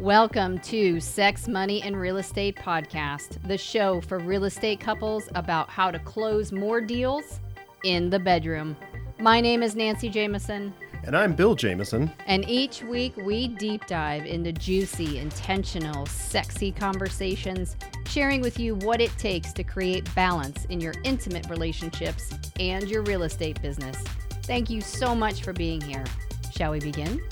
Welcome 0.00 0.58
to 0.60 0.98
Sex, 1.00 1.46
Money, 1.46 1.80
and 1.82 1.96
Real 1.98 2.16
Estate 2.16 2.56
Podcast, 2.56 3.46
the 3.46 3.56
show 3.56 4.00
for 4.00 4.18
real 4.18 4.44
estate 4.44 4.80
couples 4.80 5.28
about 5.34 5.70
how 5.70 5.90
to 5.90 5.98
close 6.00 6.50
more 6.52 6.80
deals 6.80 7.40
in 7.84 8.10
the 8.10 8.18
bedroom. 8.18 8.76
My 9.20 9.40
name 9.40 9.62
is 9.62 9.76
Nancy 9.76 10.08
Jameson, 10.08 10.74
And 11.04 11.16
I'm 11.16 11.34
Bill 11.34 11.54
Jameson. 11.54 12.10
and 12.26 12.48
each 12.48 12.82
week 12.82 13.16
we 13.18 13.48
deep 13.48 13.86
dive 13.86 14.26
into 14.26 14.52
juicy, 14.52 15.18
intentional, 15.18 16.06
sexy 16.06 16.72
conversations, 16.72 17.76
sharing 18.06 18.40
with 18.40 18.58
you 18.58 18.74
what 18.76 19.00
it 19.00 19.16
takes 19.16 19.52
to 19.54 19.62
create 19.64 20.12
balance 20.16 20.64
in 20.66 20.80
your 20.80 20.94
intimate 21.04 21.48
relationships 21.48 22.34
and 22.58 22.88
your 22.90 23.02
real 23.02 23.22
estate 23.22 23.62
business. 23.62 23.96
Thank 24.42 24.68
you 24.70 24.80
so 24.80 25.14
much 25.14 25.42
for 25.44 25.52
being 25.52 25.80
here. 25.80 26.04
Shall 26.52 26.72
we 26.72 26.80
begin? 26.80 27.22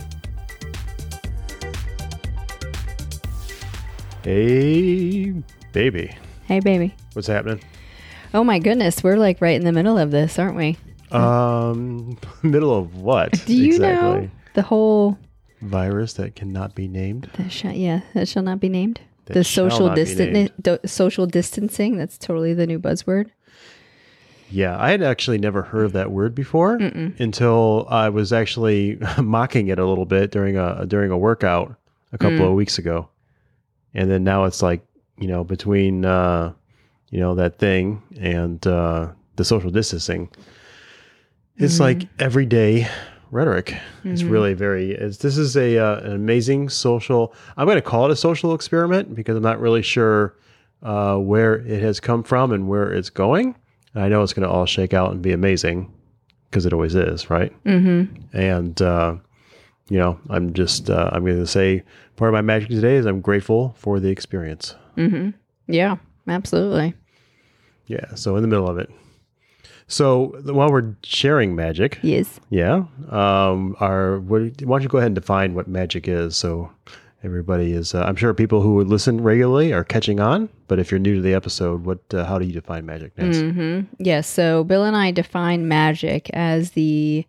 Hey, 4.24 5.32
baby. 5.72 6.14
Hey, 6.44 6.60
baby. 6.60 6.94
What's 7.14 7.26
happening? 7.26 7.60
Oh 8.32 8.44
my 8.44 8.58
goodness, 8.60 9.02
we're 9.02 9.16
like 9.16 9.40
right 9.40 9.56
in 9.56 9.64
the 9.64 9.72
middle 9.72 9.98
of 9.98 10.10
this, 10.12 10.38
aren't 10.38 10.56
we? 10.56 10.76
Um, 11.10 12.16
middle 12.42 12.72
of 12.76 12.96
what? 12.96 13.32
Do 13.46 13.54
you 13.54 13.66
exactly? 13.74 14.20
know 14.26 14.30
the 14.54 14.62
whole 14.62 15.18
Virus 15.60 16.14
that 16.14 16.34
cannot 16.36 16.74
be 16.74 16.86
named. 16.88 17.30
that 17.34 17.50
sh- 17.50 17.64
yeah, 17.66 18.00
that 18.14 18.28
shall 18.28 18.42
not 18.42 18.60
be 18.60 18.68
named. 18.68 19.00
That 19.26 19.34
the 19.34 19.44
social 19.44 19.86
not 19.88 19.96
be 19.96 20.02
distan- 20.02 20.32
named. 20.32 20.52
do- 20.60 20.78
social 20.86 21.26
distancing, 21.26 21.96
that's 21.96 22.16
totally 22.18 22.54
the 22.54 22.66
new 22.66 22.78
buzzword. 22.78 23.30
Yeah, 24.50 24.76
I 24.80 24.90
had 24.90 25.02
actually 25.02 25.38
never 25.38 25.62
heard 25.62 25.84
of 25.84 25.92
that 25.94 26.10
word 26.12 26.34
before 26.34 26.76
until 26.76 27.86
I 27.88 28.08
was 28.10 28.32
actually 28.32 28.98
mocking 29.18 29.68
it 29.68 29.78
a 29.78 29.86
little 29.86 30.04
bit 30.04 30.30
during 30.30 30.56
a 30.56 30.84
during 30.86 31.10
a 31.10 31.18
workout 31.18 31.74
a 32.12 32.18
couple 32.18 32.38
Mm. 32.38 32.48
of 32.48 32.52
weeks 32.54 32.78
ago, 32.78 33.08
and 33.94 34.10
then 34.10 34.24
now 34.24 34.44
it's 34.44 34.62
like 34.62 34.84
you 35.18 35.28
know 35.28 35.44
between 35.44 36.04
uh, 36.04 36.52
you 37.10 37.20
know 37.20 37.34
that 37.34 37.58
thing 37.58 38.02
and 38.20 38.66
uh, 38.66 39.08
the 39.36 39.44
social 39.44 39.70
distancing, 39.70 40.28
it's 41.56 41.74
Mm-hmm. 41.74 41.82
like 41.82 42.08
everyday 42.18 42.88
rhetoric. 43.30 43.74
It's 44.04 44.22
Mhm. 44.22 44.30
really 44.30 44.54
very. 44.54 44.92
It's, 44.92 45.18
this 45.18 45.38
is 45.38 45.56
a 45.56 45.78
uh, 45.78 45.96
an 46.00 46.12
amazing 46.12 46.68
social. 46.68 47.34
I'm 47.56 47.66
going 47.66 47.76
to 47.76 47.82
call 47.82 48.04
it 48.06 48.10
a 48.10 48.16
social 48.16 48.54
experiment 48.54 49.14
because 49.14 49.36
I'm 49.36 49.42
not 49.42 49.60
really 49.60 49.82
sure 49.82 50.34
uh, 50.82 51.16
where 51.16 51.54
it 51.56 51.80
has 51.82 52.00
come 52.00 52.22
from 52.22 52.52
and 52.52 52.68
where 52.68 52.92
it's 52.92 53.10
going. 53.10 53.54
And 53.94 54.02
I 54.04 54.08
know 54.08 54.22
it's 54.22 54.32
going 54.32 54.46
to 54.48 54.52
all 54.52 54.66
shake 54.66 54.92
out 54.94 55.12
and 55.12 55.22
be 55.22 55.32
amazing 55.32 55.92
because 56.50 56.66
it 56.66 56.72
always 56.72 56.94
is, 56.94 57.30
right? 57.30 57.52
Mm-hmm. 57.64 58.36
And 58.36 58.82
uh, 58.82 59.16
you 59.88 59.98
know, 59.98 60.18
I'm 60.30 60.52
just 60.54 60.90
uh, 60.90 61.10
I'm 61.12 61.24
going 61.24 61.38
to 61.38 61.46
say 61.46 61.82
part 62.16 62.28
of 62.28 62.32
my 62.32 62.40
magic 62.42 62.68
today 62.68 62.96
is 62.96 63.06
I'm 63.06 63.20
grateful 63.20 63.74
for 63.78 64.00
the 64.00 64.08
experience. 64.08 64.74
Mm-hmm. 64.96 65.30
Yeah, 65.72 65.96
absolutely. 66.28 66.94
Yeah. 67.86 68.14
So 68.14 68.36
in 68.36 68.42
the 68.42 68.48
middle 68.48 68.68
of 68.68 68.78
it. 68.78 68.90
So 69.88 70.38
while 70.44 70.70
we're 70.70 70.94
sharing 71.02 71.54
magic, 71.54 71.98
Yes. 72.02 72.40
Yeah. 72.48 72.84
Um, 73.10 73.76
our, 73.80 74.20
what, 74.20 74.40
why 74.62 74.78
don't 74.78 74.82
you 74.82 74.88
go 74.88 74.98
ahead 74.98 75.08
and 75.08 75.14
define 75.14 75.54
what 75.54 75.68
magic 75.68 76.08
is? 76.08 76.36
So 76.36 76.70
everybody 77.22 77.72
is, 77.72 77.94
uh, 77.94 78.02
I'm 78.02 78.16
sure 78.16 78.32
people 78.32 78.62
who 78.62 78.74
would 78.76 78.88
listen 78.88 79.20
regularly 79.22 79.72
are 79.72 79.84
catching 79.84 80.18
on, 80.18 80.48
but 80.68 80.78
if 80.78 80.90
you're 80.90 81.00
new 81.00 81.16
to 81.16 81.20
the 81.20 81.34
episode, 81.34 81.84
what, 81.84 81.98
uh, 82.14 82.24
how 82.24 82.38
do 82.38 82.46
you 82.46 82.52
define 82.52 82.86
magic? 82.86 83.14
Mm-hmm. 83.16 83.92
Yes. 83.98 84.26
So 84.28 84.64
Bill 84.64 84.84
and 84.84 84.96
I 84.96 85.10
define 85.10 85.68
magic 85.68 86.30
as 86.30 86.70
the 86.70 87.26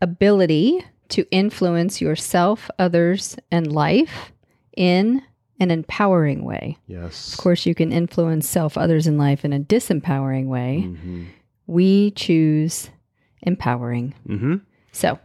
ability 0.00 0.84
to 1.10 1.26
influence 1.30 2.00
yourself, 2.00 2.70
others, 2.78 3.36
and 3.50 3.72
life 3.72 4.32
in 4.76 5.22
an 5.58 5.70
empowering 5.70 6.44
way. 6.44 6.76
Yes. 6.86 7.32
Of 7.32 7.38
course, 7.38 7.66
you 7.66 7.74
can 7.74 7.92
influence 7.92 8.48
self, 8.48 8.76
others, 8.76 9.06
and 9.06 9.18
life 9.18 9.44
in 9.44 9.52
a 9.52 9.60
disempowering 9.60 10.46
way. 10.46 10.84
Mm-hmm. 10.86 11.24
We 11.66 12.10
choose 12.12 12.90
empowering. 13.42 14.14
Mm-hmm. 14.28 14.56
So, 14.92 15.18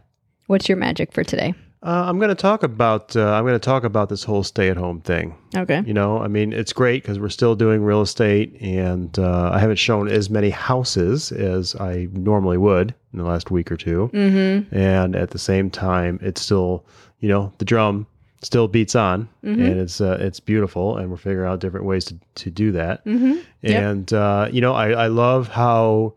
what's 0.46 0.68
your 0.68 0.78
magic 0.78 1.12
for 1.12 1.24
today? 1.24 1.54
Uh, 1.82 2.04
I'm 2.06 2.18
going 2.18 2.28
to 2.28 2.36
talk 2.36 2.62
about, 2.62 3.16
uh, 3.16 3.32
I'm 3.32 3.42
going 3.42 3.54
to 3.54 3.58
talk 3.58 3.82
about 3.82 4.08
this 4.08 4.22
whole 4.22 4.44
stay 4.44 4.68
at 4.68 4.76
home 4.76 5.00
thing. 5.00 5.34
Okay. 5.56 5.82
You 5.84 5.92
know, 5.92 6.18
I 6.18 6.28
mean, 6.28 6.52
it's 6.52 6.72
great 6.72 7.02
because 7.02 7.18
we're 7.18 7.28
still 7.28 7.56
doing 7.56 7.82
real 7.82 8.02
estate, 8.02 8.56
and 8.60 9.18
uh, 9.18 9.50
I 9.52 9.58
haven't 9.58 9.76
shown 9.80 10.06
as 10.08 10.30
many 10.30 10.50
houses 10.50 11.32
as 11.32 11.74
I 11.74 12.06
normally 12.12 12.56
would 12.56 12.94
in 13.12 13.18
the 13.18 13.24
last 13.24 13.50
week 13.50 13.72
or 13.72 13.76
two. 13.76 14.10
Mm-hmm. 14.14 14.74
and 14.74 15.16
at 15.16 15.30
the 15.30 15.38
same 15.38 15.70
time 15.70 16.18
it's 16.22 16.40
still 16.40 16.84
you 17.20 17.28
know 17.28 17.52
the 17.58 17.64
drum 17.64 18.06
still 18.42 18.66
beats 18.68 18.94
on 18.96 19.28
Mhm. 19.44 19.54
and 19.70 19.80
it's 19.80 20.00
uh, 20.00 20.16
it's 20.20 20.40
beautiful 20.40 20.96
and 20.96 21.10
we're 21.10 21.16
figuring 21.16 21.48
out 21.50 21.60
different 21.60 21.84
ways 21.86 22.04
to, 22.06 22.16
to 22.36 22.50
do 22.50 22.72
that 22.72 23.04
Mm-hmm. 23.04 23.38
And 23.62 24.12
uh, 24.12 24.48
you 24.50 24.60
know 24.60 24.72
I, 24.74 24.90
I 24.92 25.06
love 25.08 25.48
how 25.48 26.14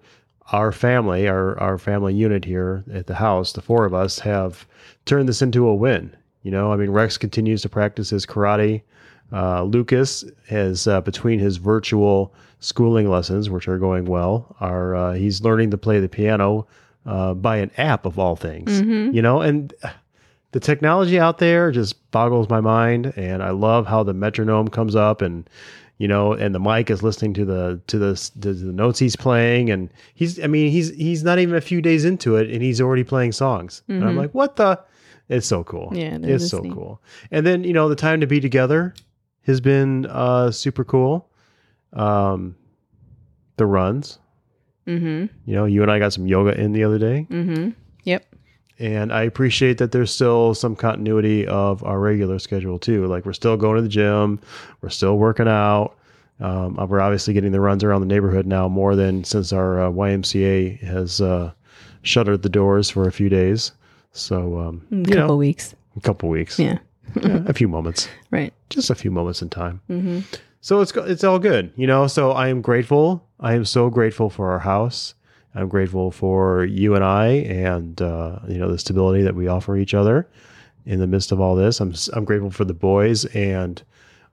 our 0.51 0.71
family 0.71 1.27
our, 1.27 1.59
our 1.59 1.77
family 1.77 2.13
unit 2.13 2.45
here 2.45 2.83
at 2.93 3.07
the 3.07 3.15
house 3.15 3.51
the 3.53 3.61
four 3.61 3.83
of 3.85 3.93
us 3.93 4.19
have 4.19 4.65
turned 5.05 5.27
this 5.29 5.41
into 5.41 5.67
a 5.67 5.75
win 5.75 6.15
you 6.43 6.51
know 6.51 6.71
i 6.71 6.75
mean 6.75 6.89
rex 6.89 7.17
continues 7.17 7.61
to 7.61 7.69
practice 7.69 8.09
his 8.09 8.25
karate 8.25 8.81
uh, 9.33 9.63
lucas 9.63 10.23
has 10.47 10.87
uh, 10.87 11.01
between 11.01 11.39
his 11.39 11.57
virtual 11.57 12.33
schooling 12.59 13.09
lessons 13.09 13.49
which 13.49 13.67
are 13.67 13.77
going 13.79 14.05
well 14.05 14.55
are 14.59 14.95
uh, 14.95 15.13
he's 15.13 15.41
learning 15.41 15.71
to 15.71 15.77
play 15.77 15.99
the 15.99 16.09
piano 16.09 16.65
uh, 17.05 17.33
by 17.33 17.57
an 17.57 17.71
app 17.77 18.05
of 18.05 18.17
all 18.19 18.35
things 18.35 18.81
Mhm. 18.81 19.13
you 19.13 19.21
know 19.21 19.41
and 19.41 19.73
the 20.51 20.59
technology 20.59 21.19
out 21.19 21.37
there 21.39 21.71
just 21.71 22.09
boggles 22.11 22.49
my 22.49 22.61
mind 22.61 23.13
and 23.17 23.43
i 23.43 23.49
love 23.51 23.85
how 23.87 24.03
the 24.03 24.13
metronome 24.13 24.67
comes 24.67 24.95
up 24.95 25.21
and 25.21 25.49
you 25.97 26.07
know 26.07 26.33
and 26.33 26.53
the 26.55 26.59
mic 26.59 26.89
is 26.89 27.01
listening 27.03 27.33
to 27.33 27.45
the 27.45 27.79
to 27.87 27.97
the 27.97 28.15
to 28.41 28.53
the 28.53 28.71
notes 28.71 28.99
he's 28.99 29.15
playing 29.15 29.69
and 29.69 29.89
he's 30.13 30.39
i 30.43 30.47
mean 30.47 30.71
he's 30.71 30.89
he's 30.95 31.23
not 31.23 31.39
even 31.39 31.55
a 31.55 31.61
few 31.61 31.81
days 31.81 32.05
into 32.05 32.35
it 32.35 32.49
and 32.49 32.61
he's 32.61 32.79
already 32.81 33.03
playing 33.03 33.31
songs 33.31 33.81
and 33.87 34.03
i'm 34.03 34.13
Mhm. 34.15 34.17
like 34.17 34.31
what 34.33 34.55
the 34.55 34.79
it's 35.29 35.47
so 35.47 35.63
cool 35.63 35.89
Yeah, 35.93 36.15
it 36.15 36.25
it's 36.25 36.49
so 36.49 36.59
neat. 36.59 36.73
cool 36.73 37.01
and 37.31 37.45
then 37.45 37.63
you 37.63 37.73
know 37.73 37.89
the 37.89 37.95
time 37.95 38.21
to 38.21 38.27
be 38.27 38.39
together 38.39 38.93
has 39.43 39.59
been 39.61 40.05
uh 40.07 40.51
super 40.51 40.83
cool 40.83 41.29
um 41.93 42.55
the 43.57 43.65
runs 43.65 44.19
Mm-hmm. 44.87 45.33
you 45.49 45.55
know 45.55 45.65
you 45.65 45.81
and 45.81 45.91
i 45.91 45.97
got 45.97 46.13
some 46.13 46.27
yoga 46.27 46.59
in 46.61 46.71
the 46.71 46.83
other 46.83 46.99
day 46.99 47.25
Mm-hmm. 47.31 47.69
Yep. 48.03 48.23
and 48.77 49.11
I 49.11 49.23
appreciate 49.23 49.79
that 49.79 49.91
there's 49.91 50.11
still 50.13 50.53
some 50.53 50.75
continuity 50.75 51.47
of 51.47 51.83
our 51.83 51.99
regular 51.99 52.37
schedule 52.37 52.77
too. 52.77 53.07
Like 53.07 53.25
we're 53.25 53.33
still 53.33 53.57
going 53.57 53.77
to 53.77 53.81
the 53.81 53.87
gym, 53.89 54.39
we're 54.81 54.89
still 54.89 55.17
working 55.17 55.47
out. 55.47 55.95
Um, 56.39 56.75
we're 56.87 56.99
obviously 56.99 57.33
getting 57.33 57.51
the 57.51 57.61
runs 57.61 57.83
around 57.83 58.01
the 58.01 58.07
neighborhood 58.07 58.45
now 58.45 58.67
more 58.67 58.95
than 58.95 59.23
since 59.23 59.51
our 59.53 59.79
uh, 59.85 59.89
YMCA 59.89 60.81
has 60.81 61.19
uh, 61.19 61.51
shuttered 62.03 62.43
the 62.43 62.49
doors 62.49 62.89
for 62.91 63.07
a 63.07 63.11
few 63.11 63.27
days. 63.29 63.71
So 64.15 64.59
um, 64.59 64.87
A 64.91 64.95
you 64.95 65.03
couple 65.03 65.27
know, 65.27 65.35
weeks. 65.35 65.75
a 65.95 66.01
couple 66.01 66.29
weeks, 66.29 66.57
Yeah. 66.59 66.79
Yeah, 67.21 67.43
a 67.47 67.53
few 67.53 67.67
moments, 67.67 68.09
Right. 68.31 68.51
just 68.69 68.89
a 68.89 68.95
few 68.95 69.11
moments 69.11 69.41
in 69.41 69.49
time. 69.49 69.81
Mm-hmm. 69.89 70.19
So 70.61 70.81
it's 70.81 70.91
it's 70.95 71.23
all 71.23 71.37
good, 71.37 71.71
you 71.75 71.85
know. 71.85 72.07
So 72.07 72.31
I 72.31 72.47
am 72.47 72.61
grateful. 72.61 73.23
I 73.39 73.53
am 73.53 73.65
so 73.65 73.89
grateful 73.91 74.29
for 74.31 74.51
our 74.51 74.59
house. 74.59 75.13
I'm 75.53 75.69
grateful 75.69 76.09
for 76.11 76.65
you 76.65 76.95
and 76.95 77.03
I, 77.03 77.27
and 77.47 78.01
uh, 78.01 78.39
you 78.47 78.57
know 78.57 78.71
the 78.71 78.79
stability 78.79 79.21
that 79.23 79.35
we 79.35 79.47
offer 79.47 79.77
each 79.77 79.93
other 79.93 80.27
in 80.85 80.99
the 80.99 81.07
midst 81.07 81.31
of 81.31 81.39
all 81.39 81.55
this. 81.55 81.79
I'm 81.79 81.93
I'm 82.13 82.25
grateful 82.25 82.49
for 82.51 82.65
the 82.65 82.73
boys 82.73 83.25
and 83.25 83.81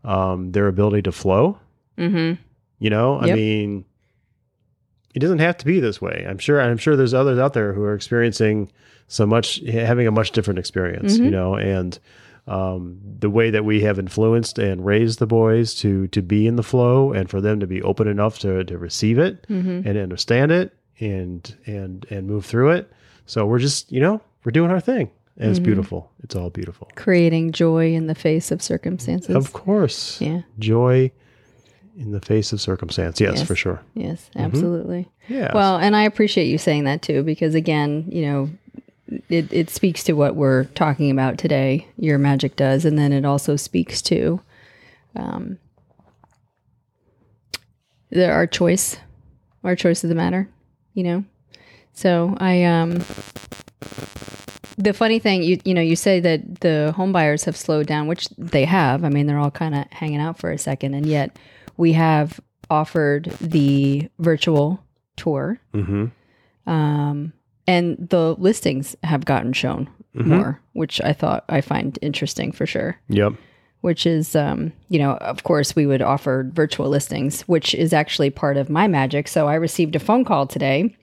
um, 0.04 0.52
their 0.52 0.68
ability 0.68 1.02
to 1.02 1.12
flow. 1.12 1.58
Mm-hmm. 1.98 2.40
You 2.78 2.90
know, 2.90 3.20
I 3.20 3.34
mean, 3.34 3.84
it 5.14 5.18
doesn't 5.20 5.40
have 5.40 5.56
to 5.58 5.64
be 5.66 5.80
this 5.80 6.00
way. 6.00 6.24
I'm 6.28 6.38
sure. 6.38 6.60
I'm 6.60 6.78
sure 6.78 6.96
there's 6.96 7.14
others 7.14 7.38
out 7.38 7.52
there 7.52 7.72
who 7.72 7.82
are 7.82 7.94
experiencing 7.94 8.70
so 9.08 9.26
much, 9.26 9.60
having 9.66 10.06
a 10.06 10.10
much 10.10 10.30
different 10.32 10.58
experience. 10.58 11.18
You 11.18 11.26
Mhm. 11.26 11.30
know, 11.30 11.54
and 11.56 11.98
um, 12.48 12.98
the 13.20 13.30
way 13.30 13.50
that 13.50 13.64
we 13.64 13.82
have 13.82 13.98
influenced 13.98 14.58
and 14.58 14.84
raised 14.84 15.18
the 15.20 15.26
boys 15.26 15.74
to 15.76 16.08
to 16.08 16.22
be 16.22 16.46
in 16.46 16.56
the 16.56 16.62
flow 16.62 17.12
and 17.12 17.28
for 17.30 17.40
them 17.40 17.60
to 17.60 17.66
be 17.66 17.80
open 17.82 18.08
enough 18.08 18.38
to 18.40 18.64
to 18.64 18.78
receive 18.78 19.18
it 19.18 19.46
Mm-hmm. 19.48 19.86
and 19.86 19.96
understand 19.98 20.50
it 20.50 20.72
and 20.98 21.54
and 21.66 22.04
and 22.10 22.26
move 22.26 22.44
through 22.44 22.70
it. 22.70 22.90
So 23.26 23.46
we're 23.46 23.60
just 23.60 23.92
you 23.92 24.00
know 24.00 24.20
we're 24.44 24.50
doing 24.52 24.70
our 24.72 24.80
thing 24.80 25.10
and 25.38 25.50
it's 25.50 25.60
Mhm. 25.60 25.64
beautiful. 25.64 26.10
It's 26.24 26.34
all 26.34 26.50
beautiful. 26.50 26.88
Creating 26.96 27.52
joy 27.52 27.92
in 27.94 28.06
the 28.08 28.14
face 28.16 28.50
of 28.50 28.60
circumstances. 28.60 29.36
Of 29.36 29.52
course, 29.52 30.20
yeah. 30.20 30.42
joy 30.58 31.12
in 31.98 32.12
the 32.12 32.20
face 32.20 32.52
of 32.52 32.60
circumstance. 32.60 33.20
Yes, 33.20 33.38
Yes. 33.38 33.46
for 33.46 33.54
sure. 33.54 33.82
Yes. 33.94 34.30
Absolutely. 34.36 35.08
Yeah. 35.28 35.52
Well, 35.54 35.76
and 35.78 35.94
I 35.94 36.04
appreciate 36.04 36.46
you 36.46 36.58
saying 36.58 36.84
that 36.84 37.02
too, 37.02 37.22
because 37.22 37.54
again, 37.54 38.06
you 38.08 38.22
know, 38.22 38.50
it, 39.28 39.52
it 39.52 39.68
speaks 39.70 40.02
to 40.04 40.14
what 40.14 40.36
we're 40.36 40.64
talking 40.64 41.10
about 41.10 41.36
today. 41.38 41.86
Your 41.98 42.16
magic 42.18 42.56
does, 42.56 42.84
and 42.86 42.98
then 42.98 43.12
it 43.12 43.24
also 43.26 43.56
speaks 43.56 44.00
to 44.02 44.40
um, 45.14 45.58
the, 48.10 48.30
our 48.30 48.46
choice, 48.46 48.96
our 49.64 49.76
choice 49.76 50.02
of 50.02 50.08
the 50.08 50.14
matter. 50.14 50.48
You 50.94 51.02
know, 51.04 51.24
so 51.92 52.36
I 52.38 52.64
um, 52.64 53.02
the 54.78 54.92
funny 54.94 55.18
thing, 55.18 55.42
you 55.42 55.58
you 55.64 55.74
know, 55.74 55.80
you 55.80 55.96
say 55.96 56.20
that 56.20 56.60
the 56.60 56.92
home 56.96 57.12
buyers 57.12 57.44
have 57.44 57.56
slowed 57.56 57.86
down, 57.86 58.06
which 58.08 58.28
they 58.38 58.64
have. 58.64 59.04
I 59.04 59.08
mean, 59.08 59.26
they're 59.26 59.38
all 59.38 59.50
kind 59.50 59.74
of 59.74 59.84
hanging 59.90 60.20
out 60.20 60.38
for 60.38 60.50
a 60.50 60.58
second, 60.58 60.94
and 60.94 61.06
yet 61.06 61.38
we 61.76 61.92
have 61.92 62.40
offered 62.70 63.24
the 63.40 64.08
virtual 64.18 64.82
tour, 65.16 65.58
Mm-hmm. 65.74 66.06
um, 66.70 67.32
and 67.66 68.08
the 68.10 68.34
listings 68.38 68.96
have 69.02 69.24
gotten 69.24 69.52
shown 69.52 69.88
Mhm. 70.16 70.26
more, 70.26 70.60
which 70.72 71.00
I 71.02 71.12
thought 71.12 71.44
I 71.48 71.60
find 71.60 71.98
interesting 72.02 72.50
for 72.52 72.66
sure. 72.66 72.96
Yep. 73.08 73.34
Which 73.82 74.06
is, 74.06 74.34
um, 74.36 74.72
you 74.88 74.98
know, 74.98 75.12
of 75.14 75.42
course, 75.42 75.74
we 75.74 75.86
would 75.86 76.02
offer 76.02 76.48
virtual 76.52 76.88
listings, 76.88 77.42
which 77.42 77.74
is 77.74 77.92
actually 77.92 78.30
part 78.30 78.56
of 78.56 78.70
my 78.70 78.86
magic. 78.88 79.26
So 79.28 79.48
I 79.48 79.54
received 79.54 79.96
a 79.96 80.00
phone 80.00 80.24
call 80.24 80.46
today 80.46 80.94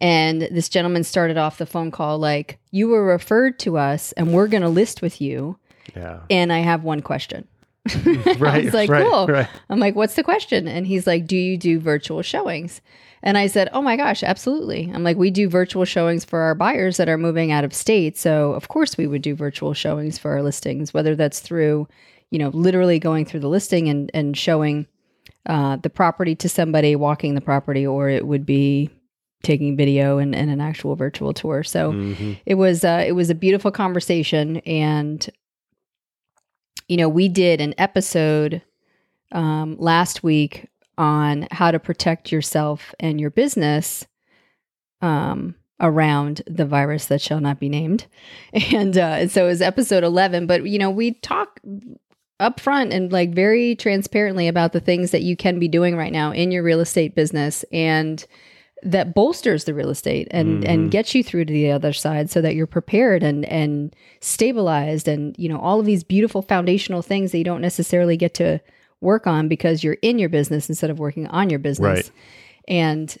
and 0.00 0.42
this 0.42 0.68
gentleman 0.68 1.04
started 1.04 1.36
off 1.36 1.58
the 1.58 1.66
phone 1.66 1.90
call 1.90 2.18
like, 2.18 2.58
You 2.70 2.88
were 2.88 3.04
referred 3.04 3.58
to 3.60 3.76
us 3.78 4.12
and 4.12 4.32
we're 4.32 4.48
going 4.48 4.62
to 4.62 4.68
list 4.68 5.02
with 5.02 5.20
you. 5.20 5.58
Yeah. 5.96 6.20
And 6.30 6.52
I 6.52 6.58
have 6.60 6.84
one 6.84 7.02
question. 7.02 7.46
Right. 8.38 8.64
was 8.66 8.74
like, 8.74 8.90
right, 8.90 9.04
cool. 9.04 9.26
Right. 9.26 9.48
I'm 9.68 9.78
like, 9.80 9.94
What's 9.96 10.14
the 10.14 10.22
question? 10.22 10.68
And 10.68 10.86
he's 10.86 11.06
like, 11.06 11.26
Do 11.26 11.36
you 11.36 11.56
do 11.56 11.78
virtual 11.80 12.22
showings? 12.22 12.80
And 13.22 13.36
I 13.36 13.46
said, 13.48 13.68
Oh 13.72 13.82
my 13.82 13.96
gosh, 13.96 14.22
absolutely. 14.22 14.90
I'm 14.94 15.02
like, 15.04 15.16
We 15.16 15.30
do 15.30 15.48
virtual 15.48 15.84
showings 15.84 16.24
for 16.24 16.40
our 16.40 16.54
buyers 16.54 16.96
that 16.98 17.08
are 17.08 17.18
moving 17.18 17.52
out 17.52 17.64
of 17.64 17.72
state. 17.74 18.16
So, 18.18 18.52
of 18.52 18.68
course, 18.68 18.96
we 18.96 19.06
would 19.06 19.22
do 19.22 19.34
virtual 19.34 19.74
showings 19.74 20.18
for 20.18 20.30
our 20.32 20.42
listings, 20.42 20.92
whether 20.94 21.16
that's 21.16 21.40
through, 21.40 21.88
you 22.30 22.38
know, 22.38 22.48
literally 22.50 22.98
going 22.98 23.24
through 23.24 23.40
the 23.40 23.48
listing 23.48 23.88
and, 23.88 24.10
and 24.14 24.36
showing 24.36 24.86
uh, 25.46 25.76
the 25.76 25.90
property 25.90 26.34
to 26.36 26.48
somebody, 26.48 26.94
walking 26.96 27.34
the 27.34 27.40
property, 27.40 27.86
or 27.86 28.08
it 28.08 28.26
would 28.26 28.44
be 28.44 28.90
taking 29.42 29.74
video 29.74 30.18
and, 30.18 30.34
and 30.34 30.50
an 30.50 30.60
actual 30.60 30.96
virtual 30.96 31.32
tour. 31.32 31.62
So, 31.62 31.92
Mhm. 31.92 32.38
it 32.44 32.54
was 32.56 32.84
uh, 32.84 33.02
it 33.06 33.12
was 33.12 33.30
a 33.30 33.34
beautiful 33.34 33.70
conversation 33.70 34.58
and 34.58 35.28
you 36.88 36.96
know 36.96 37.08
we 37.08 37.28
did 37.28 37.60
an 37.60 37.74
episode 37.78 38.62
um, 39.32 39.76
last 39.78 40.22
week 40.22 40.68
on 40.98 41.46
how 41.50 41.70
to 41.70 41.78
protect 41.78 42.30
yourself 42.30 42.94
and 43.00 43.20
your 43.20 43.30
business 43.30 44.06
um, 45.00 45.54
around 45.80 46.42
the 46.46 46.66
virus 46.66 47.06
that 47.06 47.22
shall 47.22 47.40
not 47.40 47.58
be 47.58 47.68
named. 47.68 48.06
And 48.72 48.98
uh, 48.98 49.28
so 49.28 49.44
it 49.44 49.48
was 49.48 49.62
episode 49.62 50.04
11 50.04 50.46
but 50.46 50.66
you 50.66 50.78
know 50.78 50.90
we 50.90 51.12
talk 51.12 51.60
upfront 52.40 52.92
and 52.92 53.12
like 53.12 53.32
very 53.32 53.76
transparently 53.76 54.48
about 54.48 54.72
the 54.72 54.80
things 54.80 55.10
that 55.10 55.22
you 55.22 55.36
can 55.36 55.58
be 55.58 55.68
doing 55.68 55.96
right 55.96 56.12
now 56.12 56.32
in 56.32 56.50
your 56.50 56.62
real 56.62 56.80
estate 56.80 57.14
business. 57.14 57.64
And 57.70 58.26
that 58.82 59.14
bolsters 59.14 59.64
the 59.64 59.74
real 59.74 59.90
estate 59.90 60.26
and 60.30 60.62
Mhm. 60.64 60.68
and 60.68 60.90
gets 60.90 61.14
you 61.14 61.22
through 61.22 61.44
to 61.44 61.52
the 61.52 61.70
other 61.70 61.92
side 61.92 62.30
so 62.30 62.40
that 62.40 62.54
you're 62.54 62.66
prepared 62.66 63.22
and 63.22 63.44
and 63.46 63.94
stabilized 64.20 65.06
and 65.08 65.34
you 65.38 65.48
know 65.48 65.58
all 65.58 65.80
of 65.80 65.86
these 65.86 66.02
beautiful 66.04 66.40
foundational 66.42 67.02
things 67.02 67.32
that 67.32 67.38
you 67.38 67.44
don't 67.44 67.60
necessarily 67.60 68.16
get 68.16 68.32
to 68.34 68.58
work 69.00 69.26
on 69.26 69.48
because 69.48 69.82
you're 69.84 69.96
in 70.02 70.18
your 70.18 70.28
business 70.28 70.68
instead 70.68 70.90
of 70.90 70.98
working 70.98 71.26
on 71.28 71.50
your 71.50 71.58
business 71.58 71.86
Right. 72.06 72.10
and 72.68 73.16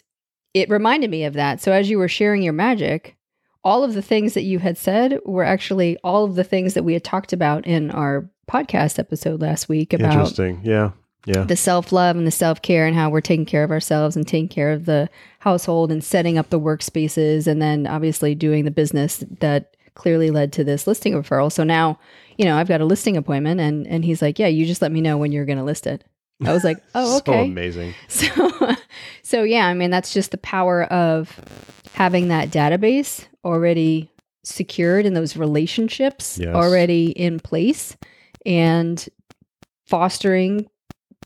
it 0.54 0.68
reminded 0.70 1.10
me 1.10 1.24
of 1.24 1.34
that 1.34 1.60
so 1.60 1.72
as 1.72 1.90
you 1.90 1.98
were 1.98 2.08
sharing 2.08 2.42
your 2.42 2.52
magic 2.52 3.16
all 3.64 3.84
of 3.84 3.92
the 3.94 4.02
things 4.02 4.32
that 4.34 4.42
you 4.44 4.58
had 4.60 4.78
said 4.78 5.18
were 5.26 5.44
actually 5.44 5.98
all 6.02 6.24
of 6.24 6.34
the 6.36 6.44
things 6.44 6.72
that 6.74 6.82
we 6.84 6.94
had 6.94 7.04
talked 7.04 7.32
about 7.34 7.66
in 7.66 7.90
our 7.90 8.30
podcast 8.50 8.98
episode 8.98 9.40
last 9.42 9.68
week 9.68 9.92
about 9.92 10.12
Interesting. 10.12 10.60
Yeah. 10.64 10.90
Yeah. 11.26 11.44
the 11.44 11.56
self 11.56 11.92
love 11.92 12.16
and 12.16 12.26
the 12.26 12.30
self 12.30 12.62
care 12.62 12.86
and 12.86 12.96
how 12.96 13.10
we're 13.10 13.20
taking 13.20 13.44
care 13.46 13.62
of 13.64 13.70
ourselves 13.70 14.16
and 14.16 14.26
taking 14.26 14.48
care 14.48 14.72
of 14.72 14.86
the 14.86 15.08
household 15.40 15.92
and 15.92 16.02
setting 16.02 16.38
up 16.38 16.48
the 16.50 16.58
workspaces 16.60 17.46
and 17.46 17.60
then 17.60 17.86
obviously 17.86 18.34
doing 18.34 18.64
the 18.64 18.70
business 18.70 19.22
that 19.40 19.76
clearly 19.94 20.30
led 20.30 20.52
to 20.54 20.64
this 20.64 20.86
listing 20.86 21.12
referral. 21.12 21.52
So 21.52 21.62
now, 21.64 21.98
you 22.38 22.44
know, 22.46 22.56
I've 22.56 22.68
got 22.68 22.80
a 22.80 22.86
listing 22.86 23.16
appointment 23.18 23.60
and 23.60 23.86
and 23.86 24.04
he's 24.04 24.22
like, 24.22 24.38
"Yeah, 24.38 24.46
you 24.46 24.64
just 24.64 24.80
let 24.80 24.92
me 24.92 25.00
know 25.02 25.18
when 25.18 25.30
you're 25.32 25.44
going 25.44 25.58
to 25.58 25.64
list 25.64 25.86
it." 25.86 26.04
I 26.42 26.54
was 26.54 26.64
like, 26.64 26.78
"Oh, 26.94 27.18
So 27.24 27.32
okay." 27.32 27.44
amazing. 27.48 27.92
So 28.08 28.74
so 29.22 29.42
yeah, 29.42 29.66
I 29.66 29.74
mean, 29.74 29.90
that's 29.90 30.14
just 30.14 30.30
the 30.30 30.38
power 30.38 30.84
of 30.84 31.38
having 31.92 32.28
that 32.28 32.48
database 32.48 33.26
already 33.44 34.10
secured 34.42 35.04
and 35.04 35.14
those 35.14 35.36
relationships 35.36 36.38
Yes. 36.38 36.54
already 36.54 37.10
in 37.10 37.40
place 37.40 37.94
and 38.46 39.06
fostering 39.86 40.66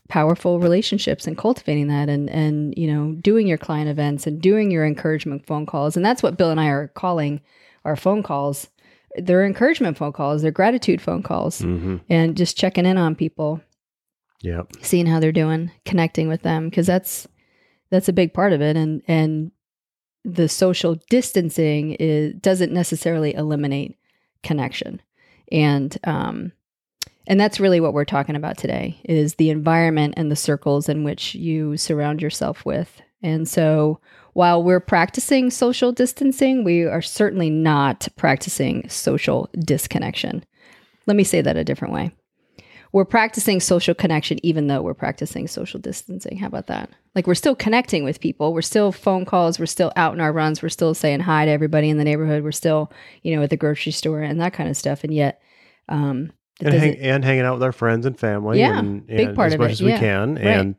powerful 0.07 0.59
relationships 0.59 1.25
and 1.25 1.37
cultivating 1.37 1.87
that 1.87 2.09
and 2.09 2.29
and 2.29 2.73
you 2.77 2.85
know 2.91 3.13
doing 3.21 3.47
your 3.47 3.57
client 3.57 3.89
events 3.89 4.27
and 4.27 4.41
doing 4.41 4.69
your 4.71 4.85
encouragement 4.85 5.45
phone 5.47 5.65
calls. 5.65 5.95
And 5.95 6.05
that's 6.05 6.21
what 6.21 6.37
Bill 6.37 6.51
and 6.51 6.59
I 6.59 6.67
are 6.67 6.89
calling 6.89 7.41
our 7.85 7.95
phone 7.95 8.21
calls. 8.23 8.67
They're 9.17 9.45
encouragement 9.45 9.97
phone 9.97 10.11
calls. 10.13 10.41
They're 10.41 10.51
gratitude 10.51 11.01
phone 11.01 11.23
calls 11.23 11.61
Mm-hmm. 11.61 11.97
and 12.09 12.35
just 12.37 12.57
checking 12.57 12.85
in 12.85 12.97
on 12.97 13.15
people. 13.15 13.61
Yep. 14.41 14.73
seeing 14.81 15.07
how 15.07 15.19
they're 15.19 15.31
doing 15.31 15.71
connecting 15.85 16.27
with 16.27 16.43
them 16.43 16.69
because 16.69 16.85
that's 16.85 17.27
that's 17.89 18.09
a 18.09 18.13
big 18.13 18.31
part 18.33 18.53
of 18.53 18.61
it. 18.61 18.77
And 18.77 19.01
and 19.07 19.51
the 20.23 20.47
social 20.47 20.95
distancing 21.09 21.93
is 21.93 22.33
doesn't 22.35 22.71
necessarily 22.71 23.33
eliminate 23.33 23.97
connection. 24.43 25.01
And 25.51 25.97
um 26.03 26.51
and 27.27 27.39
that's 27.39 27.59
really 27.59 27.79
what 27.79 27.93
we're 27.93 28.05
talking 28.05 28.35
about 28.35 28.57
today 28.57 28.99
is 29.03 29.35
the 29.35 29.49
environment 29.49 30.13
and 30.17 30.31
the 30.31 30.35
circles 30.35 30.89
in 30.89 31.03
which 31.03 31.35
you 31.35 31.77
surround 31.77 32.21
yourself 32.21 32.65
with 32.65 33.01
and 33.21 33.47
so 33.47 33.99
while 34.33 34.61
we're 34.61 34.79
practicing 34.79 35.49
social 35.49 35.91
distancing 35.91 36.63
we 36.63 36.83
are 36.83 37.01
certainly 37.01 37.49
not 37.49 38.07
practicing 38.15 38.87
social 38.89 39.49
disconnection 39.59 40.43
let 41.07 41.17
me 41.17 41.23
say 41.23 41.41
that 41.41 41.57
a 41.57 41.63
different 41.63 41.93
way 41.93 42.11
we're 42.95 43.03
practicing 43.03 43.59
social 43.59 43.93
connection 43.93 44.39
even 44.41 44.67
though 44.67 44.81
we're 44.81 44.93
practicing 44.93 45.49
social 45.49 45.81
distancing. 45.81 46.37
How 46.37 46.47
about 46.47 46.67
that? 46.67 46.89
Like 47.13 47.27
we're 47.27 47.35
still 47.35 47.53
connecting 47.53 48.05
with 48.05 48.21
people. 48.21 48.53
We're 48.53 48.61
still 48.61 48.93
phone 48.93 49.25
calls. 49.25 49.59
We're 49.59 49.65
still 49.65 49.91
out 49.97 50.13
in 50.13 50.21
our 50.21 50.31
runs. 50.31 50.61
We're 50.61 50.69
still 50.69 50.93
saying 50.93 51.19
hi 51.19 51.43
to 51.43 51.51
everybody 51.51 51.89
in 51.89 51.97
the 51.97 52.05
neighborhood. 52.05 52.41
We're 52.41 52.53
still, 52.53 52.89
you 53.21 53.35
know, 53.35 53.43
at 53.43 53.49
the 53.49 53.57
grocery 53.57 53.91
store 53.91 54.21
and 54.21 54.39
that 54.39 54.53
kind 54.53 54.69
of 54.69 54.77
stuff. 54.77 55.03
And 55.03 55.13
yet, 55.13 55.41
um, 55.89 56.31
And, 56.61 56.73
hang, 56.73 56.97
and 56.99 57.25
hanging 57.25 57.43
out 57.43 57.55
with 57.55 57.63
our 57.63 57.73
friends 57.73 58.05
and 58.05 58.17
family. 58.17 58.59
Yeah, 58.59 58.79
and, 58.79 59.05
big 59.05 59.35
part 59.35 59.47
as 59.47 59.53
of 59.55 59.59
much 59.59 59.69
it, 59.69 59.73
as 59.73 59.81
we 59.83 59.89
yeah. 59.89 59.99
can. 59.99 60.35
Right. 60.35 60.45
And 60.45 60.75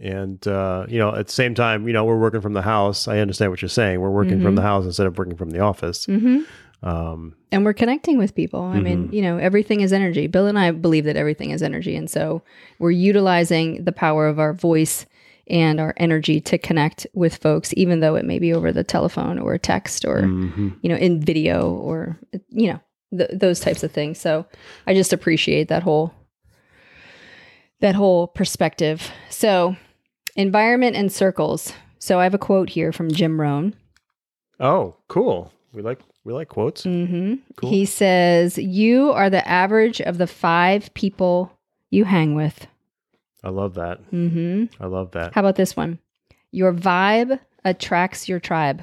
and 0.00 0.46
uh, 0.46 0.86
you 0.88 0.98
know, 0.98 1.14
at 1.14 1.26
the 1.26 1.32
same 1.32 1.54
time, 1.54 1.86
you 1.86 1.92
know, 1.92 2.04
we're 2.04 2.18
working 2.18 2.40
from 2.40 2.52
the 2.52 2.62
house. 2.62 3.08
I 3.08 3.18
understand 3.18 3.50
what 3.50 3.62
you're 3.62 3.68
saying. 3.68 4.00
We're 4.00 4.10
working 4.10 4.42
from 4.42 4.52
Mhm. 4.52 4.56
the 4.56 4.62
house 4.62 4.84
instead 4.84 5.06
of 5.06 5.16
working 5.18 5.36
from 5.36 5.50
the 5.50 5.60
office. 5.60 6.06
Mhm. 6.06 6.44
Um, 6.82 7.34
and 7.50 7.64
we're 7.64 7.72
connecting 7.72 8.18
with 8.18 8.34
people. 8.34 8.60
I 8.60 8.78
mean, 8.80 9.08
Mhm. 9.08 9.12
you 9.14 9.22
know, 9.22 9.38
everything 9.38 9.80
is 9.80 9.92
energy. 9.94 10.26
Bill 10.26 10.46
and 10.46 10.58
I 10.58 10.70
believe 10.70 11.04
that 11.06 11.16
everything 11.16 11.50
is 11.50 11.62
energy. 11.62 11.96
And 11.96 12.10
so 12.10 12.42
we're 12.78 12.90
utilizing 12.90 13.82
the 13.84 13.92
power 13.92 14.28
of 14.28 14.38
our 14.38 14.52
voice 14.52 15.06
and 15.48 15.80
our 15.80 15.94
energy 15.96 16.40
to 16.42 16.58
connect 16.58 17.06
with 17.14 17.36
folks, 17.36 17.72
even 17.76 18.00
though 18.00 18.16
it 18.16 18.26
may 18.26 18.38
be 18.38 18.52
over 18.52 18.72
the 18.72 18.84
telephone 18.84 19.38
or 19.38 19.56
text 19.56 20.04
or, 20.04 20.22
mhm. 20.22 20.74
you 20.82 20.90
know, 20.90 20.96
in 20.96 21.20
video 21.20 21.70
or, 21.70 22.18
you 22.50 22.70
know, 22.70 22.80
th- 23.18 23.30
those 23.32 23.60
types 23.60 23.82
of 23.82 23.92
things. 23.92 24.18
So 24.18 24.46
I 24.86 24.94
just 24.94 25.12
appreciate 25.12 25.68
that 25.68 25.82
whole, 25.82 26.12
that 27.80 27.94
whole 27.94 28.26
perspective. 28.26 29.10
So 29.30 29.76
environment 30.36 30.96
and 30.96 31.10
circles. 31.10 31.72
So 31.98 32.20
I 32.20 32.24
have 32.24 32.34
a 32.34 32.38
quote 32.38 32.70
here 32.70 32.92
from 32.92 33.10
Jim 33.10 33.40
Rohn. 33.40 33.74
Oh, 34.60 34.96
cool. 35.08 35.52
We 35.72 35.82
like 35.82 36.00
we 36.24 36.32
like 36.32 36.48
quotes. 36.48 36.84
Mm-hmm. 36.84 37.34
Cool. 37.56 37.70
He 37.70 37.84
says, 37.84 38.58
You 38.58 39.12
are 39.12 39.30
the 39.30 39.46
average 39.46 40.00
of 40.00 40.18
the 40.18 40.26
five 40.26 40.92
people 40.94 41.52
you 41.90 42.04
hang 42.04 42.34
with. 42.34 42.66
I 43.44 43.50
love 43.50 43.74
that. 43.74 44.02
Mm-hmm. 44.10 44.82
I 44.82 44.86
love 44.86 45.12
that. 45.12 45.34
How 45.34 45.40
about 45.40 45.56
this 45.56 45.76
one? 45.76 46.00
Your 46.50 46.72
vibe 46.72 47.38
attracts 47.64 48.28
your 48.28 48.40
tribe. 48.40 48.82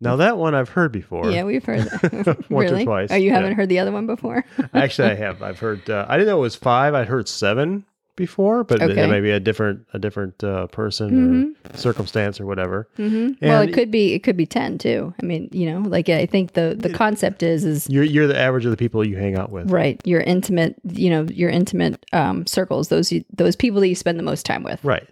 Now 0.00 0.16
that 0.16 0.36
one 0.36 0.54
I've 0.54 0.68
heard 0.68 0.92
before. 0.92 1.30
Yeah, 1.30 1.44
we've 1.44 1.64
heard 1.64 1.82
that. 1.84 2.44
Once 2.50 2.70
or 2.70 2.84
twice, 2.84 3.10
Oh, 3.10 3.14
you 3.16 3.28
yeah. 3.30 3.34
haven't 3.36 3.54
heard 3.54 3.68
the 3.68 3.78
other 3.78 3.92
one 3.92 4.06
before? 4.06 4.44
Actually, 4.74 5.10
I 5.10 5.14
have. 5.14 5.42
I've 5.42 5.58
heard. 5.58 5.88
Uh, 5.88 6.04
I 6.08 6.16
didn't 6.16 6.28
know 6.28 6.38
it 6.38 6.42
was 6.42 6.54
five. 6.56 6.94
I'd 6.94 7.08
heard 7.08 7.28
seven 7.28 7.84
before, 8.14 8.64
but 8.64 8.80
Okay. 8.82 9.04
it 9.04 9.08
may 9.08 9.20
be 9.20 9.30
a 9.30 9.40
different 9.40 9.86
a 9.94 9.98
different 9.98 10.42
uh, 10.44 10.66
person 10.68 11.54
Mhm. 11.66 11.74
or 11.74 11.76
circumstance 11.78 12.40
or 12.40 12.46
whatever. 12.46 12.88
hmm 12.96 13.32
Well, 13.42 13.62
it 13.62 13.72
could 13.72 13.90
be. 13.90 14.12
It 14.14 14.20
could 14.22 14.36
be 14.36 14.46
ten 14.46 14.76
too. 14.78 15.14
I 15.22 15.24
mean, 15.26 15.48
you 15.52 15.70
know, 15.70 15.80
like 15.88 16.08
I 16.10 16.26
think 16.26 16.52
the 16.54 16.74
the 16.78 16.90
concept 16.90 17.42
is 17.42 17.64
is 17.64 17.88
You're 17.90 18.04
you're 18.04 18.26
the 18.26 18.38
average 18.38 18.64
of 18.66 18.70
the 18.70 18.76
people 18.76 19.06
you 19.06 19.16
hang 19.16 19.36
out 19.36 19.50
with. 19.50 19.70
right. 19.70 20.00
Your 20.06 20.20
intimate, 20.22 20.76
you 20.92 21.08
know, 21.10 21.22
your 21.24 21.48
intimate 21.50 22.04
um, 22.12 22.46
circles. 22.46 22.88
Those 22.88 23.12
you, 23.12 23.24
those 23.34 23.56
people 23.56 23.80
that 23.80 23.88
you 23.88 23.94
spend 23.94 24.18
the 24.18 24.22
most 24.24 24.44
time 24.46 24.62
with. 24.62 24.82
Right. 24.84 25.06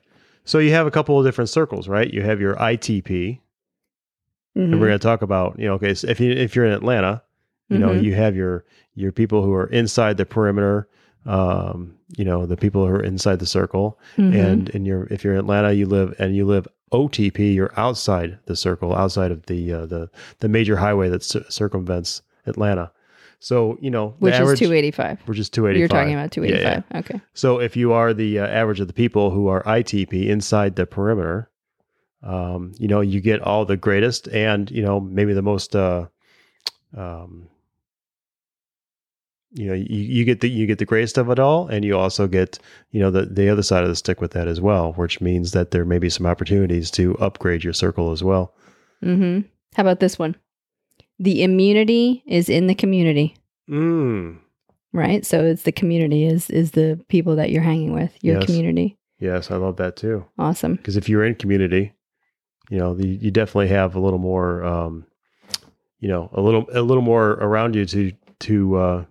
So 0.46 0.58
you 0.58 0.72
have 0.72 0.86
a 0.86 0.90
couple 0.90 1.18
of 1.18 1.24
different 1.24 1.48
circles, 1.48 1.88
right? 1.88 2.12
You 2.12 2.20
have 2.22 2.38
your 2.40 2.54
ITP, 2.56 3.38
and 4.54 4.74
Mhm. 4.74 4.80
we're 4.80 4.86
going 4.86 4.98
to 4.98 5.02
talk 5.02 5.22
about 5.22 5.58
you 5.58 5.66
know, 5.66 5.74
okay, 5.74 5.94
so 5.94 6.08
if 6.08 6.20
you 6.20 6.30
if 6.32 6.54
you're 6.54 6.64
in 6.64 6.72
Atlanta, 6.72 7.22
you 7.68 7.78
know, 7.78 7.88
Mhm. 7.90 8.02
you 8.02 8.14
have 8.14 8.36
your 8.36 8.64
your 8.94 9.12
people 9.12 9.42
who 9.42 9.52
are 9.52 9.66
inside 9.66 10.16
the 10.16 10.26
perimeter. 10.26 10.88
Um, 11.26 11.94
you 12.18 12.24
know, 12.24 12.44
the 12.44 12.56
people 12.56 12.86
who 12.86 12.92
are 12.92 13.02
inside 13.02 13.38
the 13.38 13.46
circle, 13.46 13.98
Mhm. 14.18 14.34
and 14.34 14.68
in 14.70 14.84
your 14.84 15.06
if 15.10 15.24
you're 15.24 15.32
in 15.32 15.38
Atlanta, 15.40 15.72
you 15.72 15.86
live 15.86 16.14
and 16.18 16.36
you 16.36 16.44
live 16.44 16.68
OTP, 16.92 17.54
you're 17.54 17.72
outside 17.78 18.36
the 18.44 18.54
circle, 18.54 18.94
outside 18.94 19.30
of 19.30 19.46
the 19.46 19.72
uh, 19.72 19.86
the 19.86 20.10
the 20.40 20.48
major 20.50 20.76
highway 20.76 21.08
that 21.08 21.22
cir- 21.22 21.44
circumvents 21.48 22.20
Atlanta. 22.46 22.92
So 23.40 23.78
you 23.80 23.90
know, 23.90 24.14
Which 24.18 24.34
average, 24.34 24.60
is 24.60 24.68
285. 24.68 25.18
which 25.24 25.38
is 25.38 25.48
285. 25.48 25.78
You're 25.80 25.88
talking 25.88 26.12
about 26.14 26.36
Yeah, 26.36 26.42
yeah. 26.44 26.80
285. 26.82 27.04
Okay. 27.04 27.20
So 27.32 27.58
if 27.58 27.74
you 27.74 27.92
are 27.92 28.12
the 28.12 28.40
uh, 28.40 28.46
average 28.46 28.80
of 28.80 28.86
the 28.86 28.92
people 28.92 29.30
who 29.30 29.48
are 29.48 29.62
ITP 29.66 30.28
inside 30.28 30.76
the 30.76 30.84
perimeter, 30.86 31.48
um, 32.24 32.72
you 32.78 32.88
know, 32.88 33.00
you 33.00 33.20
get 33.20 33.40
all 33.42 33.64
the 33.64 33.76
greatest 33.76 34.26
and, 34.28 34.70
you 34.70 34.82
know, 34.82 34.98
maybe 35.00 35.32
the 35.34 35.42
most, 35.42 35.76
uh, 35.76 36.06
um, 36.96 37.48
you 39.52 39.66
know, 39.68 39.74
you, 39.74 39.86
you 39.88 40.24
get 40.24 40.40
the 40.40 40.48
you 40.50 40.66
get 40.66 40.78
the 40.78 40.84
greatest 40.84 41.16
of 41.16 41.30
it 41.30 41.38
all, 41.38 41.68
and 41.68 41.84
you 41.84 41.96
also 41.96 42.26
get 42.26 42.58
you 42.90 42.98
know 43.00 43.10
the 43.12 43.26
the 43.26 43.48
other 43.48 43.62
side 43.62 43.84
of 43.84 43.88
the 43.88 43.94
stick 43.94 44.20
with 44.20 44.32
that 44.32 44.48
as 44.48 44.60
well, 44.60 44.92
which 44.94 45.20
means 45.20 45.52
that 45.52 45.70
there 45.70 45.84
may 45.84 45.98
be 46.00 46.10
some 46.10 46.26
opportunities 46.26 46.90
to 46.92 47.16
upgrade 47.18 47.62
your 47.62 47.72
circle 47.72 48.10
as 48.10 48.24
well. 48.24 48.52
Mm-hmm. 49.04 49.46
How 49.76 49.82
about 49.82 50.00
this 50.00 50.18
one? 50.18 50.34
The 51.20 51.44
immunity 51.44 52.24
is 52.26 52.48
in 52.48 52.66
the 52.66 52.74
community, 52.74 53.36
Mm. 53.70 54.38
right? 54.92 55.24
So 55.24 55.44
it's 55.44 55.62
the 55.62 55.72
community 55.72 56.24
is 56.24 56.50
is 56.50 56.72
the 56.72 56.98
people 57.08 57.36
that 57.36 57.50
you're 57.50 57.62
hanging 57.62 57.92
with, 57.92 58.12
your 58.22 58.36
Yes. 58.38 58.46
community. 58.46 58.98
Yes, 59.20 59.52
I 59.52 59.56
love 59.56 59.76
that 59.76 59.94
too. 59.94 60.24
Awesome. 60.36 60.74
Because 60.74 60.96
if 60.96 61.08
you're 61.08 61.24
in 61.24 61.36
community, 61.36 61.92
you 62.70 62.78
know, 62.78 62.94
the, 62.94 63.06
you 63.06 63.30
definitely 63.30 63.68
have 63.68 63.94
a 63.94 64.00
little 64.00 64.18
more, 64.18 64.64
um, 64.64 65.06
you 66.00 66.08
know, 66.08 66.30
a 66.32 66.40
little 66.40 66.66
a 66.72 66.82
little 66.82 67.02
more 67.02 67.32
around 67.32 67.74
you 67.74 67.84
to 67.86 68.12
to 68.40 68.76
uh, 68.76 69.04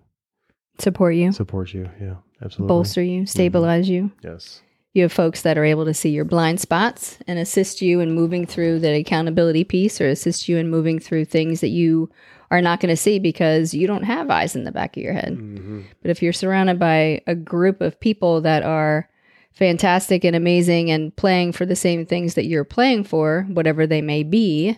Support 0.78 1.14
you, 1.14 1.32
support 1.32 1.72
you. 1.72 1.88
Yeah, 2.00 2.16
absolutely. 2.42 2.68
bolster 2.68 3.02
you, 3.02 3.26
stabilize 3.26 3.88
you. 3.88 4.10
Yes. 4.22 4.60
You 4.92 5.02
have 5.02 5.12
folks 5.12 5.42
that 5.42 5.58
are 5.58 5.64
able 5.64 5.84
to 5.86 5.94
see 5.94 6.10
your 6.10 6.24
blind 6.24 6.60
spots 6.60 7.18
and 7.26 7.38
assist 7.38 7.82
you 7.82 8.00
in 8.00 8.12
moving 8.12 8.46
through 8.46 8.78
the 8.80 8.94
accountability 8.94 9.64
piece 9.64 10.00
or 10.00 10.08
assist 10.08 10.48
you 10.48 10.56
in 10.56 10.70
moving 10.70 11.00
through 11.00 11.24
things 11.24 11.60
that 11.60 11.68
you 11.68 12.10
are 12.50 12.60
not 12.60 12.78
going 12.78 12.90
to 12.94 13.00
see 13.00 13.18
because 13.18 13.74
you 13.74 13.86
don't 13.88 14.04
have 14.04 14.30
eyes 14.30 14.54
in 14.54 14.62
the 14.64 14.70
back 14.70 14.96
of 14.96 15.02
your 15.02 15.12
head. 15.12 15.34
hmm 15.34 15.82
But 16.02 16.10
if 16.10 16.22
you're 16.22 16.32
surrounded 16.32 16.78
by 16.78 17.22
a 17.26 17.34
group 17.34 17.80
of 17.80 17.98
people 17.98 18.40
that 18.42 18.62
are 18.62 19.08
fantastic 19.54 20.24
and 20.24 20.36
amazing 20.36 20.90
and 20.90 21.14
playing 21.16 21.52
for 21.52 21.64
the 21.64 21.76
same 21.76 22.04
things 22.04 22.34
that 22.34 22.46
you're 22.46 22.64
playing 22.64 23.04
for, 23.04 23.46
whatever 23.48 23.86
they 23.86 24.02
may 24.02 24.22
be, 24.22 24.76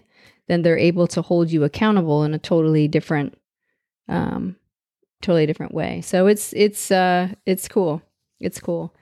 then 0.49 0.63
they're 0.63 0.79
able 0.79 1.07
to 1.09 1.23
hold 1.23 1.51
you 1.51 1.65
accountable 1.65 2.23
in 2.23 2.35
a 2.35 2.39
totally 2.39 2.87
different 2.87 3.37
um 4.09 4.55
totally 5.23 5.47
different 5.47 5.75
way. 5.75 6.01
So 6.03 6.27
it's 6.27 6.53
it's 6.53 6.91
uh 6.91 7.29
it's 7.47 7.69
cool. 7.69 8.03
It's 8.39 8.61
cool. 8.61 8.95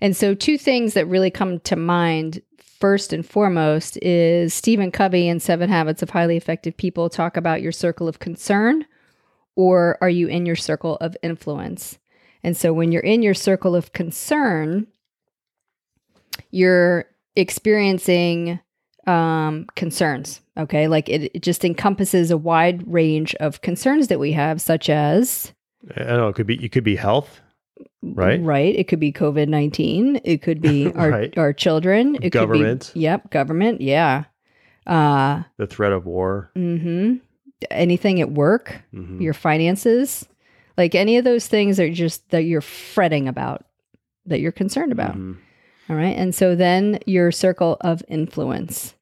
And 0.00 0.16
so 0.16 0.34
two 0.34 0.56
things 0.56 0.94
that 0.94 1.06
really 1.06 1.30
come 1.30 1.58
to 1.60 1.76
mind 1.76 2.40
first 2.58 3.12
and 3.12 3.26
foremost 3.26 3.96
is 4.02 4.54
Stephen 4.54 4.90
Covey 4.90 5.28
in 5.28 5.40
7 5.40 5.68
Habits 5.68 6.02
of 6.02 6.10
Highly 6.10 6.36
Effective 6.36 6.76
People 6.76 7.08
talk 7.08 7.36
about 7.36 7.62
your 7.62 7.72
circle 7.72 8.06
of 8.06 8.18
concern 8.18 8.86
or 9.56 9.98
are 10.00 10.10
you 10.10 10.28
in 10.28 10.46
your 10.46 10.56
circle 10.56 10.96
of 11.00 11.16
influence? 11.22 11.98
And 12.44 12.56
so 12.56 12.72
when 12.72 12.92
you're 12.92 13.02
in 13.02 13.22
your 13.22 13.34
circle 13.34 13.74
of 13.74 13.92
concern, 13.92 14.86
you're 16.50 17.06
experiencing 17.36 18.58
um, 19.06 19.66
concerns. 19.76 20.40
Okay. 20.58 20.88
Like 20.88 21.08
it, 21.08 21.30
it 21.34 21.42
just 21.42 21.64
encompasses 21.64 22.30
a 22.30 22.36
wide 22.36 22.82
range 22.90 23.34
of 23.36 23.60
concerns 23.60 24.08
that 24.08 24.18
we 24.18 24.32
have, 24.32 24.60
such 24.60 24.88
as, 24.88 25.52
I 25.96 26.04
don't 26.04 26.16
know. 26.16 26.28
It 26.28 26.34
could 26.34 26.46
be. 26.46 26.64
It 26.64 26.70
could 26.72 26.84
be 26.84 26.96
health. 26.96 27.40
Right. 28.02 28.40
Right. 28.40 28.74
It 28.74 28.88
could 28.88 29.00
be 29.00 29.12
COVID 29.12 29.48
19. 29.48 30.20
It 30.24 30.42
could 30.42 30.60
be 30.60 30.90
our, 30.94 31.10
Right. 31.10 31.38
our 31.38 31.52
children. 31.52 32.16
It 32.22 32.30
Government. 32.30 32.86
Could 32.86 32.94
be, 32.94 33.00
yep. 33.00 33.30
Government. 33.30 33.80
Yeah. 33.80 34.24
Uh, 34.86 35.42
The 35.56 35.66
threat 35.66 35.92
of 35.92 36.06
war. 36.06 36.50
hmm 36.54 37.16
Anything 37.70 38.20
at 38.20 38.30
work. 38.32 38.82
Mhm. 38.94 39.20
your 39.20 39.32
finances, 39.34 40.26
like 40.76 40.94
any 40.94 41.16
of 41.16 41.24
those 41.24 41.46
things 41.48 41.80
are 41.80 41.90
just 41.90 42.28
that 42.30 42.42
you're 42.44 42.60
fretting 42.60 43.28
about, 43.28 43.64
that 44.26 44.40
you're 44.40 44.52
concerned 44.52 44.92
about. 44.92 45.16
Mhm. 45.16 45.36
All 45.88 45.96
right. 45.96 46.16
And 46.16 46.34
so 46.34 46.54
then 46.54 46.98
your 47.06 47.30
circle 47.30 47.76
of 47.80 48.02
influence. 48.08 48.94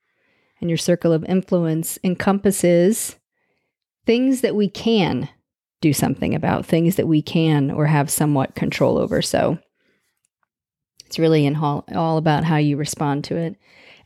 And 0.61 0.71
your 0.71 0.76
circle 0.79 1.12
of 1.12 1.25
influence 1.25 1.99
encompasses 2.05 3.17
things 4.07 4.41
that 4.41 4.55
we 4.55 4.69
can 4.69 5.29
do 5.81 5.93
something 5.93 6.35
about, 6.35 6.64
things 6.64 6.97
that 6.97 7.09
we 7.09 7.21
can 7.21 7.71
or 7.71 7.87
have 7.87 8.11
somewhat 8.11 8.55
control 8.55 8.97
over. 8.97 9.21
So 9.21 9.59
it's 11.07 11.19
really 11.19 11.47
in 11.47 11.57
all, 11.57 11.85
all 11.95 12.17
about 12.17 12.45
how 12.45 12.57
you 12.57 12.76
respond 12.76 13.25
to 13.25 13.37
it. 13.37 13.57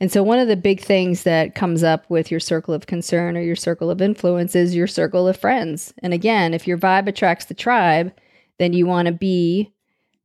And 0.00 0.12
so, 0.12 0.22
one 0.22 0.38
of 0.38 0.46
the 0.46 0.56
big 0.56 0.80
things 0.80 1.24
that 1.24 1.54
comes 1.54 1.82
up 1.82 2.08
with 2.08 2.30
your 2.30 2.40
circle 2.40 2.72
of 2.72 2.86
concern 2.86 3.36
or 3.36 3.40
your 3.40 3.56
circle 3.56 3.90
of 3.90 4.00
influence 4.00 4.54
is 4.54 4.74
your 4.74 4.86
circle 4.86 5.26
of 5.26 5.36
friends. 5.36 5.92
And 6.02 6.14
again, 6.14 6.54
if 6.54 6.68
your 6.68 6.78
vibe 6.78 7.08
attracts 7.08 7.46
the 7.46 7.54
tribe, 7.54 8.12
then 8.58 8.72
you 8.72 8.86
want 8.86 9.06
to 9.06 9.12
be, 9.12 9.72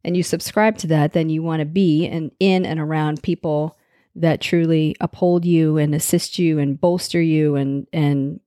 and 0.04 0.16
you 0.18 0.24
subscribe 0.24 0.78
to 0.80 0.88
that, 0.88 1.14
then 1.14 1.30
you 1.30 1.42
want 1.44 1.60
to 1.62 1.66
be 1.66 2.06
and 2.08 2.32
in 2.40 2.66
and 2.66 2.80
around 2.80 3.24
people 3.24 3.78
that 4.16 4.42
truly 4.42 4.96
uphold 5.02 5.44
you 5.46 5.78
and 5.78 5.96
assist 5.96 6.38
you 6.38 6.60
and 6.60 6.80
bolster 6.80 7.22
you 7.22 7.56
and 7.56 7.88
and 7.94 8.40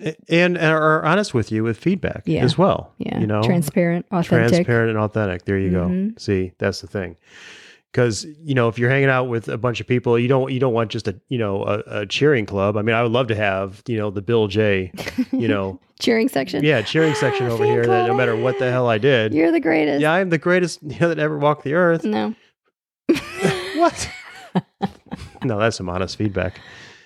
A- 0.00 0.16
and 0.28 0.58
are 0.58 1.04
honest 1.04 1.32
with 1.32 1.52
you 1.52 1.62
with 1.62 1.76
feedback 1.78 2.22
Yeah. 2.26 2.42
as 2.42 2.58
well. 2.58 2.92
yeah, 2.98 3.20
You 3.20 3.26
know, 3.26 3.42
transparent, 3.42 4.04
authentic. 4.10 4.48
transparent 4.48 4.90
and 4.90 4.98
authentic. 4.98 5.44
There 5.44 5.58
you 5.58 5.70
go. 5.70 5.86
Mhm. 5.86 6.18
See, 6.18 6.52
that's 6.58 6.80
the 6.80 6.88
thing. 6.88 7.16
Because 7.92 8.24
you 8.42 8.54
know, 8.54 8.68
if 8.68 8.78
you're 8.78 8.88
hanging 8.88 9.10
out 9.10 9.24
with 9.24 9.48
a 9.48 9.58
bunch 9.58 9.78
of 9.80 9.86
people, 9.86 10.18
you 10.18 10.26
don't 10.26 10.50
you 10.50 10.58
don't 10.58 10.72
want 10.72 10.90
just 10.90 11.06
a 11.08 11.20
you 11.28 11.36
know 11.36 11.62
a, 11.64 12.00
a 12.00 12.06
cheering 12.06 12.46
club. 12.46 12.76
I 12.78 12.82
mean, 12.82 12.96
I 12.96 13.02
would 13.02 13.12
love 13.12 13.26
to 13.28 13.34
have 13.34 13.82
you 13.86 13.98
know 13.98 14.10
the 14.10 14.22
Bill 14.22 14.48
J, 14.48 14.90
you 15.30 15.46
know, 15.46 15.78
cheering 16.00 16.28
section. 16.30 16.64
yeah, 16.64 16.80
cheering 16.80 17.14
section 17.16 17.48
over 17.48 17.64
here. 17.66 17.84
That 17.84 18.06
no 18.06 18.14
matter 18.14 18.34
what 18.34 18.58
the 18.58 18.70
hell 18.70 18.88
I 18.88 18.96
did, 18.96 19.34
You're 19.34 19.52
the 19.52 19.60
greatest. 19.60 20.00
yeah, 20.00 20.12
I'm 20.12 20.30
the 20.30 20.38
greatest 20.38 20.82
you 20.86 20.98
know, 21.00 21.08
that 21.10 21.18
ever 21.18 21.36
walked 21.38 21.64
the 21.64 21.74
earth. 21.74 22.02
No. 22.04 22.34
what? 23.76 24.08
no, 25.44 25.58
that's 25.58 25.76
some 25.76 25.88
honest 25.88 26.16
feedback. 26.16 26.60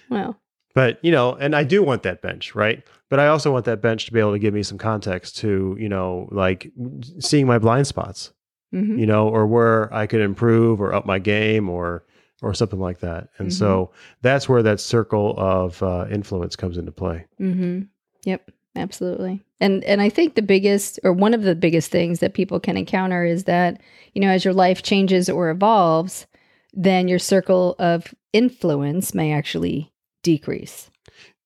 well, 0.09 0.39
But 0.75 0.99
you 1.03 1.11
know, 1.11 1.35
and 1.35 1.57
I 1.57 1.65
do 1.65 1.83
want 1.83 2.03
that 2.05 2.23
bench, 2.23 2.55
right? 2.55 2.83
But 3.09 3.19
I 3.21 3.29
also 3.29 3.53
want 3.53 3.65
that 3.67 3.81
bench 3.81 4.07
to 4.07 4.13
be 4.13 4.21
able 4.21 4.33
to 4.33 4.39
give 4.39 4.53
me 4.55 4.63
some 4.63 4.79
context 4.79 5.37
to 5.39 5.77
you 5.81 5.89
know, 5.89 6.29
like 6.31 6.71
seeing 7.19 7.47
my 7.47 7.59
blind 7.59 7.87
spots. 7.87 8.33
Mhm. 8.73 8.99
you 8.99 9.07
know, 9.07 9.29
or 9.29 9.47
where 9.47 9.93
I 9.93 10.07
could 10.07 10.21
improve 10.21 10.81
or 10.81 10.93
up 10.93 11.07
my 11.07 11.19
game 11.19 11.69
or 11.69 12.05
or 12.43 12.53
something 12.53 12.81
like 12.81 13.01
that. 13.01 13.29
And 13.39 13.53
so 13.53 13.91
that's 14.21 14.49
where 14.49 14.63
that 14.63 14.79
circle 14.79 15.35
of 15.39 15.83
uh, 15.83 16.07
influence 16.11 16.55
comes 16.55 16.77
into 16.77 16.93
play. 16.93 17.25
Mm-hmm. 17.41 17.83
Yep, 18.25 18.51
absolutely. 18.77 19.43
And 19.61 19.83
and 19.85 20.03
I 20.03 20.11
think 20.11 20.35
the 20.35 20.43
biggest 20.43 21.01
or 21.03 21.13
one 21.13 21.33
of 21.33 21.43
the 21.43 21.55
biggest 21.55 21.91
things 21.91 22.21
that 22.21 22.35
people 22.35 22.61
can 22.61 22.77
encounter 22.77 23.25
is 23.25 23.45
that 23.45 23.81
you 24.15 24.21
know 24.21 24.29
as 24.29 24.45
your 24.45 24.55
life 24.55 24.83
changes 24.83 25.29
or 25.29 25.51
evolves, 25.51 26.27
then 26.73 27.09
your 27.09 27.19
circle 27.19 27.75
of 27.79 28.15
influence 28.33 29.15
may 29.15 29.33
actually 29.33 29.93
decrease. 30.23 30.91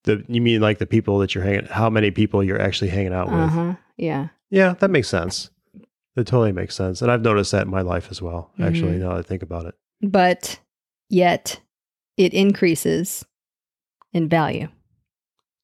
The 0.05 0.25
you 0.29 0.41
mean 0.41 0.61
like 0.61 0.79
the 0.79 0.87
people 0.87 1.19
that 1.19 1.35
you're 1.35 1.45
hanging? 1.45 1.67
How 1.67 1.89
many 1.89 2.11
people 2.11 2.43
you're 2.43 2.61
actually 2.61 2.91
hanging 2.91 3.13
out 3.13 3.29
with? 3.31 3.39
Uh 3.39 3.49
huh. 3.49 3.75
Yeah. 3.97 4.29
Yeah, 4.51 4.75
that 4.81 4.91
makes 4.91 5.09
sense. 5.09 5.51
That 6.17 6.27
totally 6.27 6.53
makes 6.53 6.75
sense, 6.75 7.03
and 7.03 7.11
I've 7.11 7.23
noticed 7.23 7.53
that 7.53 7.67
in 7.67 7.71
my 7.71 7.83
life 7.83 8.09
as 8.11 8.21
well. 8.21 8.51
Actually, 8.61 8.97
Mhm. 8.97 9.01
now 9.01 9.09
that 9.11 9.19
I 9.19 9.23
think 9.23 9.43
about 9.43 9.67
it, 9.67 9.75
But 10.03 10.59
yet, 11.09 11.61
it 12.17 12.33
increases 12.35 13.25
in 14.13 14.29
value 14.29 14.69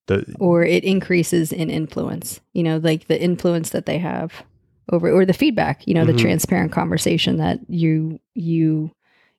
the 0.07 0.25
or 0.39 0.65
it 0.65 0.85
increases 0.85 1.53
in 1.53 1.69
influence. 1.71 2.41
You 2.53 2.63
know, 2.63 2.77
like 2.79 3.07
the 3.09 3.21
influence 3.21 3.71
that 3.71 3.87
they 3.87 3.99
have 3.99 4.45
over 4.93 5.11
or 5.11 5.25
the 5.27 5.33
feedback. 5.33 5.87
You 5.87 5.95
know, 5.95 6.05
Mhm. 6.05 6.09
the 6.09 6.13
transparent 6.19 6.71
conversation 6.73 7.39
that 7.39 7.59
you 7.69 8.21
you 8.35 8.93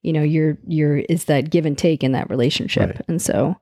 you 0.03 0.11
know 0.13 0.23
you're 0.23 0.57
you're 0.67 0.97
is 0.97 1.25
that 1.25 1.49
give 1.49 1.65
and 1.65 1.77
take 1.77 2.03
in 2.03 2.11
that 2.11 2.29
relationship, 2.29 2.97
Right. 2.97 3.01
and 3.07 3.21
so 3.21 3.55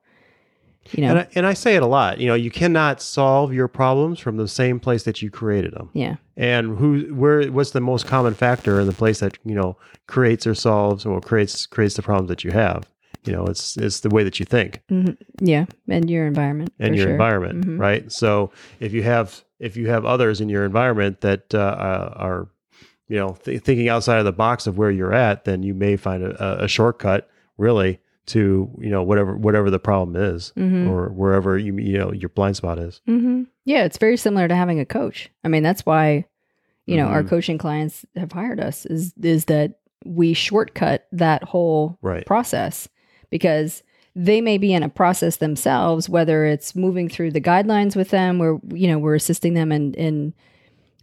you 0.92 1.02
know, 1.02 1.10
and 1.10 1.18
I, 1.20 1.28
and 1.34 1.46
I 1.46 1.54
say 1.54 1.76
it 1.76 1.82
a 1.82 1.86
lot. 1.86 2.18
You 2.18 2.26
know, 2.28 2.34
you 2.34 2.50
cannot 2.50 3.00
solve 3.00 3.52
your 3.52 3.68
problems 3.68 4.18
from 4.18 4.36
the 4.36 4.48
same 4.48 4.78
place 4.80 5.02
that 5.04 5.22
you 5.22 5.30
created 5.30 5.72
them. 5.74 5.90
yeah, 5.94 6.16
and 6.36 6.76
who 6.78 7.14
where 7.14 7.46
what's 7.50 7.70
the 7.72 7.80
most 7.80 8.06
common 8.06 8.34
factor 8.34 8.78
in 8.80 8.86
the 8.86 8.92
place 8.92 9.20
that 9.20 9.38
you 9.44 9.54
know 9.54 9.76
creates 10.06 10.46
or 10.46 10.54
solves 10.54 11.04
or 11.06 11.20
creates 11.20 11.66
creates 11.66 11.94
the 11.96 12.02
problems 12.02 12.28
that 12.28 12.44
you 12.44 12.50
have 12.52 12.88
you 13.24 13.32
know 13.32 13.44
it's 13.46 13.76
it's 13.76 14.00
the 14.00 14.08
way 14.10 14.22
that 14.22 14.38
you 14.38 14.44
think 14.46 14.80
Mhm. 14.90 15.16
yeah, 15.40 15.64
and 15.88 16.08
your 16.08 16.26
environment 16.26 16.72
and 16.78 16.94
your 16.94 17.04
sure. 17.06 17.12
environment 17.12 17.66
Mhm. 17.66 17.80
right 17.80 18.12
so 18.12 18.52
if 18.78 18.92
you 18.92 19.02
have 19.02 19.42
if 19.58 19.76
you 19.76 19.88
have 19.88 20.04
others 20.04 20.40
in 20.40 20.48
your 20.48 20.64
environment 20.64 21.22
that 21.22 21.52
uh, 21.54 21.58
uh, 21.58 22.12
are 22.16 22.48
you 23.08 23.16
know 23.16 23.36
th- 23.42 23.62
thinking 23.62 23.88
outside 23.88 24.18
of 24.18 24.24
the 24.24 24.32
box 24.32 24.66
of 24.68 24.78
where 24.78 24.90
you're 24.92 25.12
at 25.14 25.44
then 25.44 25.62
you 25.64 25.74
may 25.74 25.96
find 25.96 26.22
a- 26.22 26.64
a 26.64 26.68
shortcut 26.68 27.28
really 27.58 27.98
to 28.26 28.70
you 28.80 28.90
know 28.90 29.02
whatever 29.02 29.36
whatever 29.36 29.70
the 29.70 29.78
problem 29.78 30.16
is 30.16 30.52
Mhm. 30.56 30.88
or 30.88 31.08
wherever 31.10 31.56
you 31.56 31.76
you 31.78 31.96
know 31.98 32.12
your 32.12 32.28
blind 32.28 32.56
spot 32.56 32.78
is 32.78 33.00
hmm 33.06 33.44
Yeah, 33.64 33.84
it's 33.84 33.98
very 33.98 34.16
similar 34.16 34.48
to 34.48 34.54
having 34.56 34.78
a 34.80 34.84
coach. 34.86 35.30
I 35.44 35.48
mean, 35.48 35.62
that's 35.62 35.84
why 35.86 36.24
you 36.86 36.96
know 36.96 37.06
our 37.06 37.22
Mhm. 37.22 37.28
coaching 37.28 37.58
clients 37.58 38.04
have 38.16 38.32
hired 38.32 38.60
us 38.60 38.84
is 38.86 39.12
is 39.22 39.44
that 39.46 39.78
we 40.04 40.34
shortcut 40.34 41.06
that 41.12 41.42
whole 41.44 41.98
right 42.02 42.24
process 42.26 42.88
because 43.30 43.82
they 44.14 44.40
may 44.40 44.56
be 44.56 44.72
in 44.72 44.82
a 44.82 44.88
process 44.88 45.36
themselves, 45.36 46.08
whether 46.08 46.46
it's 46.46 46.74
moving 46.74 47.08
through 47.08 47.32
the 47.32 47.40
guidelines 47.40 47.94
with 47.96 48.10
them, 48.10 48.38
where 48.38 48.58
you 48.72 48.88
know 48.88 48.98
we're 48.98 49.14
assisting 49.16 49.54
them 49.54 49.70
in 49.72 49.94
in 49.94 50.32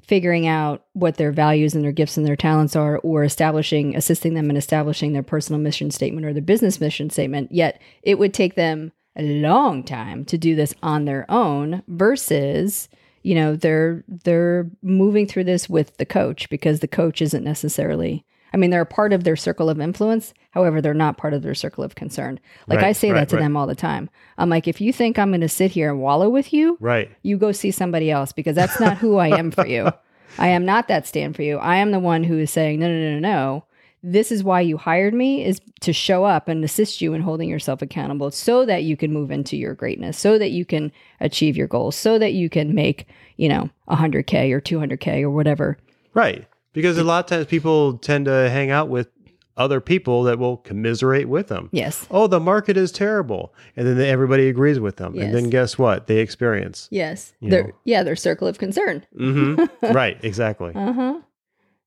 figuring 0.08 0.48
out 0.48 0.86
what 0.94 1.16
their 1.18 1.32
values 1.32 1.74
and 1.74 1.84
their 1.84 1.92
gifts 1.92 2.18
and 2.18 2.26
their 2.26 2.36
talents 2.36 2.76
are, 2.76 2.98
or 3.00 3.24
establishing, 3.24 3.96
assisting 3.96 4.34
them 4.34 4.50
in 4.50 4.58
establishing 4.58 5.14
their 5.14 5.24
personal 5.24 5.60
mission 5.60 5.92
statement 5.92 6.26
or 6.26 6.34
their 6.34 6.42
business 6.42 6.80
mission 6.80 7.10
statement. 7.10 7.52
Yet 7.52 7.82
it 8.02 8.20
would 8.20 8.34
take 8.34 8.56
them 8.56 8.92
a 9.16 9.24
long 9.24 9.84
time 9.84 10.26
to 10.26 10.38
do 10.38 10.56
this 10.56 10.74
on 10.82 11.06
their 11.06 11.26
own 11.30 11.84
versus 11.88 12.90
you 13.22 13.36
know 13.36 13.56
they're 13.56 14.04
they're 14.08 14.70
moving 14.82 15.28
through 15.28 15.44
this 15.44 15.70
with 15.70 15.96
the 15.98 16.06
coach 16.06 16.50
because 16.50 16.80
the 16.80 16.88
coach 16.88 17.22
isn't 17.22 17.44
necessarily 17.44 18.26
I 18.54 18.58
mean, 18.58 18.70
they're 18.70 18.82
a 18.82 18.86
part 18.86 19.14
of 19.14 19.24
their 19.24 19.36
circle 19.36 19.70
of 19.70 19.82
influence. 19.82 20.34
However, 20.52 20.80
they're 20.82 20.94
not 20.94 21.18
part 21.18 21.34
of 21.34 21.42
their 21.42 21.56
circle 21.56 21.84
of 21.84 21.96
concern. 21.96 22.40
Like 22.68 22.78
Right, 22.78 22.88
I 22.90 22.92
say 22.92 23.12
right, 23.12 23.20
that 23.22 23.30
to 23.30 23.38
right. 23.38 23.42
them 23.42 23.58
all 23.58 23.66
the 23.66 23.74
time. 23.76 24.10
I'm 24.38 24.50
like, 24.50 24.68
if 24.68 24.80
you 24.80 24.94
think 24.94 25.18
I'm 25.18 25.32
going 25.32 25.42
to 25.42 25.50
sit 25.50 25.72
here 25.72 25.90
and 25.90 26.00
wallow 26.02 26.30
with 26.30 26.54
you, 26.54 26.78
Right. 26.80 27.10
you 27.24 27.38
go 27.38 27.52
see 27.52 27.72
somebody 27.72 28.12
else 28.12 28.32
because 28.32 28.56
that's 28.56 28.80
not 28.80 28.98
who 28.98 29.18
I 29.18 29.30
am 29.38 29.50
for 29.52 29.66
you. 29.66 29.92
I 30.38 30.48
am 30.50 30.66
not 30.66 30.88
that 30.88 31.08
stand 31.08 31.36
for 31.36 31.42
you. 31.42 31.58
I 31.58 31.78
am 31.78 31.92
the 31.92 32.00
one 32.00 32.24
who 32.24 32.38
is 32.40 32.52
saying, 32.52 32.80
no, 32.80 32.88
no, 32.88 32.94
no, 32.94 33.14
no, 33.14 33.20
no. 33.20 33.66
This 34.06 34.32
is 34.32 34.44
why 34.44 34.60
you 34.62 34.78
hired 34.78 35.14
me 35.14 35.46
is 35.46 35.62
to 35.82 35.94
show 35.94 36.26
up 36.26 36.48
and 36.50 36.64
assist 36.64 37.02
you 37.02 37.14
in 37.14 37.22
holding 37.22 37.48
yourself 37.48 37.82
accountable 37.82 38.32
so 38.32 38.66
that 38.66 38.84
you 38.84 38.98
can 38.98 39.14
move 39.14 39.32
into 39.32 39.56
your 39.56 39.74
greatness, 39.76 40.18
so 40.18 40.38
that 40.38 40.52
you 40.52 40.66
can 40.66 40.92
achieve 41.22 41.56
your 41.56 41.68
goals, 41.68 41.96
so 41.96 42.20
that 42.20 42.34
you 42.34 42.50
can 42.50 42.76
make, 42.76 43.08
you 43.38 43.48
know, 43.48 43.70
100K 43.90 44.52
or 44.52 44.60
200K 44.60 45.22
or 45.24 45.30
whatever. 45.30 45.78
Right. 46.14 46.46
Because 46.74 46.98
a 46.98 47.04
lot 47.04 47.20
of 47.24 47.30
times 47.30 47.46
people 47.46 47.98
tend 47.98 48.26
to 48.26 48.50
hang 48.50 48.72
out 48.72 48.90
with 48.90 49.08
other 49.56 49.80
people 49.80 50.24
that 50.24 50.40
will 50.40 50.58
commiserate 50.58 51.30
with 51.30 51.48
them. 51.48 51.70
Yes. 51.72 52.08
Oh, 52.10 52.26
the 52.26 52.40
market 52.40 52.76
is 52.76 52.92
terrible. 52.92 53.54
And 53.78 53.86
then 53.88 54.00
everybody 54.02 54.48
agrees 54.50 54.80
with 54.80 54.96
them. 54.98 55.14
Yes. 55.14 55.26
And 55.26 55.36
then 55.36 55.50
guess 55.52 55.78
what? 55.78 56.08
They 56.08 56.18
experience. 56.20 56.88
Yes. 56.90 57.34
Their 57.42 57.66
know. 57.66 57.72
yeah, 57.86 58.02
their 58.04 58.16
circle 58.16 58.48
of 58.48 58.58
concern. 58.58 59.06
hmm 59.16 59.56
right. 59.84 60.18
Exactly. 60.24 60.74
Uh-huh. 60.74 61.20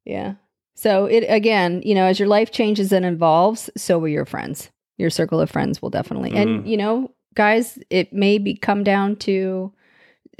Yeah. 0.04 0.34
So 0.76 1.06
it 1.06 1.24
again, 1.28 1.82
you 1.84 1.94
know, 1.94 2.04
as 2.04 2.20
your 2.20 2.28
life 2.28 2.52
changes 2.52 2.92
and 2.92 3.04
evolves, 3.04 3.68
so 3.76 3.98
will 3.98 4.08
your 4.08 4.26
friends. 4.26 4.70
Your 4.98 5.10
circle 5.10 5.40
of 5.40 5.50
friends 5.50 5.82
will 5.82 5.90
definitely. 5.90 6.32
And 6.34 6.62
Mhm. 6.62 6.68
you 6.68 6.76
know, 6.76 7.10
guys, 7.34 7.78
it 7.90 8.12
may 8.12 8.38
be 8.38 8.54
come 8.54 8.84
down 8.84 9.16
to 9.16 9.72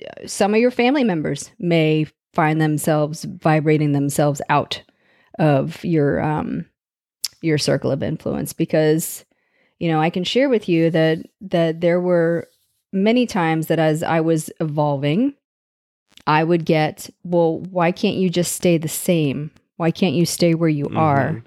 uh, 0.01 0.27
some 0.27 0.55
of 0.55 0.61
your 0.61 0.71
family 0.71 1.03
members 1.03 1.51
may 1.59 2.07
find 2.37 2.61
themselves 2.61 3.25
vibrating 3.25 3.93
themselves 3.93 4.41
out 4.49 4.83
of 5.39 5.83
your 5.85 6.21
um 6.23 6.67
your 7.43 7.59
circle 7.59 7.91
of 7.91 8.03
influence 8.03 8.53
because 8.53 9.25
you 9.79 9.89
know, 9.91 10.01
I 10.01 10.09
can 10.09 10.25
share 10.25 10.49
with 10.49 10.69
you 10.71 10.91
that 10.91 11.19
that 11.43 11.81
there 11.83 12.01
were 12.01 12.47
many 12.93 13.27
times 13.27 13.67
that 13.67 13.79
as 13.79 14.03
I 14.03 14.21
was 14.21 14.49
evolving, 14.59 15.35
I 16.27 16.45
would 16.45 16.65
get, 16.65 17.11
well, 17.25 17.59
why 17.71 17.93
can't 17.93 18.17
you 18.17 18.31
just 18.31 18.53
stay 18.53 18.79
the 18.79 18.89
same? 18.89 19.51
Why 19.77 19.91
can't 19.91 20.15
you 20.15 20.25
stay 20.25 20.55
where 20.55 20.71
you 20.71 20.87
are? 20.97 21.33
Mhm. 21.33 21.43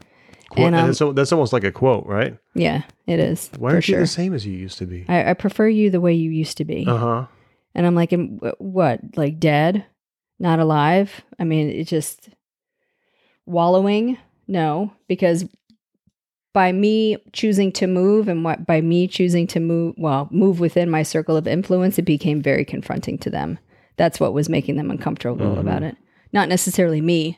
Quote, 0.50 0.66
And, 0.68 0.76
and 0.76 0.76
um, 0.76 0.88
that's, 0.88 1.02
al- 1.02 1.14
that's 1.14 1.32
almost 1.32 1.54
like 1.54 1.64
a 1.64 1.72
quote, 1.72 2.06
right? 2.06 2.38
Yeah, 2.54 2.84
it 3.08 3.20
is. 3.20 3.50
Why 3.58 3.72
aren't 3.74 3.88
you 3.88 3.98
the 3.98 4.06
same 4.08 4.34
as 4.36 4.46
you 4.46 4.54
used 4.54 4.78
to 4.78 4.86
be? 4.86 5.06
I, 5.08 5.32
I 5.32 5.34
prefer 5.34 5.68
you 5.68 5.90
the 5.90 6.02
way 6.02 6.14
you 6.14 6.30
used 6.30 6.58
to 6.58 6.66
be. 6.66 6.86
Uh 6.88 6.98
huh. 6.98 7.26
And 7.74 7.86
I'm 7.88 7.96
like, 7.96 8.14
"Am- 8.14 8.40
what? 8.60 9.00
Like 9.16 9.40
dead? 9.40 9.86
Not 10.40 10.60
alive? 10.60 11.22
I 11.38 11.44
mean, 11.44 11.70
it 11.70 11.86
just 11.86 12.30
wallowing? 13.46 14.18
No, 14.48 14.94
because 15.08 15.46
by 16.54 16.72
me 16.72 17.18
choosing 17.34 17.72
to 17.74 17.88
move 17.88 18.28
and 18.28 18.44
what 18.44 18.66
by 18.66 18.82
me 18.82 19.08
choosing 19.08 19.46
to 19.48 19.60
move, 19.60 19.96
well, 19.98 20.28
move 20.32 20.60
within 20.60 20.90
my 20.90 21.04
circle 21.04 21.38
of 21.38 21.48
influence, 21.48 22.00
it 22.00 22.04
became 22.04 22.42
very 22.42 22.66
confronting 22.66 23.18
to 23.20 23.30
them. 23.30 23.60
That's 23.98 24.20
what 24.20 24.34
was 24.34 24.50
making 24.50 24.78
them 24.78 24.90
uncomfortable 24.90 25.56
Mhm. 25.56 25.60
about 25.60 25.84
it. 25.84 25.96
Not 26.34 26.50
necessarily 26.50 27.02
me. 27.02 27.38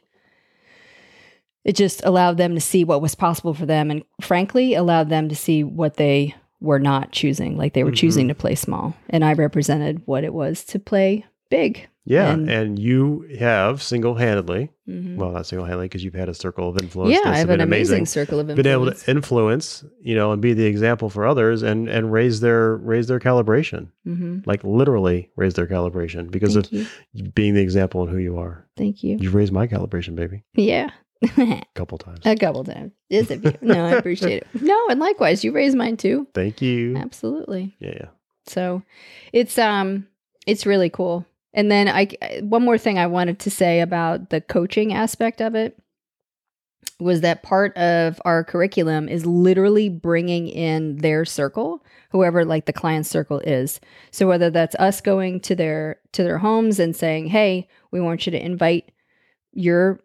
It 1.64 1.76
just 1.76 2.04
allowed 2.06 2.38
them 2.38 2.56
to 2.56 2.62
see 2.62 2.84
what 2.84 3.02
was 3.02 3.16
possible 3.16 3.54
for 3.54 3.66
them 3.66 3.92
and 3.92 4.04
frankly 4.22 4.74
allowed 4.74 5.10
them 5.10 5.30
to 5.30 5.36
see 5.36 5.64
what 5.64 5.98
they 5.98 6.34
were 6.60 6.80
not 6.80 7.12
choosing. 7.12 7.58
Like 7.58 7.74
they 7.74 7.84
were 7.84 7.92
Mhm. 7.92 7.96
choosing 7.96 8.28
to 8.30 8.36
play 8.36 8.56
small. 8.56 8.96
And 9.10 9.26
I 9.26 9.34
represented 9.34 10.02
what 10.06 10.24
it 10.24 10.34
was 10.34 10.64
to 10.66 10.80
play 10.80 11.26
big. 11.52 11.88
Yeah. 12.04 12.34
And- 12.34 12.50
And, 12.50 12.80
you 12.80 13.28
have 13.38 13.84
single 13.84 14.16
handedly, 14.16 14.72
Mhm. 14.90 15.18
well, 15.18 15.30
not 15.32 15.46
single 15.46 15.66
handedly 15.66 15.86
because 15.86 16.04
you've 16.04 16.16
had 16.16 16.30
a 16.30 16.34
circle 16.34 16.68
of 16.70 16.82
influence. 16.82 17.14
yeah, 17.14 17.30
I 17.30 17.38
have 17.38 17.52
an 17.52 17.62
amazing 17.62 17.98
amazing. 18.00 18.06
circle 18.08 18.40
of 18.40 18.50
influence. 18.50 18.64
Been 18.64 18.72
able 18.74 18.92
to 18.92 19.12
influence, 19.12 19.86
you 20.02 20.16
know, 20.16 20.32
and 20.32 20.42
be 20.42 20.54
the 20.54 20.66
example 20.66 21.12
for 21.12 21.28
others 21.28 21.62
and 21.62 21.88
and 21.88 22.12
raise 22.12 22.40
their 22.40 22.76
raise 22.78 23.06
their 23.08 23.20
calibration. 23.20 23.90
hmm 24.04 24.40
Like 24.48 24.64
literally 24.64 25.30
raise 25.36 25.54
their 25.54 25.68
calibration 25.68 26.32
because 26.32 26.56
Thank 26.56 26.66
of 26.66 26.74
you. 27.14 27.30
being 27.36 27.54
the 27.54 27.62
example 27.62 28.02
in 28.04 28.10
who 28.10 28.18
you 28.18 28.40
are. 28.40 28.66
Thank 28.76 29.04
you. 29.04 29.18
You've 29.22 29.36
raised 29.36 29.54
my 29.54 29.68
calibration, 29.68 30.16
baby, 30.16 30.44
Yeah. 30.56 30.90
a 31.38 31.62
couple 31.76 32.00
times. 32.00 32.22
a 32.26 32.36
couple 32.36 32.64
times. 32.64 32.94
Just 33.12 33.30
a 33.30 33.38
few. 33.38 33.54
No, 33.62 33.86
I 33.86 33.92
appreciate 33.92 34.42
it. 34.42 34.48
No, 34.60 34.88
and 34.90 35.00
likewise, 35.00 35.44
you 35.44 35.52
raised 35.52 35.78
mine 35.78 35.98
too. 35.98 36.26
Thank 36.34 36.64
you. 36.64 36.98
Absolutely. 36.98 37.76
Yeah, 37.80 37.94
yeah. 37.96 38.10
So 38.48 38.82
it's 39.34 39.60
um 39.60 40.08
it's 40.48 40.66
really 40.66 40.90
cool. 40.90 41.28
And 41.54 41.72
then 41.72 41.88
I 41.88 42.08
uh, 42.22 42.42
one 42.46 42.64
more 42.64 42.78
thing 42.78 42.98
I 42.98 43.08
wanted 43.08 43.40
to 43.40 43.52
say 43.52 43.82
about 43.82 44.30
the 44.30 44.42
coaching 44.42 44.94
aspect 44.94 45.42
of 45.42 45.56
it 45.56 45.78
was 47.00 47.22
that 47.22 47.44
part 47.44 47.76
of 47.78 48.22
our 48.26 48.44
curriculum 48.44 49.10
is 49.10 49.26
literally 49.26 49.90
bringing 49.90 50.48
in 50.48 50.98
their 50.98 51.26
circle 51.26 51.84
whoever 52.12 52.46
like 52.46 52.66
the 52.66 52.74
client 52.74 53.06
circle 53.06 53.40
is. 53.40 53.80
So 54.12 54.28
whether 54.28 54.50
that's 54.50 54.76
us 54.76 55.02
going 55.02 55.40
to 55.42 55.56
their 55.56 56.00
to 56.14 56.24
their 56.24 56.38
homes 56.38 56.80
and 56.80 56.96
saying 56.96 57.28
hey 57.28 57.68
we 57.92 58.00
want 58.00 58.26
you 58.26 58.32
to 58.32 58.44
invite 58.44 58.92
your 59.54 60.00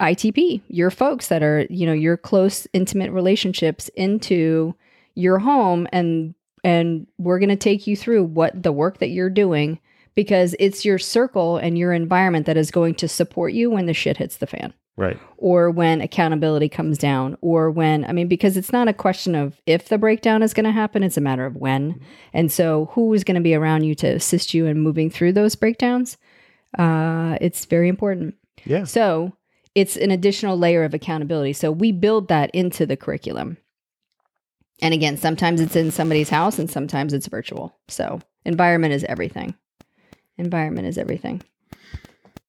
ITP, 0.00 0.62
your 0.68 0.90
folks 0.90 1.28
that 1.28 1.42
are, 1.42 1.66
you 1.70 1.86
know, 1.86 1.92
your 1.92 2.16
close 2.16 2.66
intimate 2.72 3.12
relationships 3.12 3.88
into 3.94 4.74
your 5.14 5.38
home 5.38 5.86
and 5.92 6.34
and 6.64 7.06
we're 7.18 7.38
going 7.38 7.50
to 7.50 7.56
take 7.56 7.86
you 7.86 7.94
through 7.94 8.24
what 8.24 8.62
the 8.62 8.72
work 8.72 8.98
that 8.98 9.10
you're 9.10 9.30
doing 9.30 9.78
because 10.14 10.54
it's 10.58 10.84
your 10.84 10.98
circle 10.98 11.56
and 11.56 11.76
your 11.76 11.92
environment 11.92 12.46
that 12.46 12.56
is 12.56 12.70
going 12.70 12.94
to 12.96 13.08
support 13.08 13.52
you 13.52 13.70
when 13.70 13.86
the 13.86 13.94
shit 13.94 14.16
hits 14.16 14.36
the 14.36 14.46
fan. 14.46 14.72
Right. 14.96 15.18
or 15.38 15.72
when 15.72 16.00
accountability 16.00 16.68
comes 16.68 16.98
down. 16.98 17.36
Or 17.40 17.68
when 17.68 18.04
i 18.04 18.12
mean 18.12 18.28
because 18.28 18.56
it's 18.56 18.72
not 18.72 18.86
a 18.86 18.92
question 18.92 19.34
of 19.34 19.60
if 19.66 19.88
the 19.88 19.98
breakdown 19.98 20.40
is 20.40 20.54
going 20.54 20.66
to 20.66 20.70
happen 20.70 21.02
it's 21.02 21.16
a 21.16 21.20
matter 21.20 21.44
of 21.44 21.56
when. 21.56 22.00
And 22.32 22.52
so 22.52 22.90
who 22.92 23.12
is 23.12 23.24
going 23.24 23.34
to 23.34 23.40
be 23.40 23.56
around 23.56 23.82
you 23.82 23.96
to 23.96 24.06
assist 24.06 24.54
you 24.54 24.66
in 24.66 24.78
moving 24.78 25.10
through 25.10 25.32
those 25.32 25.56
breakdowns? 25.56 26.16
Uh, 26.78 27.36
it's 27.40 27.64
very 27.64 27.88
important. 27.88 28.36
Yeah. 28.64 28.84
so 28.84 29.36
it's 29.74 29.96
an 29.96 30.12
additional 30.12 30.56
layer 30.56 30.84
of 30.84 30.94
accountability. 30.94 31.54
So 31.54 31.72
we 31.72 31.90
build 31.90 32.28
that 32.28 32.54
into 32.54 32.86
the 32.86 32.96
curriculum. 32.96 33.56
And 34.80 34.94
again 34.94 35.16
sometimes 35.16 35.60
it's 35.60 35.74
in 35.74 35.90
somebody's 35.90 36.30
house 36.30 36.60
and 36.60 36.70
sometimes 36.70 37.12
it's 37.12 37.26
virtual. 37.26 37.76
So 37.88 38.20
environment 38.44 38.94
is 38.94 39.02
everything 39.04 39.56
environment 40.38 40.86
is 40.86 40.98
everything 40.98 41.42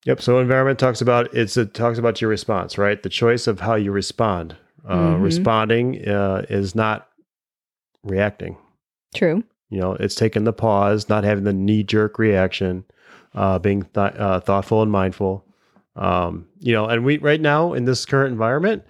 Yep. 0.06 0.22
So 0.22 0.38
environment 0.38 0.78
talks 0.78 1.02
about 1.02 1.34
it's 1.34 1.58
it 1.58 1.74
talks 1.74 1.98
about 1.98 2.22
your 2.22 2.30
response, 2.30 2.78
right? 2.78 3.02
The 3.02 3.10
choice 3.10 3.48
of 3.48 3.62
how 3.62 3.74
you 3.74 3.92
respond. 3.92 4.56
Uh, 4.88 5.16
Mhm. 5.16 5.24
Responding 5.24 6.08
uh, 6.08 6.46
is 6.48 6.76
not 6.76 7.08
reacting. 8.04 8.56
true 9.16 9.44
You 9.72 9.80
know, 9.80 9.94
it's 9.94 10.14
taking 10.14 10.44
the 10.44 10.54
pause, 10.54 11.10
not 11.10 11.24
having 11.24 11.44
the 11.44 11.54
knee 11.54 11.82
jerk 11.84 12.20
reaction, 12.20 12.86
uh, 13.34 13.58
being 13.58 13.82
th- 13.82 14.14
uh, 14.16 14.40
thoughtful 14.42 14.84
and 14.84 14.92
mindful. 14.92 15.44
Um, 15.96 16.46
you 16.60 16.74
know, 16.74 16.86
and 16.86 17.04
we 17.04 17.18
right 17.18 17.42
now 17.42 17.74
in 17.74 17.86
this 17.86 18.06
current 18.06 18.32
environment, 18.32 18.84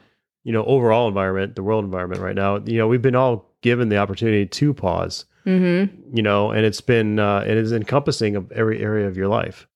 you 0.43 0.51
know, 0.51 0.65
overall 0.65 1.07
environment, 1.07 1.55
the 1.55 1.63
world 1.63 1.85
environment 1.85 2.19
right 2.21 2.35
now, 2.35 2.57
you 2.65 2.77
know, 2.77 2.87
we've 2.89 3.01
been 3.01 3.15
all 3.15 3.49
given 3.61 3.87
the 3.87 3.97
opportunity 3.97 4.45
to 4.45 4.73
pause. 4.73 5.23
Mm-hmm 5.45 6.15
You 6.15 6.23
know, 6.23 6.51
and 6.51 6.65
it's 6.65 6.81
been 6.81 7.19
uh, 7.19 7.43
it 7.47 7.57
is 7.57 7.71
encompassing 7.71 8.35
of 8.35 8.51
every 8.51 8.81
area 8.81 9.07
of 9.07 9.17
your 9.17 9.27
life. 9.27 9.67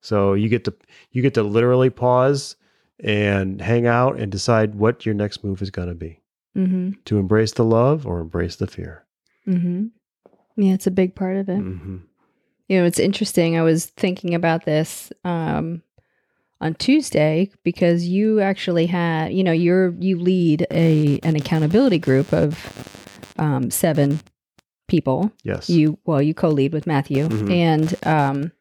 So 0.00 0.34
you 0.34 0.48
get 0.48 0.64
to 0.64 0.74
you 1.10 1.22
get 1.22 1.34
to 1.34 1.42
literally 1.42 1.90
pause 1.90 2.56
and 3.00 3.60
hang 3.60 3.86
out 3.86 4.18
and 4.18 4.32
decide 4.32 4.74
what 4.74 5.04
your 5.04 5.14
next 5.14 5.44
move 5.44 5.62
is 5.62 5.70
going 5.70 5.88
to 5.88 5.94
be 5.94 6.20
mm-hmm 6.56 6.92
to 7.04 7.18
embrace 7.18 7.52
the 7.52 7.64
love 7.64 8.06
or 8.06 8.20
embrace 8.20 8.56
the 8.56 8.66
fear. 8.66 9.04
Mm-hmm. 9.46 9.86
Yeah, 10.56 10.72
it's 10.72 10.86
a 10.86 10.90
big 10.90 11.14
part 11.14 11.36
of 11.36 11.48
it. 11.48 11.58
hmm 11.58 11.98
You 12.68 12.80
know, 12.80 12.86
it's 12.86 12.98
interesting. 12.98 13.56
I 13.56 13.62
was 13.62 13.86
thinking 13.86 14.34
about 14.34 14.64
this 14.64 15.12
um, 15.24 15.82
on 16.60 16.74
Tuesday 16.74 17.50
because 17.62 18.08
you 18.08 18.40
actually 18.40 18.86
had, 18.86 19.32
you 19.32 19.44
know, 19.44 19.52
you're 19.52 19.94
you 20.00 20.18
lead 20.18 20.66
a 20.70 21.20
an 21.22 21.36
accountability 21.36 21.98
group 21.98 22.32
of 22.32 22.58
um, 23.38 23.70
seven 23.70 24.20
people. 24.86 25.30
Yes. 25.42 25.68
You 25.70 25.98
well, 26.04 26.22
you 26.22 26.34
co-lead 26.34 26.72
with 26.72 26.86
Matthew, 26.86 27.28
Mhm. 27.28 27.50
and 27.50 28.06
um, 28.06 28.52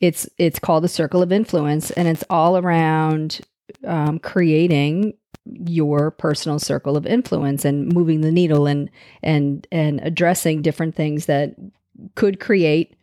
it's 0.00 0.28
it's 0.38 0.58
called 0.58 0.84
the 0.84 0.88
Circle 0.88 1.22
of 1.22 1.32
Influence, 1.32 1.90
and 1.92 2.06
it's 2.08 2.24
all 2.30 2.56
around 2.56 3.40
um, 3.84 4.18
creating 4.18 5.14
your 5.66 6.10
personal 6.10 6.58
circle 6.58 6.96
of 6.96 7.06
influence 7.06 7.64
and 7.64 7.92
moving 7.92 8.20
the 8.20 8.30
needle 8.32 8.66
and 8.66 8.90
and 9.22 9.66
and 9.72 10.00
addressing 10.02 10.62
different 10.62 10.94
things 10.94 11.26
that 11.26 11.54
could 12.14 12.38
create 12.38 12.94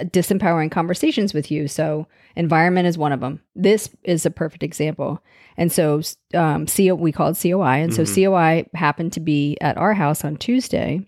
disempowering 0.00 0.70
conversations 0.70 1.32
with 1.34 1.50
you. 1.50 1.68
So 1.68 2.06
environment 2.36 2.86
is 2.88 2.98
one 2.98 3.12
of 3.12 3.20
them. 3.20 3.40
This 3.54 3.90
is 4.02 4.26
a 4.26 4.30
perfect 4.30 4.62
example. 4.62 5.22
And 5.56 5.70
so 5.70 6.00
um, 6.34 6.66
CO, 6.66 6.94
we 6.96 7.12
called 7.12 7.36
COI. 7.40 7.76
And 7.76 7.92
Mhm. 7.92 7.94
so 7.94 8.04
COI 8.04 8.66
happened 8.74 9.12
to 9.12 9.20
be 9.20 9.56
at 9.60 9.76
our 9.76 9.94
house 9.94 10.24
on 10.24 10.36
Tuesday. 10.36 11.02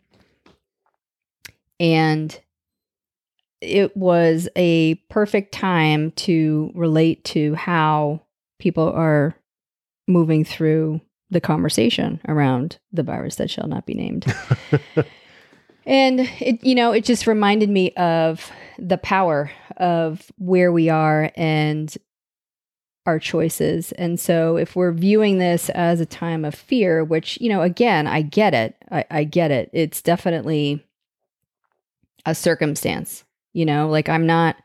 And 1.78 2.38
it 3.60 3.96
was 3.96 4.48
a 4.56 4.94
perfect 5.08 5.52
time 5.52 6.10
to 6.12 6.70
relate 6.74 7.24
to 7.24 7.54
how 7.54 8.22
people 8.58 8.90
are 8.90 9.34
moving 10.08 10.44
through 10.44 11.00
the 11.30 11.40
conversation 11.40 12.20
around 12.28 12.78
the 12.92 13.02
virus 13.02 13.36
that 13.36 13.50
shall 13.50 13.66
not 13.66 13.86
be 13.86 13.94
named. 13.94 14.32
and 15.86 16.20
it 16.40 16.62
you 16.62 16.74
know, 16.74 16.92
it 16.92 17.04
just 17.04 17.26
reminded 17.26 17.68
me 17.68 17.92
of 17.92 18.50
the 18.78 18.98
power 18.98 19.50
of 19.78 20.30
where 20.38 20.70
we 20.70 20.88
are 20.88 21.30
and 21.34 21.96
our 23.06 23.18
choices. 23.18 23.92
And 23.92 24.18
so 24.18 24.56
if 24.56 24.76
we're 24.76 24.92
viewing 24.92 25.38
this 25.38 25.70
as 25.70 26.00
a 26.00 26.06
time 26.06 26.44
of 26.44 26.54
fear, 26.54 27.04
which, 27.04 27.40
you 27.40 27.48
know, 27.48 27.62
again, 27.62 28.06
I 28.06 28.22
get 28.22 28.52
it. 28.52 28.74
I, 28.90 29.04
I 29.10 29.24
get 29.24 29.50
it. 29.50 29.70
It's 29.72 30.02
definitely 30.02 30.84
a 32.26 32.34
circumstance, 32.34 33.24
you 33.52 33.64
know, 33.64 33.88
like 33.88 34.08
I'm 34.08 34.26
not 34.26 34.56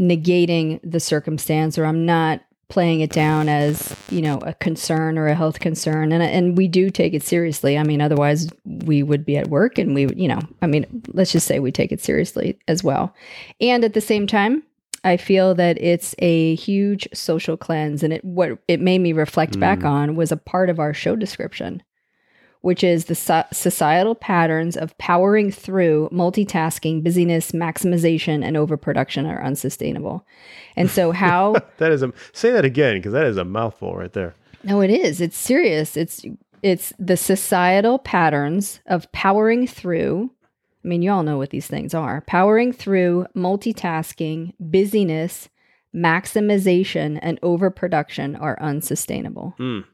negating 0.00 0.78
the 0.84 1.00
circumstance 1.00 1.78
or 1.78 1.86
I'm 1.86 2.06
not 2.06 2.42
playing 2.68 3.00
it 3.00 3.10
down 3.10 3.48
as, 3.48 3.94
you 4.10 4.20
know, 4.20 4.38
a 4.38 4.52
concern 4.54 5.18
or 5.18 5.28
a 5.28 5.34
health 5.34 5.60
concern. 5.60 6.12
And, 6.12 6.22
and 6.22 6.56
we 6.56 6.68
do 6.68 6.90
take 6.90 7.14
it 7.14 7.22
seriously. 7.22 7.78
I 7.78 7.84
mean, 7.84 8.00
otherwise 8.00 8.48
we 8.64 9.02
would 9.02 9.24
be 9.24 9.36
at 9.36 9.48
work 9.48 9.78
and 9.78 9.94
we, 9.94 10.06
would, 10.06 10.18
you 10.18 10.28
know, 10.28 10.40
I 10.62 10.66
mean, 10.66 11.02
let's 11.08 11.32
just 11.32 11.46
say 11.46 11.60
we 11.60 11.70
take 11.70 11.92
it 11.92 12.00
seriously 12.00 12.58
as 12.66 12.82
well. 12.82 13.14
And 13.60 13.84
at 13.84 13.94
the 13.94 14.00
same 14.00 14.26
time, 14.26 14.64
I 15.04 15.16
feel 15.16 15.54
that 15.54 15.80
it's 15.80 16.16
a 16.18 16.56
huge 16.56 17.08
social 17.14 17.56
cleanse, 17.56 18.02
and 18.02 18.12
it 18.12 18.24
what 18.24 18.58
it 18.66 18.80
made 18.80 18.98
me 18.98 19.12
reflect 19.12 19.60
back 19.60 19.80
Mm. 19.80 19.88
on 19.88 20.16
was 20.16 20.32
a 20.32 20.36
part 20.36 20.68
of 20.68 20.80
our 20.80 20.92
show 20.92 21.14
description, 21.14 21.80
which 22.60 22.82
is 22.82 23.06
the 23.06 23.14
so- 23.14 23.44
societal 23.52 24.14
patterns 24.14 24.76
of 24.76 24.96
powering 24.98 25.50
through 25.50 26.08
multitasking, 26.12 27.02
busyness, 27.02 27.52
maximization, 27.52 28.44
and 28.44 28.56
overproduction 28.56 29.26
are 29.26 29.42
unsustainable. 29.42 30.26
And 30.76 30.90
so, 30.90 31.12
how 31.24 31.56
that 31.78 31.92
is 31.92 32.02
a 32.02 32.12
say 32.32 32.50
that 32.50 32.64
again 32.64 32.96
because 32.96 33.12
that 33.12 33.26
is 33.26 33.36
a 33.36 33.44
mouthful 33.44 33.96
right 33.96 34.12
there. 34.12 34.34
no, 34.64 34.80
it 34.80 34.90
is. 34.90 35.20
It's 35.20 35.36
serious. 35.38 35.96
It's 35.96 36.24
it's 36.62 36.92
the 36.98 37.16
societal 37.16 37.98
patterns 37.98 38.80
of 38.86 39.10
powering 39.12 39.66
through. 39.66 40.30
I 40.84 40.88
mean, 40.88 41.02
you 41.02 41.10
all 41.12 41.22
know 41.22 41.38
what 41.38 41.50
these 41.50 41.66
things 41.66 41.94
are. 41.94 42.22
Powering 42.22 42.72
through 42.72 43.26
multitasking, 43.36 44.54
busyness, 44.58 45.48
maximization, 45.94 47.18
and 47.22 47.38
overproduction 47.42 48.36
are 48.36 48.60
unsustainable. 48.60 49.54
Mm. 49.58 49.84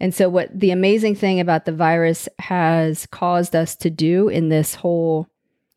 And 0.00 0.14
so, 0.14 0.28
what 0.28 0.48
the 0.58 0.70
amazing 0.70 1.14
thing 1.14 1.40
about 1.40 1.64
the 1.64 1.72
virus 1.72 2.28
has 2.38 3.06
caused 3.06 3.56
us 3.56 3.74
to 3.76 3.90
do 3.90 4.28
in 4.28 4.48
this 4.50 4.74
whole 4.76 5.26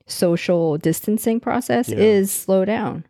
social 0.08 0.78
distancing 0.78 1.40
process 1.40 1.90
Yeah. 1.90 1.98
is 1.98 2.32
slow 2.32 2.66
down, 2.66 3.06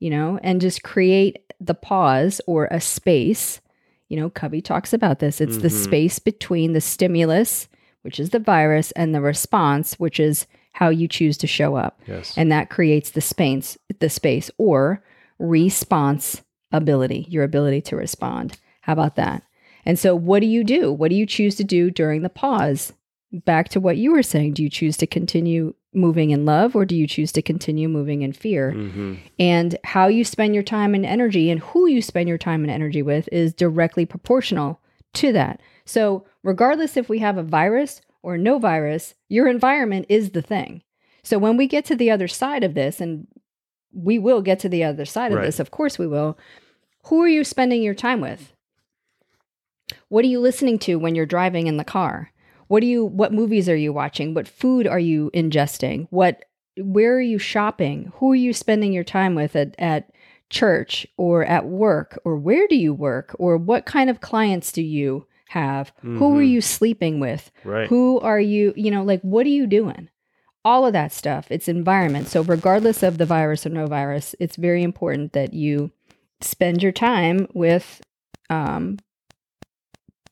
you 0.00 0.10
know, 0.10 0.38
and 0.42 0.60
just 0.60 0.82
create 0.82 1.38
the 1.60 1.74
pause 1.74 2.40
or 2.46 2.66
a 2.70 2.80
space. 2.80 3.60
You 4.08 4.18
know, 4.18 4.28
Covey 4.28 4.60
talks 4.60 4.92
about 4.92 5.20
this. 5.20 5.40
It's 5.40 5.58
the 5.58 5.68
Mhm. 5.68 5.84
space 5.84 6.18
between 6.18 6.72
the 6.74 6.80
stimulus, 6.82 7.68
which 8.02 8.20
is 8.20 8.30
the 8.30 8.38
virus, 8.40 8.90
and 8.92 9.14
the 9.14 9.20
response, 9.22 9.98
which 9.98 10.20
is 10.20 10.46
how 10.72 10.88
you 10.90 11.06
choose 11.08 11.38
to 11.38 11.46
show 11.46 11.76
up 11.76 12.00
Yes. 12.06 12.34
and 12.36 12.50
that 12.52 12.68
creates 12.70 13.10
the 13.10 13.20
space 13.20 13.78
the 14.00 14.08
space 14.08 14.50
or 14.58 15.02
response 15.38 16.42
ability 16.72 17.26
your 17.28 17.44
ability 17.44 17.80
to 17.82 17.94
respond 17.94 18.56
how 18.80 18.94
about 18.94 19.16
that 19.16 19.42
and 19.84 19.98
so 19.98 20.14
what 20.14 20.40
do 20.40 20.46
you 20.46 20.62
do 20.64 20.92
what 20.92 21.10
do 21.10 21.16
you 21.16 21.26
choose 21.26 21.54
to 21.56 21.64
do 21.64 21.90
during 21.90 22.22
the 22.22 22.28
pause 22.28 22.92
back 23.32 23.68
to 23.68 23.80
what 23.80 23.96
you 23.96 24.12
were 24.12 24.22
saying 24.22 24.52
do 24.52 24.62
you 24.62 24.68
choose 24.70 24.96
to 24.96 25.06
continue 25.06 25.74
moving 25.94 26.30
in 26.30 26.44
love 26.44 26.74
or 26.74 26.84
do 26.84 26.94
you 26.96 27.06
choose 27.06 27.32
to 27.32 27.42
continue 27.42 27.88
moving 27.88 28.22
in 28.22 28.32
fear 28.32 28.72
hmm 28.72 29.14
and 29.38 29.76
how 29.84 30.06
you 30.06 30.24
spend 30.24 30.54
your 30.54 30.62
time 30.62 30.94
and 30.94 31.04
energy 31.04 31.50
and 31.50 31.60
who 31.60 31.86
you 31.86 32.00
spend 32.00 32.28
your 32.28 32.38
time 32.38 32.62
and 32.62 32.70
energy 32.70 33.02
with 33.02 33.28
is 33.32 33.52
directly 33.52 34.06
proportional 34.06 34.80
to 35.14 35.32
that. 35.32 35.60
So, 35.84 36.24
regardless 36.42 36.96
if 36.96 37.08
we 37.08 37.18
have 37.18 37.36
a 37.36 37.42
virus 37.42 38.00
or 38.22 38.38
no 38.38 38.58
virus, 38.58 39.14
your 39.28 39.46
environment 39.48 40.06
is 40.08 40.30
the 40.30 40.40
thing. 40.42 40.82
So, 41.22 41.38
when 41.38 41.56
we 41.56 41.66
get 41.66 41.84
to 41.86 41.96
the 41.96 42.10
other 42.10 42.28
side 42.28 42.64
of 42.64 42.74
this, 42.74 43.00
and 43.00 43.26
we 43.92 44.18
will 44.18 44.40
get 44.42 44.58
to 44.60 44.68
the 44.68 44.84
other 44.84 45.04
side 45.04 45.32
of 45.32 45.38
Right. 45.38 45.44
this, 45.46 45.60
of 45.60 45.70
course 45.70 45.98
we 45.98 46.06
will, 46.06 46.38
who 47.06 47.20
are 47.20 47.28
you 47.28 47.44
spending 47.44 47.82
your 47.82 47.94
time 47.94 48.20
with? 48.20 48.52
What 50.12 50.26
are 50.26 50.28
you 50.28 50.40
listening 50.40 50.78
to 50.80 50.96
when 50.96 51.14
you're 51.14 51.24
driving 51.24 51.68
in 51.68 51.78
the 51.78 51.84
car? 51.84 52.30
What 52.68 52.80
do 52.80 52.86
you 52.86 53.06
what 53.06 53.32
movies 53.32 53.66
are 53.66 53.76
you 53.76 53.94
watching? 53.94 54.34
What 54.34 54.46
food 54.46 54.86
are 54.86 54.98
you 54.98 55.30
ingesting? 55.32 56.06
What 56.10 56.44
where 56.76 57.16
are 57.16 57.20
you 57.22 57.38
shopping? 57.38 58.12
Who 58.16 58.32
are 58.32 58.42
you 58.46 58.52
spending 58.52 58.92
your 58.92 59.04
time 59.04 59.34
with 59.34 59.56
at, 59.56 59.74
at 59.78 60.10
church 60.50 61.06
or 61.16 61.46
at 61.46 61.64
work? 61.64 62.20
Or 62.26 62.36
where 62.36 62.68
do 62.68 62.76
you 62.76 62.92
work? 62.92 63.34
Or 63.38 63.56
what 63.56 63.86
kind 63.86 64.10
of 64.10 64.20
clients 64.20 64.70
do 64.70 64.82
you 64.82 65.26
have? 65.48 65.92
Who 66.02 66.36
are 66.36 66.42
Mhm. 66.42 66.50
you 66.50 66.60
sleeping 66.60 67.18
with? 67.18 67.50
Right. 67.64 67.88
Who 67.88 68.20
are 68.20 68.40
you, 68.40 68.74
you 68.76 68.90
know, 68.90 69.02
like 69.04 69.22
what 69.22 69.46
are 69.46 69.56
you 69.60 69.66
doing? 69.66 70.10
All 70.62 70.84
of 70.84 70.92
that 70.92 71.12
stuff. 71.12 71.46
It's 71.50 71.68
environment. 71.68 72.28
So 72.28 72.42
regardless 72.42 73.02
of 73.02 73.16
the 73.16 73.24
virus 73.24 73.64
or 73.64 73.70
no 73.70 73.86
virus, 73.86 74.34
it's 74.38 74.56
very 74.56 74.82
important 74.82 75.32
that 75.32 75.54
you 75.54 75.90
spend 76.42 76.82
your 76.82 76.92
time 76.92 77.48
with 77.54 78.02
um, 78.50 78.98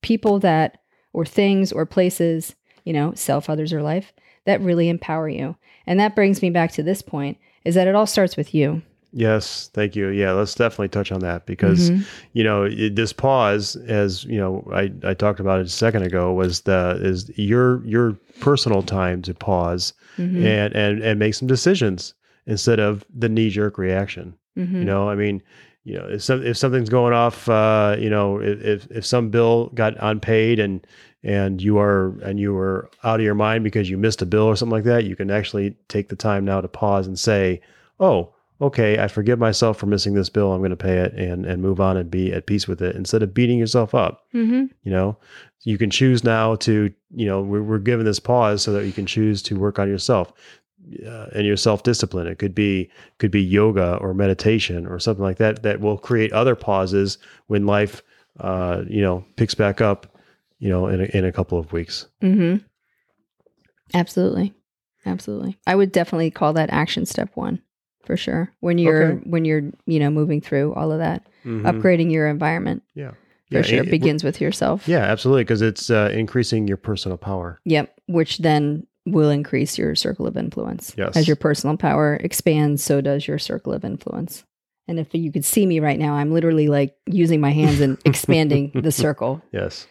people 0.03 0.39
that 0.41 0.79
or 1.13 1.25
things 1.25 1.73
or 1.73 1.87
places, 1.87 2.55
you 2.85 2.93
know, 2.93 3.13
self, 3.15 3.51
others, 3.51 3.73
or 3.73 3.83
life 3.83 4.13
that 4.47 4.61
really 4.61 4.89
empower 4.89 5.29
you. 5.29 5.57
And 5.87 5.99
that 6.01 6.15
brings 6.15 6.41
me 6.43 6.51
back 6.51 6.73
to 6.73 6.83
this 6.83 7.03
point 7.03 7.39
is 7.65 7.75
that 7.75 7.87
it 7.89 7.95
all 7.95 8.07
starts 8.07 8.37
with 8.37 8.55
you. 8.55 8.83
Yes, 9.13 9.69
thank 9.75 9.97
you. 9.97 10.09
Yeah, 10.09 10.33
let's 10.33 10.55
definitely 10.55 10.89
touch 10.89 11.11
on 11.11 11.19
that 11.21 11.45
because 11.45 11.91
Mhm. 11.91 12.05
you 12.33 12.45
know 12.45 12.63
it, 12.63 12.95
this 12.95 13.13
pause, 13.13 13.75
as 13.75 14.25
you 14.25 14.39
know, 14.39 14.67
I, 14.73 14.93
I 15.03 15.15
talked 15.15 15.41
about 15.41 15.59
it 15.59 15.67
a 15.67 15.71
second 15.71 16.05
ago, 16.05 16.33
was 16.33 16.61
the 16.61 16.97
is 17.03 17.29
your 17.37 17.85
your 17.85 18.13
personal 18.39 18.83
time 18.83 19.21
to 19.23 19.35
pause 19.35 19.93
Mhm. 20.17 20.45
and 20.45 20.77
and 20.77 21.03
and 21.03 21.19
make 21.19 21.35
some 21.35 21.49
decisions 21.49 22.15
instead 22.47 22.79
of 22.79 23.05
the 23.13 23.29
knee 23.29 23.51
jerk 23.51 23.79
reaction. 23.79 24.35
Mhm. 24.57 24.79
You 24.79 24.85
know, 24.85 25.09
I 25.11 25.17
mean, 25.17 25.43
you 25.85 25.95
know, 25.97 26.07
if 26.09 26.23
some 26.23 26.45
if 26.45 26.57
something's 26.57 26.88
going 26.88 27.14
off, 27.14 27.49
uh, 27.49 27.97
you 27.99 28.11
know, 28.11 28.38
if 28.40 28.90
if, 28.90 29.07
some 29.07 29.31
bill 29.31 29.71
got 29.75 29.95
unpaid 29.99 30.59
and 30.59 30.87
and 31.23 31.62
you 31.62 31.79
are 31.79 32.19
and 32.21 32.38
you 32.38 32.53
were 32.53 32.90
out 33.03 33.21
of 33.21 33.25
your 33.25 33.35
mind 33.35 33.64
because 33.64 33.88
you 33.88 33.97
missed 33.97 34.23
a 34.23 34.27
bill 34.27 34.45
or 34.45 34.57
something 34.57 34.73
like 34.73 34.85
that, 34.85 35.05
you 35.05 35.16
can 35.16 35.31
actually 35.31 35.75
take 35.88 36.09
the 36.09 36.16
time 36.16 36.45
now 36.45 36.61
to 36.61 36.69
pause 36.69 37.07
and 37.07 37.19
say, 37.19 37.61
"Oh, 37.99 38.35
okay, 38.61 38.99
I 38.99 39.09
forgive 39.09 39.38
myself 39.38 39.79
for 39.79 39.87
missing 39.87 40.12
this 40.12 40.29
bill. 40.29 40.53
I'm 40.53 40.61
going 40.61 40.71
to 40.71 40.77
pay 40.77 40.99
it 40.99 41.14
and 41.14 41.47
and 41.47 41.62
move 41.62 41.81
on 41.81 41.97
and 41.97 42.11
be 42.11 42.33
at 42.33 42.47
peace 42.47 42.69
with 42.69 42.83
it 42.83 42.95
instead 42.95 43.23
of 43.23 43.33
beating 43.33 43.59
yourself 43.59 43.95
up." 43.95 44.27
Mhm. 44.35 44.69
You 44.85 44.93
know, 44.93 45.16
you 45.64 45.79
can 45.79 45.90
choose 45.90 46.25
now 46.25 46.57
to, 46.57 46.93
you 47.14 47.27
know, 47.27 47.43
we're, 47.43 47.62
we're 47.62 47.79
given 47.79 48.07
this 48.07 48.21
pause 48.21 48.62
so 48.62 48.73
that 48.73 48.87
you 48.87 48.93
can 48.93 49.07
choose 49.07 49.43
to 49.43 49.59
work 49.59 49.79
on 49.79 49.88
yourself 49.88 50.33
uh, 51.07 51.27
and 51.35 51.47
your 51.47 51.57
self 51.57 51.83
discipline. 51.83 52.27
It 52.27 52.38
could 52.38 52.55
be 52.55 52.90
could 53.19 53.31
be 53.31 53.43
yoga 53.43 53.97
or 53.97 54.14
meditation 54.14 54.87
or 54.87 54.99
something 54.99 55.23
like 55.25 55.38
that 55.38 55.62
that 55.62 55.81
will 55.81 55.99
create 55.99 56.33
other 56.33 56.55
pauses 56.57 57.19
when 57.49 57.66
life, 57.66 58.03
uh, 58.40 58.83
you 58.88 59.03
know, 59.03 59.25
picks 59.37 59.55
back 59.55 59.81
up, 59.81 60.07
you 60.59 60.69
know, 60.69 60.87
in 60.88 61.01
a, 61.01 61.05
in 61.16 61.25
a 61.25 61.33
couple 61.33 61.59
of 61.59 61.73
weeks. 61.73 62.07
Mhm. 62.23 62.62
Absolutely. 63.95 64.55
Absolutely. 65.07 65.59
I 65.66 65.75
would 65.75 65.93
definitely 65.93 66.31
call 66.31 66.53
that 66.55 66.71
action 66.71 67.07
step 67.07 67.31
1 67.35 67.61
for 68.05 68.16
sure. 68.16 68.53
When 68.61 68.79
you're 68.79 69.12
Okay. 69.12 69.23
when 69.31 69.45
you're, 69.45 69.71
you 69.87 69.99
know, 69.99 70.11
moving 70.11 70.40
through 70.40 70.75
all 70.75 70.93
of 70.93 70.99
that, 70.99 71.27
Mhm. 71.45 71.62
upgrading 71.62 72.11
your 72.12 72.29
environment. 72.29 72.83
Yeah. 72.95 73.12
For 73.51 73.57
Yeah, 73.57 73.62
sure. 73.62 73.79
it- 73.81 73.88
It 73.88 73.90
begins 73.90 74.23
with 74.23 74.40
yourself. 74.40 74.87
Yeah, 74.87 74.99
absolutely, 75.01 75.43
because 75.45 75.62
it's 75.62 75.90
uh, 75.90 76.11
increasing 76.12 76.69
your 76.69 76.77
personal 76.77 77.16
power. 77.19 77.61
Yep. 77.64 77.93
Which 78.07 78.38
then 78.38 78.87
will 79.12 79.31
increase 79.31 79.79
your 79.79 79.94
circle 79.94 80.27
of 80.27 80.37
influence. 80.37 80.94
Yes. 80.96 81.16
As 81.16 81.27
your 81.27 81.37
personal 81.37 81.77
power 81.77 82.16
expands, 82.16 82.83
so 82.83 83.01
does 83.01 83.27
your 83.27 83.38
circle 83.38 83.73
of 83.73 83.85
influence. 83.85 84.44
And 84.88 84.99
if 84.99 85.14
you 85.14 85.31
could 85.31 85.44
see 85.44 85.66
me 85.66 85.79
right 85.79 85.99
now, 85.99 86.14
I'm 86.14 86.33
literally 86.33 86.66
like 86.68 86.96
using 87.07 87.40
my 87.40 87.51
hands 87.53 87.81
and 87.81 87.99
expanding 88.05 88.73
the 88.75 88.90
circle. 88.90 89.40
Yes. 89.53 89.87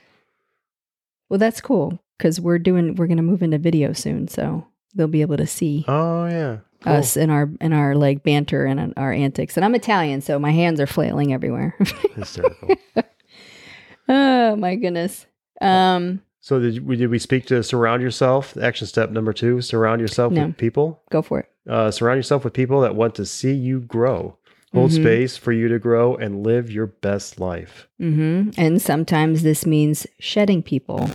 Well, 1.29 1.37
that's 1.39 1.61
cool 1.61 1.99
because 2.17 2.41
we're 2.41 2.59
doing 2.59 2.95
we're 2.95 3.07
gonna 3.07 3.21
move 3.21 3.41
into 3.43 3.57
video 3.57 3.93
soon, 3.93 4.27
so 4.27 4.65
they'll 4.95 5.07
be 5.07 5.21
able 5.21 5.37
to 5.37 5.47
see 5.47 5.85
Oh 5.87 6.25
yeah. 6.27 6.57
Cool. 6.81 6.93
us 6.93 7.15
in 7.17 7.29
our 7.29 7.49
in 7.61 7.71
our 7.73 7.95
like 7.95 8.23
banter 8.23 8.65
and 8.65 8.93
our 8.97 9.11
antics. 9.13 9.55
And 9.57 9.63
I'm 9.65 9.75
Italian, 9.75 10.21
so 10.21 10.39
my 10.39 10.51
hands 10.51 10.79
are 10.79 10.87
flailing 10.87 11.33
everywhere. 11.33 11.75
Hysterical. 12.15 12.75
oh 14.09 14.55
my 14.55 14.75
goodness. 14.75 15.25
Um, 15.61 16.21
So 16.41 16.59
did 16.59 16.85
we, 16.87 16.95
did 16.95 17.07
we 17.09 17.19
speak 17.19 17.45
to 17.47 17.61
surround 17.63 18.01
yourself? 18.01 18.55
Action 18.57 18.87
step 18.87 19.11
number 19.11 19.33
two: 19.33 19.61
surround 19.61 20.01
yourself 20.01 20.31
No. 20.33 20.47
with 20.47 20.57
people. 20.57 21.01
go 21.09 21.21
for 21.21 21.39
it. 21.39 21.49
Uh, 21.69 21.91
surround 21.91 22.17
yourself 22.17 22.43
with 22.43 22.53
people 22.53 22.81
that 22.81 22.95
want 22.95 23.13
to 23.15 23.25
see 23.25 23.53
you 23.53 23.79
grow, 23.81 24.37
hold 24.73 24.91
Mhm. 24.91 24.95
space 24.95 25.37
for 25.37 25.51
you 25.51 25.67
to 25.67 25.77
grow, 25.79 26.15
and 26.15 26.43
live 26.43 26.71
your 26.71 26.87
best 26.87 27.39
life. 27.39 27.87
hmm 27.99 28.49
And 28.57 28.81
sometimes 28.81 29.43
this 29.43 29.65
means 29.65 30.07
shedding 30.19 30.63
people, 30.63 31.09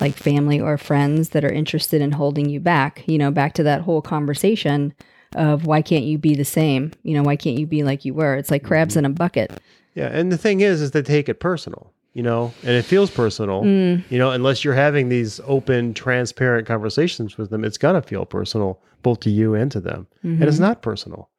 like 0.00 0.14
family 0.14 0.60
or 0.60 0.76
friends 0.76 1.30
that 1.30 1.44
are 1.44 1.50
interested 1.52 2.00
in 2.02 2.12
holding 2.12 2.48
you 2.48 2.60
back. 2.60 3.02
You 3.06 3.18
know, 3.18 3.30
back 3.30 3.54
to 3.54 3.62
that 3.64 3.80
whole 3.82 4.02
conversation 4.02 4.92
of 5.34 5.64
why 5.66 5.80
can't 5.80 6.04
you 6.04 6.18
be 6.18 6.34
the 6.34 6.44
same? 6.44 6.92
You 7.02 7.14
know, 7.14 7.22
why 7.22 7.36
can't 7.36 7.58
you 7.58 7.66
be 7.66 7.82
like 7.82 8.04
you 8.04 8.12
were? 8.14 8.34
It's 8.34 8.50
like 8.50 8.62
crabs 8.64 8.96
in 8.96 9.04
a 9.04 9.10
bucket. 9.10 9.50
Yeah, 9.94 10.08
and 10.12 10.30
the 10.30 10.38
thing 10.38 10.60
is, 10.60 10.80
is 10.82 10.90
they 10.92 11.02
take 11.02 11.28
it 11.28 11.40
personal, 11.40 11.92
you 12.12 12.22
know, 12.22 12.52
and 12.62 12.72
it 12.72 12.84
feels 12.84 13.10
personal, 13.10 13.62
Mm, 13.62 14.02
you 14.10 14.18
know, 14.18 14.30
unless 14.32 14.64
you're 14.64 14.74
having 14.74 15.08
these 15.08 15.40
open, 15.46 15.94
transparent 15.94 16.66
conversations 16.66 17.38
with 17.38 17.50
them, 17.50 17.64
it's 17.64 17.78
gonna 17.78 18.02
feel 18.02 18.24
personal, 18.26 18.80
both 19.02 19.20
to 19.20 19.30
you 19.30 19.54
and 19.54 19.70
to 19.72 19.80
them, 19.80 20.06
and 20.22 20.42
it's 20.44 20.56
mhm. 20.56 20.60
not 20.68 20.82
personal, 20.82 21.30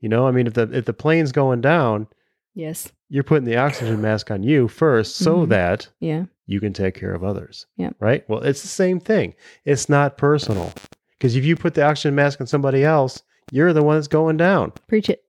you 0.00 0.08
know. 0.08 0.26
I 0.26 0.30
mean, 0.30 0.46
if 0.46 0.54
the 0.54 0.70
if 0.72 0.84
the 0.84 0.92
plane's 0.92 1.32
going 1.32 1.60
down, 1.60 2.06
Yes. 2.54 2.92
you're 3.08 3.24
putting 3.24 3.44
the 3.44 3.56
oxygen 3.56 4.00
mask 4.00 4.30
on 4.30 4.42
you 4.42 4.68
first, 4.68 5.16
so 5.16 5.44
Mhm. 5.44 5.48
that 5.50 5.88
Yeah. 6.00 6.24
you 6.46 6.60
can 6.60 6.72
take 6.72 6.94
care 6.94 7.12
of 7.14 7.24
others. 7.24 7.66
Yep. 7.76 7.96
Right. 8.00 8.28
Well, 8.28 8.40
it's 8.42 8.62
the 8.62 8.68
same 8.68 9.00
thing. 9.00 9.34
It's 9.64 9.88
not 9.88 10.16
personal 10.18 10.72
because 11.18 11.34
if 11.36 11.44
you 11.44 11.56
put 11.56 11.74
the 11.74 11.82
oxygen 11.84 12.14
mask 12.14 12.40
on 12.40 12.46
somebody 12.46 12.84
else, 12.84 13.22
you're 13.50 13.72
the 13.72 13.82
one 13.82 13.96
that's 13.96 14.08
going 14.08 14.36
down. 14.36 14.72
Preach 14.86 15.08
it. 15.10 15.24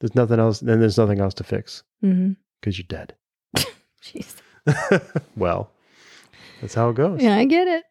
There's 0.00 0.14
nothing 0.14 0.38
else. 0.38 0.60
Then 0.60 0.78
there's 0.80 0.98
nothing 0.98 1.20
else 1.20 1.34
to 1.34 1.44
fix 1.44 1.82
hmm 2.02 2.32
because 2.60 2.78
you're 2.78 2.86
dead. 2.88 3.14
Jeez. 4.12 4.36
well, 5.36 5.70
that's 6.60 6.74
how 6.74 6.90
it 6.90 6.96
goes. 6.96 7.22
Yeah, 7.22 7.36
I 7.36 7.44
get 7.44 7.66
it. 7.68 7.84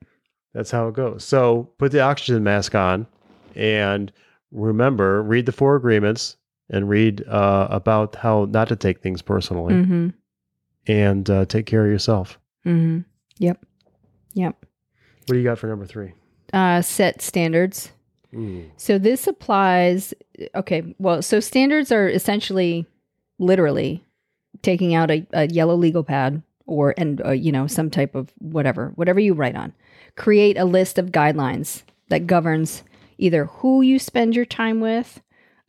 That's 0.54 0.72
how 0.72 0.88
it 0.88 0.96
goes. 0.96 1.24
So 1.24 1.70
put 1.78 1.92
the 1.92 2.02
oxygen 2.02 2.44
mask 2.44 2.76
on 2.76 3.08
and 3.56 4.12
remember, 4.52 5.22
read 5.22 5.46
the 5.46 5.52
four 5.52 5.76
agreements 5.76 6.38
and 6.70 6.90
read 6.90 7.26
uh, 7.28 7.68
about 7.70 8.16
how 8.16 8.46
not 8.46 8.68
to 8.70 8.76
take 8.76 9.02
things 9.02 9.22
personally 9.22 9.76
hmm 9.84 10.10
and 10.88 11.28
uh, 11.30 11.46
take 11.46 11.66
care 11.66 11.84
of 11.84 11.92
yourself. 11.92 12.38
hmm 12.64 13.00
Yep. 13.40 13.66
Yep. 14.34 14.66
What 15.26 15.34
do 15.34 15.38
you 15.38 15.44
got 15.44 15.58
for 15.58 15.68
number 15.68 15.86
three? 15.86 16.14
Uh, 16.54 16.82
set 16.82 17.22
standards. 17.22 17.92
So 18.78 18.98
this 18.98 19.28
applies. 19.28 20.14
Okay, 20.56 20.94
well, 21.00 21.22
so 21.22 21.40
standards 21.40 21.92
are 21.92 22.10
essentially, 22.10 22.86
literally, 23.40 24.05
taking 24.66 24.96
out 24.96 25.12
a, 25.12 25.26
a 25.32 25.48
yellow 25.48 25.76
legal 25.76 26.04
pad 26.04 26.42
or 26.66 26.96
and 26.98 27.24
uh, 27.24 27.32
you 27.32 27.52
know 27.52 27.68
some 27.68 27.90
type 27.90 28.16
of 28.16 28.34
whatever, 28.40 28.92
whatever 28.96 29.20
you 29.20 29.34
write 29.34 29.56
on. 29.56 29.72
Create 30.16 30.58
a 30.58 30.66
list 30.66 30.98
of 30.98 31.12
guidelines 31.12 31.84
that 32.10 32.28
governs 32.28 32.84
either 33.18 33.46
who 33.46 33.82
you 33.82 34.00
spend 34.00 34.36
your 34.36 34.46
time 34.46 34.80
with, 34.80 35.22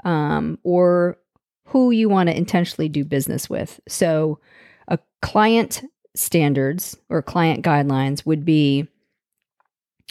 um, 0.05 0.59
or 0.65 1.19
who 1.65 1.91
you 1.91 2.09
want 2.09 2.29
to 2.29 2.37
intentionally 2.37 2.89
do 2.89 3.05
business 3.05 3.51
with. 3.51 3.81
So, 3.87 4.41
a 4.89 4.99
client 5.21 5.83
standards 6.15 6.97
or 7.11 7.23
client 7.23 7.65
guidelines 7.65 8.25
would 8.25 8.45
be 8.45 8.89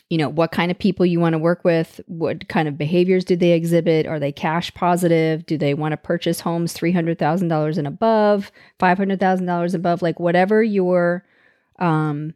you 0.09 0.17
know 0.19 0.29
what 0.29 0.51
kind 0.51 0.69
of 0.69 0.77
people 0.77 1.05
you 1.05 1.19
want 1.19 1.33
to 1.33 1.39
work 1.39 1.63
with 1.63 1.99
what 2.07 2.47
kind 2.47 2.67
of 2.67 2.77
behaviors 2.77 3.25
do 3.25 3.35
they 3.35 3.53
exhibit 3.53 4.05
are 4.05 4.19
they 4.19 4.31
cash 4.31 4.71
positive 4.75 5.45
do 5.47 5.57
they 5.57 5.73
want 5.73 5.93
to 5.93 5.97
purchase 5.97 6.39
homes 6.41 6.73
$300000 6.75 7.77
and 7.77 7.87
above 7.87 8.51
$500000 8.79 9.73
above 9.73 10.01
like 10.03 10.19
whatever 10.19 10.61
your 10.63 11.25
um 11.79 12.33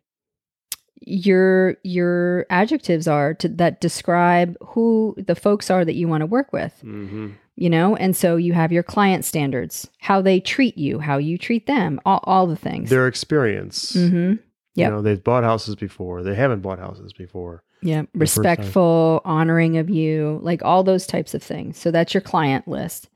your 1.01 1.77
your 1.83 2.45
adjectives 2.49 3.07
are 3.07 3.33
to, 3.35 3.47
that 3.47 3.79
describe 3.81 4.57
who 4.61 5.15
the 5.17 5.35
folks 5.35 5.69
are 5.71 5.85
that 5.85 5.95
you 5.95 6.07
want 6.07 6.21
to 6.21 6.25
work 6.27 6.51
with 6.51 6.73
Mm-hmm. 6.83 7.29
you 7.55 7.69
know 7.69 7.95
and 7.95 8.15
so 8.15 8.35
you 8.35 8.53
have 8.53 8.71
your 8.71 8.83
client 8.83 9.23
standards 9.25 9.89
how 9.99 10.21
they 10.21 10.39
treat 10.39 10.77
you 10.77 10.99
how 10.99 11.17
you 11.17 11.37
treat 11.37 11.67
them 11.67 11.99
all, 12.05 12.19
all 12.23 12.47
the 12.47 12.55
things 12.57 12.89
Their 12.89 13.07
experience. 13.07 13.93
mm-hmm. 13.93 14.35
You 14.87 14.95
know, 14.95 15.01
they've 15.01 15.23
bought 15.23 15.43
houses 15.43 15.75
before. 15.75 16.23
They 16.23 16.35
haven't 16.35 16.61
bought 16.61 16.79
houses 16.79 17.13
before. 17.13 17.63
Yeah, 17.81 18.03
respectful, 18.13 19.21
honoring 19.23 19.77
of 19.77 19.89
you, 19.89 20.39
like 20.41 20.63
all 20.63 20.83
those 20.83 21.07
types 21.07 21.33
of 21.33 21.41
things. 21.41 21.77
So 21.77 21.91
that's 21.91 22.13
your 22.13 22.21
client 22.21 22.67
list. 22.67 23.09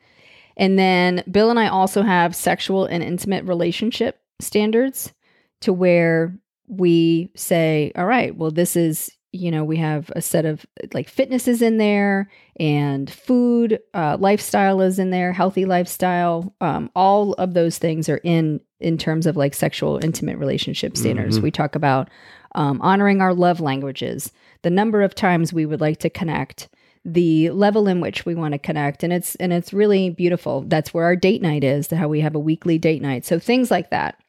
And 0.56 0.78
then 0.78 1.24
Bill 1.30 1.50
and 1.50 1.60
I 1.60 1.68
also 1.68 2.02
have 2.02 2.36
sexual 2.36 2.86
and 2.86 3.04
intimate 3.04 3.44
relationship 3.46 4.22
standards 4.40 5.14
to 5.62 5.74
where 5.74 6.38
we 6.68 7.30
say, 7.36 7.92
all 7.96 8.06
right, 8.06 8.36
well, 8.36 8.52
this 8.52 8.76
is, 8.76 9.12
you 9.32 9.50
know, 9.50 9.64
we 9.64 9.78
have 9.78 10.12
a 10.16 10.22
set 10.22 10.46
of 10.46 10.66
like 10.94 11.10
fitnesses 11.10 11.62
in 11.62 11.78
there 11.78 12.30
and 12.58 13.12
food, 13.12 13.80
uh, 13.94 14.18
lifestyle 14.20 14.80
is 14.82 15.00
in 15.00 15.10
there, 15.10 15.34
healthy 15.34 15.66
lifestyle. 15.66 16.56
Um, 16.62 16.92
all 16.96 17.34
of 17.34 17.54
those 17.54 17.80
things 17.80 18.08
are 18.10 18.22
in 18.24 18.62
in 18.84 18.98
terms 18.98 19.26
of 19.26 19.38
like 19.38 19.54
sexual 19.54 20.04
intimate 20.04 20.38
relationship 20.38 20.98
standards. 20.98 21.40
Mhm. 21.40 21.44
We 21.44 21.52
talk 21.52 21.76
about 21.76 22.10
um, 22.56 22.82
honoring 22.82 23.22
our 23.22 23.34
love 23.34 23.60
languages, 23.60 24.32
the 24.62 24.70
number 24.70 25.02
of 25.02 25.16
times 25.16 25.52
we 25.52 25.66
would 25.66 25.82
like 25.82 25.98
to 26.00 26.10
connect, 26.10 26.70
the 27.04 27.50
level 27.50 27.88
in 27.88 28.00
which 28.00 28.26
we 28.26 28.36
want 28.36 28.54
to 28.54 28.60
connect, 28.60 29.04
and 29.04 29.12
it's 29.12 29.36
and 29.36 29.52
it's 29.52 29.74
really 29.74 30.10
beautiful. 30.10 30.62
That's 30.68 30.94
where 30.94 31.06
our 31.06 31.16
date 31.16 31.42
night 31.42 31.64
is. 31.64 31.90
How 31.90 32.08
we 32.08 32.22
have 32.22 32.36
a 32.36 32.40
weekly 32.40 32.78
date 32.78 33.02
night. 33.02 33.26
So 33.26 33.40
things 33.40 33.72
like 33.72 33.90
that. 33.90 34.20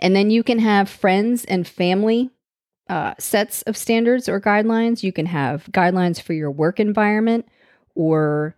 And 0.00 0.16
then 0.16 0.30
you 0.30 0.42
can 0.42 0.58
have 0.58 0.88
friends 0.88 1.44
and 1.44 1.66
family 1.68 2.30
uh, 2.88 3.14
sets 3.18 3.62
of 3.62 3.76
standards 3.76 4.28
or 4.28 4.40
guidelines. 4.40 5.02
You 5.02 5.12
can 5.12 5.26
have 5.26 5.66
guidelines 5.72 6.20
for 6.20 6.32
your 6.32 6.50
work 6.50 6.80
environment, 6.80 7.46
or 7.94 8.56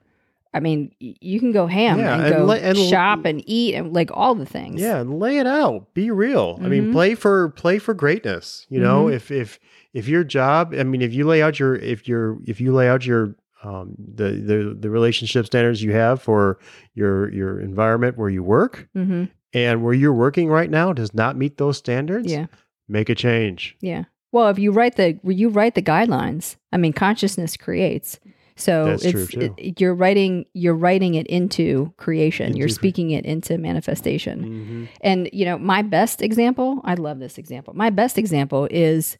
I 0.54 0.60
mean, 0.60 0.92
you 0.98 1.38
can 1.40 1.52
go 1.52 1.66
ham 1.66 1.98
Yeah, 1.98 2.14
and, 2.14 2.22
and 2.24 2.34
go 2.34 2.44
la- 2.46 2.54
and 2.54 2.78
shop 2.78 3.24
and 3.26 3.42
eat 3.46 3.74
and 3.74 3.92
like 3.92 4.10
all 4.12 4.34
the 4.34 4.46
things. 4.46 4.80
Yeah, 4.80 4.98
and 5.00 5.18
lay 5.18 5.38
it 5.38 5.46
out. 5.46 5.92
Be 5.94 6.10
real. 6.10 6.58
I 6.62 6.68
mean, 6.68 6.86
Mhm. 6.86 6.92
play 6.92 7.14
for 7.14 7.50
play 7.50 7.78
for 7.78 7.92
greatness. 7.94 8.66
You 8.70 8.80
know, 8.80 9.04
Mhm. 9.06 9.14
if 9.14 9.30
if 9.30 9.58
if 9.92 10.08
your 10.08 10.24
job, 10.24 10.74
I 10.76 10.84
mean, 10.84 11.02
if 11.02 11.12
you 11.12 11.26
lay 11.26 11.42
out 11.42 11.58
your 11.58 11.74
if 11.76 12.08
your 12.08 12.38
if 12.46 12.60
you 12.60 12.72
lay 12.72 12.88
out 12.88 13.04
your 13.04 13.34
um 13.62 13.94
the 13.98 14.30
the 14.32 14.76
the 14.80 14.88
relationship 14.90 15.44
standards 15.46 15.82
you 15.82 15.92
have 15.92 16.22
for 16.22 16.58
your 16.94 17.30
your 17.32 17.60
environment 17.60 18.16
where 18.16 18.30
you 18.30 18.42
work 18.42 18.88
hmm 18.94 19.24
and 19.52 19.82
where 19.82 19.94
you're 19.94 20.12
working 20.14 20.48
right 20.48 20.70
now 20.70 20.92
does 20.92 21.12
not 21.14 21.34
meet 21.36 21.56
those 21.56 21.76
standards, 21.78 22.30
Yeah. 22.30 22.46
make 22.88 23.08
a 23.08 23.14
change. 23.14 23.76
Yeah. 23.80 24.04
Well, 24.30 24.48
if 24.50 24.58
you 24.58 24.72
write 24.72 24.96
the 24.96 25.18
you 25.24 25.48
write 25.48 25.74
the 25.74 25.82
guidelines, 25.82 26.56
I 26.72 26.76
mean, 26.78 26.92
consciousness 26.92 27.56
creates. 27.56 28.18
So 28.58 28.86
That's 28.86 29.04
it's 29.04 29.34
it- 29.34 29.80
you're 29.80 29.94
writing 29.94 30.44
you're 30.52 30.74
writing 30.74 31.14
it 31.14 31.26
into 31.28 31.92
creation. 31.96 32.56
you're 32.56 32.66
Into 32.66 32.74
cre- 32.74 32.80
speaking 32.80 33.10
it 33.12 33.24
into 33.24 33.56
manifestation. 33.58 34.40
Mm-hmm. 34.44 34.84
And 35.00 35.30
you 35.32 35.44
know, 35.44 35.56
my 35.58 35.82
best 35.82 36.20
example, 36.22 36.80
I 36.84 36.94
love 36.94 37.18
this 37.20 37.38
example. 37.38 37.72
My 37.74 37.90
best 37.90 38.18
example 38.18 38.66
is 38.70 39.16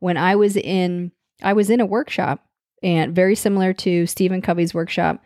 when 0.00 0.16
I 0.16 0.34
was 0.36 0.56
in 0.56 1.12
I 1.42 1.52
was 1.54 1.70
in 1.70 1.80
a 1.80 1.86
workshop 1.86 2.44
and 2.82 3.14
very 3.14 3.34
similar 3.34 3.72
to 3.74 4.06
Stephen 4.06 4.42
Covey's 4.42 4.74
workshop 4.74 5.22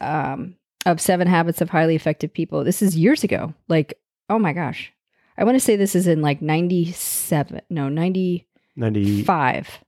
um, 0.00 0.56
of 0.86 1.00
Seven 1.00 1.26
Habits 1.28 1.60
of 1.60 1.70
Highly 1.70 1.94
Effective 1.94 2.32
People. 2.32 2.64
This 2.64 2.82
is 2.82 2.96
years 2.96 3.22
ago. 3.24 3.54
Like, 3.68 3.98
oh 4.28 4.38
my 4.38 4.52
gosh. 4.52 4.92
I 5.36 5.44
want 5.44 5.54
to 5.56 5.60
say 5.64 5.76
this 5.76 5.94
is 5.94 6.06
in 6.08 6.20
like 6.20 6.42
97. 6.42 7.60
No, 7.70 7.88
95. 7.88 9.78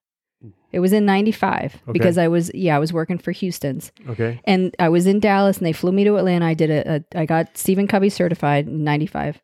It 0.72 0.80
was 0.80 0.92
in 0.92 1.04
95 1.04 1.74
Okay. 1.74 1.92
because 1.92 2.16
I 2.18 2.28
was 2.28 2.50
yeah, 2.54 2.76
I 2.76 2.78
was 2.78 2.92
working 2.92 3.18
for 3.18 3.32
Houston's. 3.32 3.90
Okay. 4.08 4.40
And 4.44 4.74
I 4.78 4.88
was 4.88 5.06
in 5.06 5.18
Dallas 5.20 5.58
and 5.58 5.66
they 5.66 5.72
flew 5.72 5.90
me 5.92 6.04
to 6.04 6.16
Atlanta. 6.16 6.46
I 6.46 6.54
did 6.54 6.70
a, 6.70 6.96
a 7.14 7.18
I 7.20 7.26
got 7.26 7.56
Stephen 7.58 7.86
Covey 7.88 8.08
certified 8.08 8.66
in 8.68 8.84
95. 8.84 9.40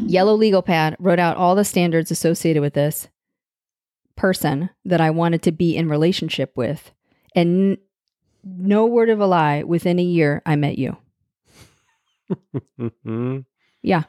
Yellow 0.00 0.34
legal 0.34 0.62
pad 0.62 0.96
wrote 0.98 1.18
out 1.18 1.36
all 1.36 1.54
the 1.54 1.64
standards 1.64 2.10
associated 2.10 2.60
with 2.60 2.74
this 2.74 3.08
person 4.16 4.70
that 4.84 5.00
I 5.00 5.10
wanted 5.10 5.42
to 5.42 5.52
be 5.52 5.76
in 5.76 5.88
relationship 5.88 6.52
with. 6.56 6.90
And 7.34 7.72
n- 7.72 7.78
no 8.44 8.86
word 8.86 9.08
of 9.10 9.20
a 9.20 9.26
lie, 9.26 9.62
within 9.62 9.98
a 9.98 10.02
year 10.02 10.42
I 10.46 10.56
met 10.56 10.76
you. 10.78 10.96
yeah. 13.82 14.02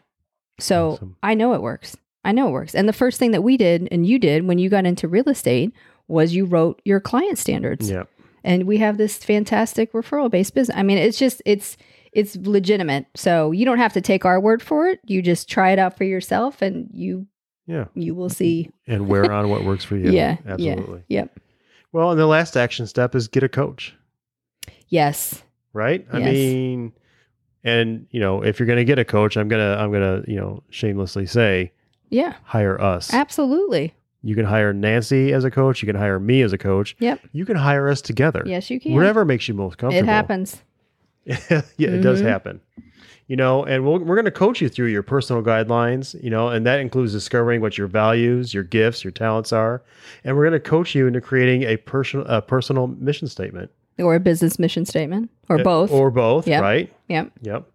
So 0.60 0.92
Awesome. 0.92 1.16
I 1.24 1.34
know 1.34 1.54
it 1.54 1.62
works. 1.62 1.96
I 2.26 2.32
know 2.32 2.50
it 2.50 2.52
works. 2.52 2.76
And 2.76 2.88
the 2.88 2.94
first 2.94 3.18
thing 3.20 3.32
that 3.32 3.44
we 3.44 3.56
did 3.58 3.88
and 3.92 4.06
you 4.06 4.20
did 4.20 4.46
when 4.48 4.60
you 4.60 4.70
got 4.70 4.86
into 4.86 5.08
real 5.08 5.30
estate 5.30 5.72
was 6.08 6.34
you 6.36 6.46
wrote 6.46 6.82
your 6.86 7.00
client 7.00 7.38
standards. 7.38 7.90
Yeah. 7.90 8.04
and 8.44 8.66
we 8.66 8.78
have 8.78 8.98
this 8.98 9.18
fantastic 9.18 9.92
referral 9.94 10.30
based 10.30 10.54
business. 10.54 10.78
I 10.78 10.84
mean, 10.84 10.98
it's 10.98 11.18
just 11.18 11.42
it's 11.46 11.78
it's 12.12 12.36
legitimate. 12.38 13.06
So 13.16 13.52
you 13.52 13.66
don't 13.66 13.78
have 13.78 13.94
to 13.94 14.02
take 14.02 14.26
our 14.26 14.40
word 14.40 14.62
for 14.64 14.88
it. 14.88 15.00
You 15.06 15.22
just 15.22 15.48
try 15.50 15.72
it 15.72 15.80
out 15.80 15.96
for 15.98 16.04
yourself, 16.06 16.62
and 16.62 16.90
you 16.94 17.28
Yeah. 17.68 17.86
you 17.94 18.16
will 18.16 18.30
see. 18.30 18.72
And 18.88 19.08
wear 19.08 19.32
on 19.32 19.50
what 19.50 19.64
works 19.64 19.86
for 19.86 19.96
you. 20.04 20.12
Yeah, 20.12 20.38
Absolutely. 20.48 21.04
Yep. 21.08 21.40
Well, 21.92 22.12
and 22.12 22.20
the 22.20 22.26
last 22.28 22.58
action 22.58 22.86
step 22.88 23.14
is 23.16 23.28
get 23.28 23.44
a 23.44 23.50
coach. 23.50 23.96
Yes. 24.88 25.44
right? 25.74 26.06
I 26.12 26.18
Yes. 26.20 26.34
mean, 26.34 26.94
And 27.64 28.08
you 28.12 28.20
know, 28.20 28.42
if 28.44 28.60
you're 28.60 28.68
going 28.68 28.78
to 28.78 28.86
get 28.86 29.00
a 29.00 29.06
coach, 29.06 29.38
I'm 29.38 29.48
gonna 29.48 29.76
I'm 29.78 29.92
gonna 29.92 30.24
you 30.28 30.38
know 30.38 30.64
shamelessly 30.70 31.26
say 31.26 31.72
Yeah, 32.10 32.34
hire 32.44 32.80
us. 32.82 33.14
absolutely. 33.14 33.94
You 34.22 34.36
can 34.36 34.46
hire 34.46 34.74
Nancy 34.74 35.32
as 35.32 35.46
a 35.46 35.52
coach. 35.52 35.82
You 35.82 35.86
can 35.86 35.96
hire 35.96 36.20
me 36.20 36.42
as 36.42 36.52
a 36.52 36.58
coach. 36.58 36.96
Yep. 37.00 37.22
You 37.32 37.46
can 37.46 37.56
hire 37.56 37.88
us 37.88 38.02
together. 38.02 38.44
Yes, 38.46 38.70
you 38.70 38.80
can. 38.80 38.94
Whatever 38.94 39.24
makes 39.24 39.48
you 39.48 39.54
most 39.54 39.78
comfortable. 39.78 40.04
It 40.10 40.12
happens. 40.12 40.62
yeah, 41.26 41.62
it 41.78 42.02
does 42.02 42.22
Mhm. 42.22 42.26
happen. 42.26 42.62
You 43.28 43.36
know, 43.36 43.64
and 43.64 43.86
we'll, 43.86 44.00
we're 44.00 44.16
going 44.16 44.26
to 44.26 44.32
coach 44.32 44.60
you 44.60 44.68
through 44.70 44.88
your 44.88 45.04
personal 45.04 45.44
guidelines, 45.44 46.22
you 46.24 46.32
know, 46.32 46.50
and 46.50 46.66
that 46.66 46.80
includes 46.80 47.14
discovering 47.14 47.62
what 47.62 47.78
your 47.78 47.86
values, 47.88 48.54
your 48.56 48.64
gifts, 48.64 49.04
your 49.04 49.12
talents 49.12 49.54
are. 49.54 49.84
And 50.24 50.36
we're 50.36 50.50
going 50.50 50.60
to 50.60 50.70
coach 50.70 50.96
you 50.96 51.06
into 51.08 51.22
creating 51.22 51.62
a 51.64 51.78
personal, 51.78 52.26
a 52.28 52.42
personal 52.42 52.88
mission 52.88 53.28
statement. 53.28 53.70
Or 54.00 54.16
a 54.16 54.20
business 54.20 54.58
mission 54.58 54.84
statement, 54.86 55.30
or 55.48 55.60
Uh, 55.60 55.64
both. 55.64 55.92
Or 55.92 56.10
both, 56.10 56.48
Yep. 56.48 56.62
right? 56.64 56.92
yep. 57.08 57.32
Yep. 57.44 57.66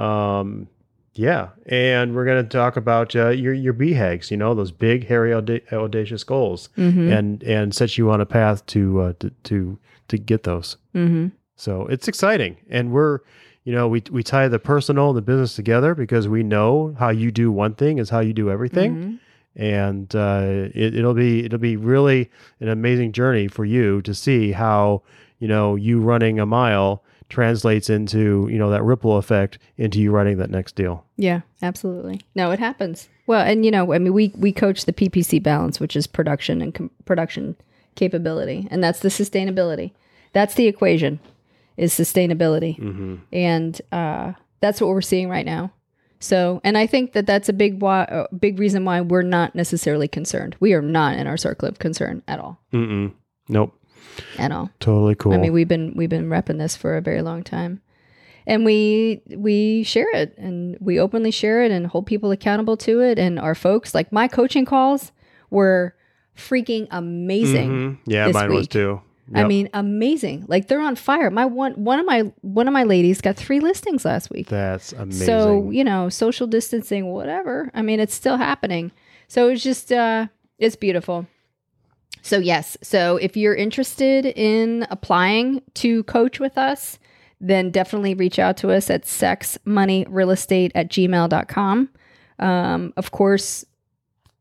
Um, 0.00 0.68
yeah. 1.14 1.48
And 1.66 2.14
we're 2.14 2.24
going 2.24 2.42
to 2.42 2.48
talk 2.48 2.76
about 2.76 3.14
uh, 3.16 3.28
your, 3.30 3.52
your 3.54 3.72
BHAGs, 3.74 4.30
you 4.30 4.36
know, 4.36 4.54
those 4.54 4.72
big, 4.72 5.06
hairy, 5.06 5.32
auda- 5.32 5.62
audacious 5.72 6.24
goals 6.24 6.68
Mm-hmm. 6.76 7.12
and, 7.12 7.42
and 7.44 7.74
set 7.74 7.96
you 7.96 8.10
on 8.10 8.20
a 8.20 8.26
path 8.26 8.64
to, 8.66 9.00
uh, 9.00 9.12
to, 9.20 9.30
to, 9.44 9.78
to 10.08 10.18
get 10.18 10.42
those. 10.42 10.76
mm-hmm. 10.94 11.28
So 11.56 11.86
it's 11.86 12.08
exciting. 12.08 12.56
And 12.68 12.90
we're, 12.90 13.20
you 13.62 13.72
know, 13.72 13.86
we, 13.88 14.02
we 14.10 14.22
tie 14.24 14.48
the 14.48 14.58
personal 14.58 15.10
and 15.10 15.16
the 15.16 15.22
business 15.22 15.54
together 15.54 15.94
because 15.94 16.26
we 16.26 16.42
know 16.42 16.94
how 16.98 17.10
you 17.10 17.30
do 17.30 17.52
one 17.52 17.74
thing 17.74 17.98
is 17.98 18.10
how 18.10 18.20
you 18.20 18.32
do 18.32 18.50
everything. 18.50 18.96
Mhm. 18.96 19.18
And 19.56 20.14
uh, 20.16 20.42
it, 20.74 20.96
it'll 20.96 21.14
be, 21.14 21.44
it'll 21.44 21.60
be 21.60 21.76
really 21.76 22.28
an 22.58 22.68
amazing 22.68 23.12
journey 23.12 23.46
for 23.46 23.64
you 23.64 24.02
to 24.02 24.12
see 24.12 24.50
how, 24.50 25.02
you 25.38 25.46
know, 25.46 25.76
you 25.76 26.00
running 26.00 26.40
a 26.40 26.44
mile 26.46 27.04
translates 27.34 27.90
into, 27.90 28.48
you 28.50 28.56
know, 28.58 28.70
that 28.70 28.82
ripple 28.82 29.16
effect 29.18 29.58
into 29.76 30.00
you 30.00 30.10
writing 30.12 30.38
that 30.38 30.50
next 30.50 30.76
deal. 30.76 31.04
Yeah, 31.16 31.40
absolutely. 31.62 32.20
No, 32.34 32.50
it 32.52 32.58
happens. 32.60 33.08
Well, 33.26 33.44
and 33.44 33.64
you 33.64 33.70
know, 33.70 33.92
I 33.92 33.98
mean, 33.98 34.12
we 34.14 34.32
we 34.36 34.52
coach 34.52 34.84
the 34.84 34.92
PPC 34.92 35.42
balance, 35.42 35.80
which 35.80 35.96
is 35.96 36.06
production 36.06 36.62
and 36.62 36.72
com- 36.74 36.90
production 37.04 37.56
capability, 37.96 38.68
and 38.70 38.82
that's 38.82 39.00
the 39.00 39.08
sustainability. 39.08 39.92
That's 40.32 40.54
the 40.54 40.66
equation, 40.66 41.20
is 41.76 41.92
sustainability, 41.92 42.78
Mm-hmm. 42.78 43.14
and 43.32 43.80
uh, 43.92 44.32
that's 44.60 44.80
what 44.80 44.88
we're 44.88 45.00
seeing 45.02 45.28
right 45.28 45.46
now. 45.46 45.72
So, 46.20 46.60
and 46.64 46.78
I 46.78 46.86
think 46.86 47.12
that 47.12 47.26
that's 47.26 47.48
a 47.48 47.52
big 47.52 47.82
why, 47.82 48.04
uh, 48.04 48.26
big 48.38 48.58
reason 48.58 48.84
why 48.84 49.00
we're 49.02 49.22
not 49.22 49.54
necessarily 49.54 50.08
concerned. 50.08 50.56
We 50.60 50.72
are 50.72 50.80
not 50.82 51.18
in 51.18 51.26
our 51.26 51.36
circle 51.36 51.68
of 51.68 51.78
concern 51.78 52.22
at 52.26 52.38
all, 52.40 52.58
Mm-mm. 52.72 53.12
Nope. 53.48 53.78
At 54.38 54.52
all. 54.52 54.70
Totally 54.80 55.14
cool. 55.14 55.32
I 55.32 55.38
mean, 55.38 55.52
we've 55.52 55.68
been 55.68 55.94
we've 55.96 56.10
been 56.10 56.28
repping 56.28 56.58
this 56.58 56.76
for 56.76 56.96
a 56.96 57.00
very 57.00 57.22
long 57.22 57.42
time, 57.42 57.80
and 58.46 58.64
we 58.64 59.22
we 59.28 59.82
share 59.84 60.10
it 60.14 60.36
and 60.38 60.76
we 60.80 60.98
openly 60.98 61.30
share 61.30 61.62
it 61.62 61.70
and 61.70 61.86
hold 61.86 62.06
people 62.06 62.30
accountable 62.30 62.76
to 62.78 63.00
it. 63.00 63.18
And 63.18 63.38
our 63.38 63.54
folks, 63.54 63.94
like 63.94 64.12
my 64.12 64.28
coaching 64.28 64.64
calls, 64.64 65.12
were 65.50 65.94
freaking 66.36 66.86
amazing. 66.90 67.70
Mhm. 67.70 67.98
Yeah, 68.06 68.26
this 68.26 68.34
mine 68.34 68.50
was 68.50 68.60
week. 68.62 68.70
too. 68.70 69.00
I 69.34 69.44
mean, 69.44 69.70
amazing. 69.72 70.44
Like 70.48 70.68
they're 70.68 70.82
on 70.82 70.96
fire. 70.96 71.30
My 71.30 71.46
one 71.46 71.72
one 71.82 71.98
of 71.98 72.04
my 72.04 72.30
one 72.42 72.68
of 72.68 72.74
my 72.74 72.82
ladies 72.82 73.22
got 73.22 73.36
three 73.36 73.58
listings 73.58 74.04
last 74.04 74.28
week. 74.30 74.48
that's 74.48 74.92
amazing. 74.92 75.26
So, 75.26 75.70
you 75.70 75.82
know, 75.82 76.10
social 76.10 76.46
distancing, 76.46 77.06
whatever. 77.06 77.70
I 77.72 77.80
mean, 77.80 78.00
it's 78.00 78.12
still 78.14 78.36
happening. 78.36 78.92
So 79.26 79.48
it's 79.48 79.62
just, 79.62 79.90
uh, 79.90 80.26
it's 80.58 80.76
beautiful. 80.76 81.26
So, 82.24 82.38
yes. 82.38 82.78
So 82.80 83.18
if 83.18 83.36
you're 83.36 83.54
interested 83.54 84.24
in 84.24 84.86
applying 84.90 85.60
to 85.74 86.04
coach 86.04 86.40
with 86.40 86.56
us, 86.56 86.98
then 87.38 87.70
definitely 87.70 88.14
reach 88.14 88.38
out 88.38 88.56
to 88.56 88.70
us 88.70 88.88
at 88.88 89.02
sexmoneyrealestate 89.02 90.70
at 90.74 90.88
gmail.com. 90.88 91.90
Um, 92.38 92.94
of 92.96 93.10
course, 93.10 93.66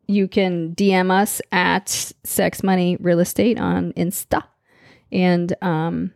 you 0.07 0.29
can 0.29 0.73
DM 0.75 1.11
us 1.11 1.41
at 1.51 1.89
Sex 2.23 2.63
Money 2.63 2.95
Real 3.01 3.19
Estate 3.19 3.59
on 3.59 3.91
Insta. 3.93 4.43
And, 5.11 5.53
um, 5.61 6.13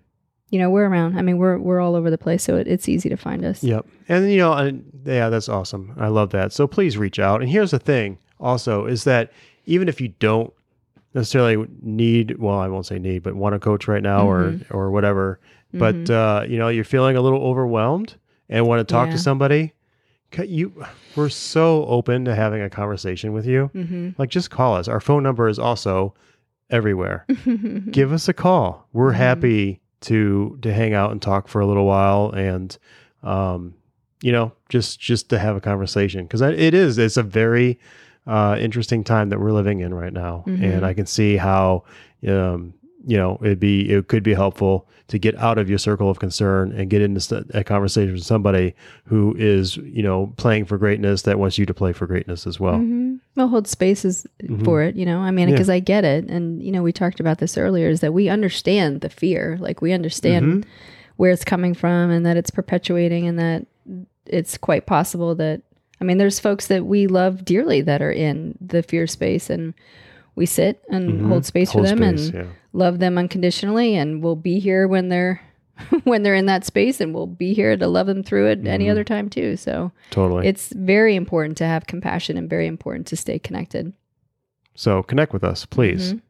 you 0.50 0.60
know, 0.60 0.70
we're 0.70 0.88
around. 0.88 1.18
I 1.18 1.22
mean, 1.22 1.38
we're, 1.38 1.58
we're 1.58 1.82
all 1.82 1.96
over 1.96 2.10
the 2.10 2.18
place. 2.18 2.44
So 2.44 2.56
it, 2.56 2.70
it's 2.70 2.88
easy 2.88 3.10
to 3.10 3.18
find 3.18 3.44
us. 3.44 3.62
Yep. 3.62 3.86
And 4.08 4.32
you 4.32 4.38
know, 4.38 4.54
and 4.54 4.90
yeah, 5.04 5.28
that's 5.28 5.50
awesome. 5.50 5.94
I 5.98 6.08
love 6.08 6.30
that. 6.30 6.54
So 6.54 6.66
please 6.66 6.98
reach 6.98 7.20
out. 7.20 7.42
And 7.42 7.50
here's 7.50 7.72
the 7.72 7.80
thing 7.80 8.20
also 8.40 8.86
is 8.86 9.04
that 9.04 9.34
even 9.66 9.90
if 9.90 10.00
you 10.00 10.08
don't 10.08 10.54
necessarily 11.18 11.68
need, 11.82 12.38
well, 12.40 12.60
I 12.60 12.68
won't 12.68 12.86
say 12.86 13.00
need, 13.00 13.24
but 13.24 13.36
want 13.36 13.56
a 13.56 13.60
coach 13.60 13.88
right 13.88 14.04
now 14.04 14.26
Mhm. 14.26 14.72
or 14.72 14.78
or 14.78 14.92
whatever, 14.92 15.40
but 15.74 16.10
uh, 16.10 16.44
you 16.48 16.58
know, 16.58 16.70
you're 16.70 16.84
feeling 16.86 17.18
a 17.18 17.22
little 17.22 17.42
overwhelmed 17.42 18.16
and 18.50 18.66
want 18.66 18.80
to 18.80 18.92
talk 18.94 19.08
Yeah. 19.08 19.14
to 19.14 19.20
somebody, 19.20 19.74
you 20.44 20.72
we're 21.16 21.30
so 21.30 21.86
open 21.86 22.26
to 22.26 22.36
having 22.36 22.62
a 22.62 22.70
conversation 22.70 23.34
with 23.34 23.46
you. 23.46 23.70
Mm-hmm. 23.74 24.10
Like 24.18 24.30
just 24.30 24.50
call 24.52 24.76
us. 24.76 24.88
Our 24.88 25.00
phone 25.00 25.24
number 25.24 25.48
is 25.50 25.60
also 25.60 26.14
everywhere. 26.70 27.26
Give 27.92 28.12
us 28.14 28.28
a 28.30 28.34
call. 28.34 28.88
We're 28.94 29.14
happy 29.14 29.80
to 30.02 30.58
to 30.62 30.74
hang 30.74 30.94
out 30.94 31.12
and 31.12 31.22
talk 31.22 31.48
for 31.48 31.60
a 31.62 31.66
little 31.66 31.86
while 31.86 32.30
and 32.36 32.78
um 33.24 33.74
you 34.22 34.32
know 34.32 34.52
just 34.70 35.00
just 35.00 35.30
to 35.30 35.40
have 35.40 35.56
a 35.56 35.62
conversation 35.62 36.24
because 36.24 36.42
it 36.42 36.74
is 36.76 36.98
it's 37.00 37.18
a 37.18 37.24
very 37.24 37.80
uh 38.28 38.58
interesting 38.60 39.04
time 39.04 39.30
that 39.30 39.40
we're 39.40 39.52
living 39.52 39.80
in 39.80 39.94
right 39.94 40.14
now 40.14 40.44
Mhm. 40.48 40.62
and 40.64 40.86
i 40.86 40.94
can 40.94 41.06
see 41.06 41.38
how 41.38 41.84
um 42.28 42.74
you 43.06 43.16
know 43.18 43.38
it'd 43.42 43.60
be 43.60 43.90
it 43.90 44.08
could 44.08 44.24
be 44.24 44.34
helpful 44.34 44.88
to 45.08 45.18
get 45.18 45.38
out 45.38 45.58
of 45.58 45.70
your 45.70 45.78
circle 45.78 46.10
of 46.10 46.20
concern 46.20 46.74
and 46.74 46.90
get 46.90 47.02
into 47.02 47.46
a 47.54 47.64
conversation 47.64 48.12
with 48.14 48.24
somebody 48.24 48.74
who 49.06 49.34
is 49.38 49.78
you 49.78 50.04
know 50.04 50.34
playing 50.36 50.66
for 50.66 50.78
greatness 50.78 51.22
that 51.22 51.40
wants 51.40 51.58
you 51.58 51.66
to 51.66 51.74
play 51.74 51.94
for 51.94 52.06
greatness 52.08 52.46
as 52.46 52.60
well 52.60 52.78
hmm 52.78 53.16
Well, 53.38 53.48
hold 53.48 53.68
spaces 53.68 54.26
Mhm. 54.44 54.66
for 54.66 54.82
it, 54.82 54.96
you 54.96 55.06
know. 55.06 55.20
I 55.20 55.30
mean, 55.32 55.48
Yeah. 55.48 55.54
because 55.54 55.70
I 55.70 55.80
get 55.80 56.04
it, 56.04 56.28
and 56.28 56.62
you 56.64 56.72
know, 56.72 56.82
we 56.82 56.92
talked 56.92 57.20
about 57.20 57.38
this 57.38 57.56
earlier. 57.56 57.88
Is 57.88 58.00
that 58.02 58.14
we 58.14 58.30
understand 58.30 59.02
the 59.02 59.10
fear, 59.10 59.58
like 59.60 59.80
we 59.80 59.94
understand 59.94 60.46
Mhm. 60.46 60.64
where 61.18 61.30
it's 61.32 61.46
coming 61.46 61.76
from, 61.76 62.10
and 62.10 62.26
that 62.26 62.36
it's 62.36 62.50
perpetuating, 62.50 63.28
and 63.28 63.38
that 63.38 63.68
it's 64.26 64.58
quite 64.58 64.88
possible 64.88 65.36
that 65.36 65.62
I 66.00 66.04
mean, 66.04 66.18
there's 66.18 66.40
folks 66.40 66.68
that 66.68 66.86
we 66.86 67.08
love 67.08 67.44
dearly 67.44 67.82
that 67.82 68.02
are 68.02 68.12
in 68.12 68.58
the 68.62 68.84
fear 68.84 69.08
space, 69.08 69.50
and 69.50 69.74
we 70.36 70.46
sit 70.46 70.84
and 70.90 71.22
Mhm. 71.22 71.28
hold 71.30 71.46
space 71.46 71.72
Hold 71.72 71.86
for 71.86 71.96
them 71.96 71.98
space, 72.18 72.28
and 72.30 72.34
yeah. 72.36 72.46
love 72.74 73.00
them 73.00 73.18
unconditionally, 73.18 73.96
and 73.96 74.22
we'll 74.24 74.36
be 74.36 74.60
here 74.60 74.88
when 74.88 75.10
they're 75.10 75.42
when 76.06 76.24
they're 76.24 76.34
in 76.36 76.48
that 76.48 76.66
space, 76.66 77.00
and 77.00 77.14
we'll 77.14 77.28
be 77.28 77.54
here 77.54 77.78
to 77.78 77.88
love 77.88 78.08
them 78.08 78.24
through 78.24 78.48
it 78.48 78.66
any 78.68 78.86
Mhm. 78.86 78.92
other 78.92 79.04
time 79.04 79.30
too. 79.30 79.56
So 79.58 79.92
totally 80.10 80.48
it's 80.48 80.74
very 80.74 81.16
important 81.16 81.56
to 81.58 81.66
have 81.66 81.86
compassion 81.88 82.36
and 82.38 82.50
very 82.50 82.66
important 82.68 83.06
to 83.08 83.16
stay 83.16 83.38
connected. 83.40 83.94
so 84.76 85.02
connect 85.02 85.34
with 85.34 85.44
us 85.44 85.66
please 85.66 86.14
Mhm. 86.14 86.22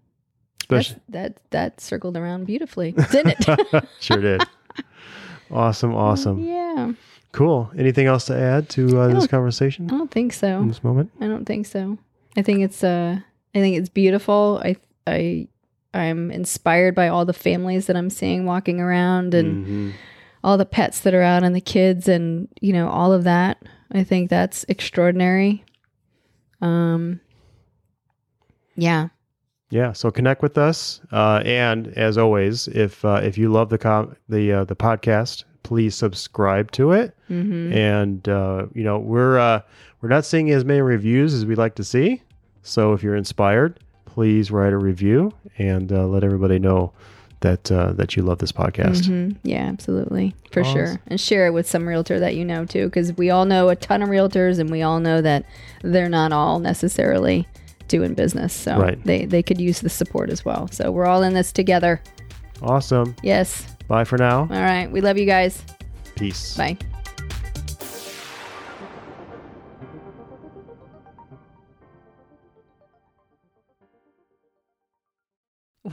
That's, 0.70 0.96
that 1.10 1.38
that 1.52 1.80
circled 1.82 2.16
around 2.18 2.46
beautifully, 2.46 2.92
didn't 3.12 3.36
it? 3.48 3.86
sure 4.02 4.22
did. 4.22 4.42
Awesome, 5.52 5.96
awesome, 5.96 6.40
Yeah, 6.40 6.92
cool. 7.32 7.70
Anything 7.78 8.08
else 8.08 8.26
to 8.26 8.36
add 8.38 8.70
to 8.70 9.00
uh, 9.00 9.08
this 9.10 9.28
conversation 9.28 9.86
I 9.88 9.98
don't 9.98 10.12
think 10.12 10.34
so. 10.34 10.60
in 10.62 10.68
this 10.70 10.84
moment? 10.84 11.12
I 11.22 11.28
don't 11.28 11.46
think 11.46 11.66
so. 11.66 11.98
I 12.36 12.42
think 12.42 12.62
it's 12.62 12.84
uh 12.84 13.20
I 13.56 13.60
think 13.60 13.78
it's 13.78 13.90
beautiful. 13.90 14.62
I 14.64 14.76
I 15.06 15.48
I'm 15.94 16.32
inspired 16.32 16.94
by 16.96 17.08
all 17.08 17.26
the 17.26 17.34
families 17.34 17.88
that 17.88 17.96
I'm 17.96 18.10
seeing 18.10 18.46
walking 18.46 18.80
around 18.80 19.34
and 19.34 19.66
Mhm. 19.66 19.94
all 20.44 20.58
the 20.58 20.66
pets 20.66 21.00
that 21.02 21.14
are 21.14 21.22
out 21.24 21.44
and 21.44 21.56
the 21.56 21.62
kids 21.62 22.08
and 22.08 22.48
you 22.62 22.74
know 22.74 22.88
all 22.90 23.12
of 23.14 23.24
that. 23.24 23.58
I 23.92 24.04
think 24.04 24.30
that's 24.30 24.66
extraordinary. 24.68 25.64
Um 26.62 27.20
yeah. 28.76 29.10
Yeah, 29.70 29.92
so 29.92 30.12
connect 30.12 30.42
with 30.42 30.58
us, 30.58 31.02
uh, 31.12 31.42
and 31.44 31.88
as 31.98 32.18
always, 32.18 32.70
if 32.70 33.04
uh, 33.04 33.20
if 33.22 33.38
you 33.38 33.50
love 33.52 33.68
the 33.70 33.78
com- 33.78 34.16
the 34.30 34.54
uh, 34.54 34.64
the 34.64 34.78
podcast, 34.78 35.44
please 35.68 35.94
subscribe 35.96 36.72
to 36.72 36.94
it. 36.94 37.14
Mhm. 37.30 37.74
And 37.76 38.30
uh, 38.30 38.68
you 38.74 38.84
know 38.86 39.00
we're 39.00 39.38
uh, 39.38 39.60
we're 40.02 40.10
not 40.10 40.24
seeing 40.26 40.50
as 40.52 40.64
many 40.64 40.80
reviews 40.82 41.34
as 41.34 41.46
we'd 41.46 41.58
like 41.58 41.76
to 41.76 41.84
see. 41.84 42.22
So 42.64 42.94
if 42.94 43.04
you're 43.04 43.16
inspired, 43.18 43.80
please 44.06 44.50
write 44.50 44.72
a 44.72 44.78
review 44.78 45.34
and 45.58 45.92
uh, 45.92 46.08
let 46.08 46.24
everybody 46.24 46.58
know 46.58 46.94
that 47.42 47.70
uh, 47.72 47.92
that 47.94 48.16
you 48.16 48.24
love 48.24 48.38
this 48.40 48.54
podcast. 48.54 49.04
Mhm. 49.10 49.36
Yeah, 49.44 49.66
absolutely. 49.66 50.34
For 50.52 50.62
Awesome. 50.62 50.74
sure. 50.74 51.02
And 51.08 51.20
share 51.20 51.48
it 51.48 51.52
with 51.52 51.68
some 51.68 51.86
realtor 51.88 52.18
that 52.20 52.36
you 52.36 52.46
know 52.46 52.64
too, 52.66 52.86
because 52.86 53.16
we 53.18 53.30
all 53.30 53.44
know 53.46 53.68
a 53.70 53.76
ton 53.76 54.02
of 54.02 54.08
realtors 54.10 54.58
and 54.60 54.70
we 54.72 54.82
all 54.82 55.00
know 55.02 55.22
that 55.22 55.44
they're 55.84 56.10
not 56.10 56.32
all 56.32 56.60
necessarily 56.60 57.46
doing 57.90 58.14
business. 58.14 58.54
So 58.54 58.80
Right. 58.80 59.04
they, 59.04 59.26
they 59.26 59.44
could 59.44 59.60
use 59.62 59.82
the 59.82 59.90
support 59.90 60.30
as 60.30 60.44
well. 60.46 60.68
So 60.72 60.92
we're 60.92 61.06
all 61.06 61.24
in 61.24 61.34
this 61.34 61.52
together. 61.52 62.02
Awesome. 62.62 63.16
Yes. 63.22 63.68
Bye 63.88 64.04
for 64.04 64.18
now. 64.18 64.42
All 64.42 64.48
right. 64.48 64.90
We 64.92 65.02
love 65.02 65.18
you 65.18 65.26
guys. 65.26 65.64
Peace. 66.16 66.58
Bye. 66.58 66.78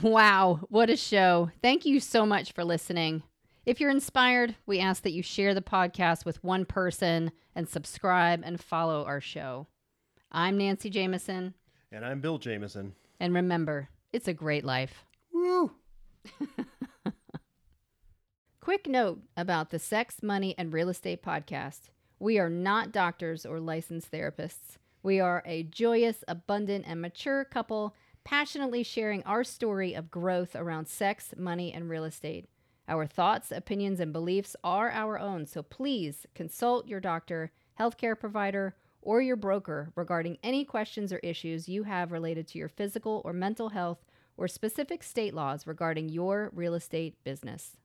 Wow, 0.01 0.59
what 0.69 0.89
a 0.89 0.97
show. 0.97 1.51
Thank 1.61 1.85
you 1.85 2.01
so 2.01 2.25
much 2.25 2.51
for 2.51 2.65
listening. 2.65 3.23
If 3.65 3.79
you're 3.79 3.89
inspired, 3.89 4.55
we 4.65 4.79
ask 4.79 5.03
that 5.03 5.13
you 5.13 5.23
share 5.23 5.53
the 5.53 5.61
podcast 5.61 6.25
with 6.25 6.43
one 6.43 6.65
person 6.65 7.31
and 7.55 7.67
subscribe 7.67 8.41
and 8.43 8.61
follow 8.61 9.05
our 9.05 9.21
show. 9.21 9.67
I'm 10.31 10.57
Nancy 10.57 10.89
Jameson. 10.89 11.53
And 11.93 12.05
I'm 12.05 12.19
Bill 12.19 12.37
Jameson. 12.37 12.93
And 13.21 13.33
remember, 13.33 13.87
it's 14.11 14.27
a 14.27 14.33
great 14.33 14.65
life. 14.65 15.05
Woo! 15.31 15.71
Quick 18.65 18.87
note 18.87 19.21
about 19.37 19.69
the 19.69 19.77
Sex, 19.77 20.23
Money, 20.23 20.55
and 20.57 20.73
Real 20.73 20.89
Estate 20.89 21.21
podcast. 21.21 21.81
We 22.17 22.39
are 22.39 22.49
not 22.49 22.91
doctors 22.91 23.45
or 23.45 23.59
licensed 23.59 24.11
therapists. 24.11 24.77
We 25.03 25.19
are 25.19 25.43
a 25.45 25.61
joyous, 25.61 26.23
abundant, 26.27 26.85
and 26.87 26.99
mature 26.99 27.45
couple 27.45 27.93
passionately 28.23 28.81
sharing 28.81 29.21
our 29.21 29.43
story 29.43 29.93
of 29.93 30.09
growth 30.09 30.55
around 30.55 30.87
sex, 30.87 31.35
money, 31.37 31.71
and 31.71 31.87
real 31.87 32.05
estate. 32.05 32.47
Our 32.87 33.05
thoughts, 33.05 33.51
opinions, 33.51 33.99
and 33.99 34.11
beliefs 34.11 34.55
are 34.63 34.89
our 34.89 35.19
own, 35.19 35.45
so 35.45 35.61
please 35.61 36.25
consult 36.33 36.87
your 36.87 36.99
doctor, 36.99 37.51
healthcare 37.79 38.19
provider, 38.19 38.75
or 38.99 39.21
your 39.21 39.35
broker 39.35 39.91
regarding 39.93 40.39
any 40.41 40.65
questions 40.65 41.13
or 41.13 41.19
issues 41.19 41.69
you 41.69 41.83
have 41.83 42.11
related 42.11 42.47
to 42.47 42.57
your 42.57 42.69
physical 42.69 43.21
or 43.25 43.31
mental 43.31 43.69
health 43.69 44.03
or 44.37 44.47
specific 44.47 45.03
state 45.03 45.35
laws 45.35 45.67
regarding 45.67 46.09
your 46.09 46.49
real 46.51 46.73
estate 46.73 47.23
business. 47.23 47.77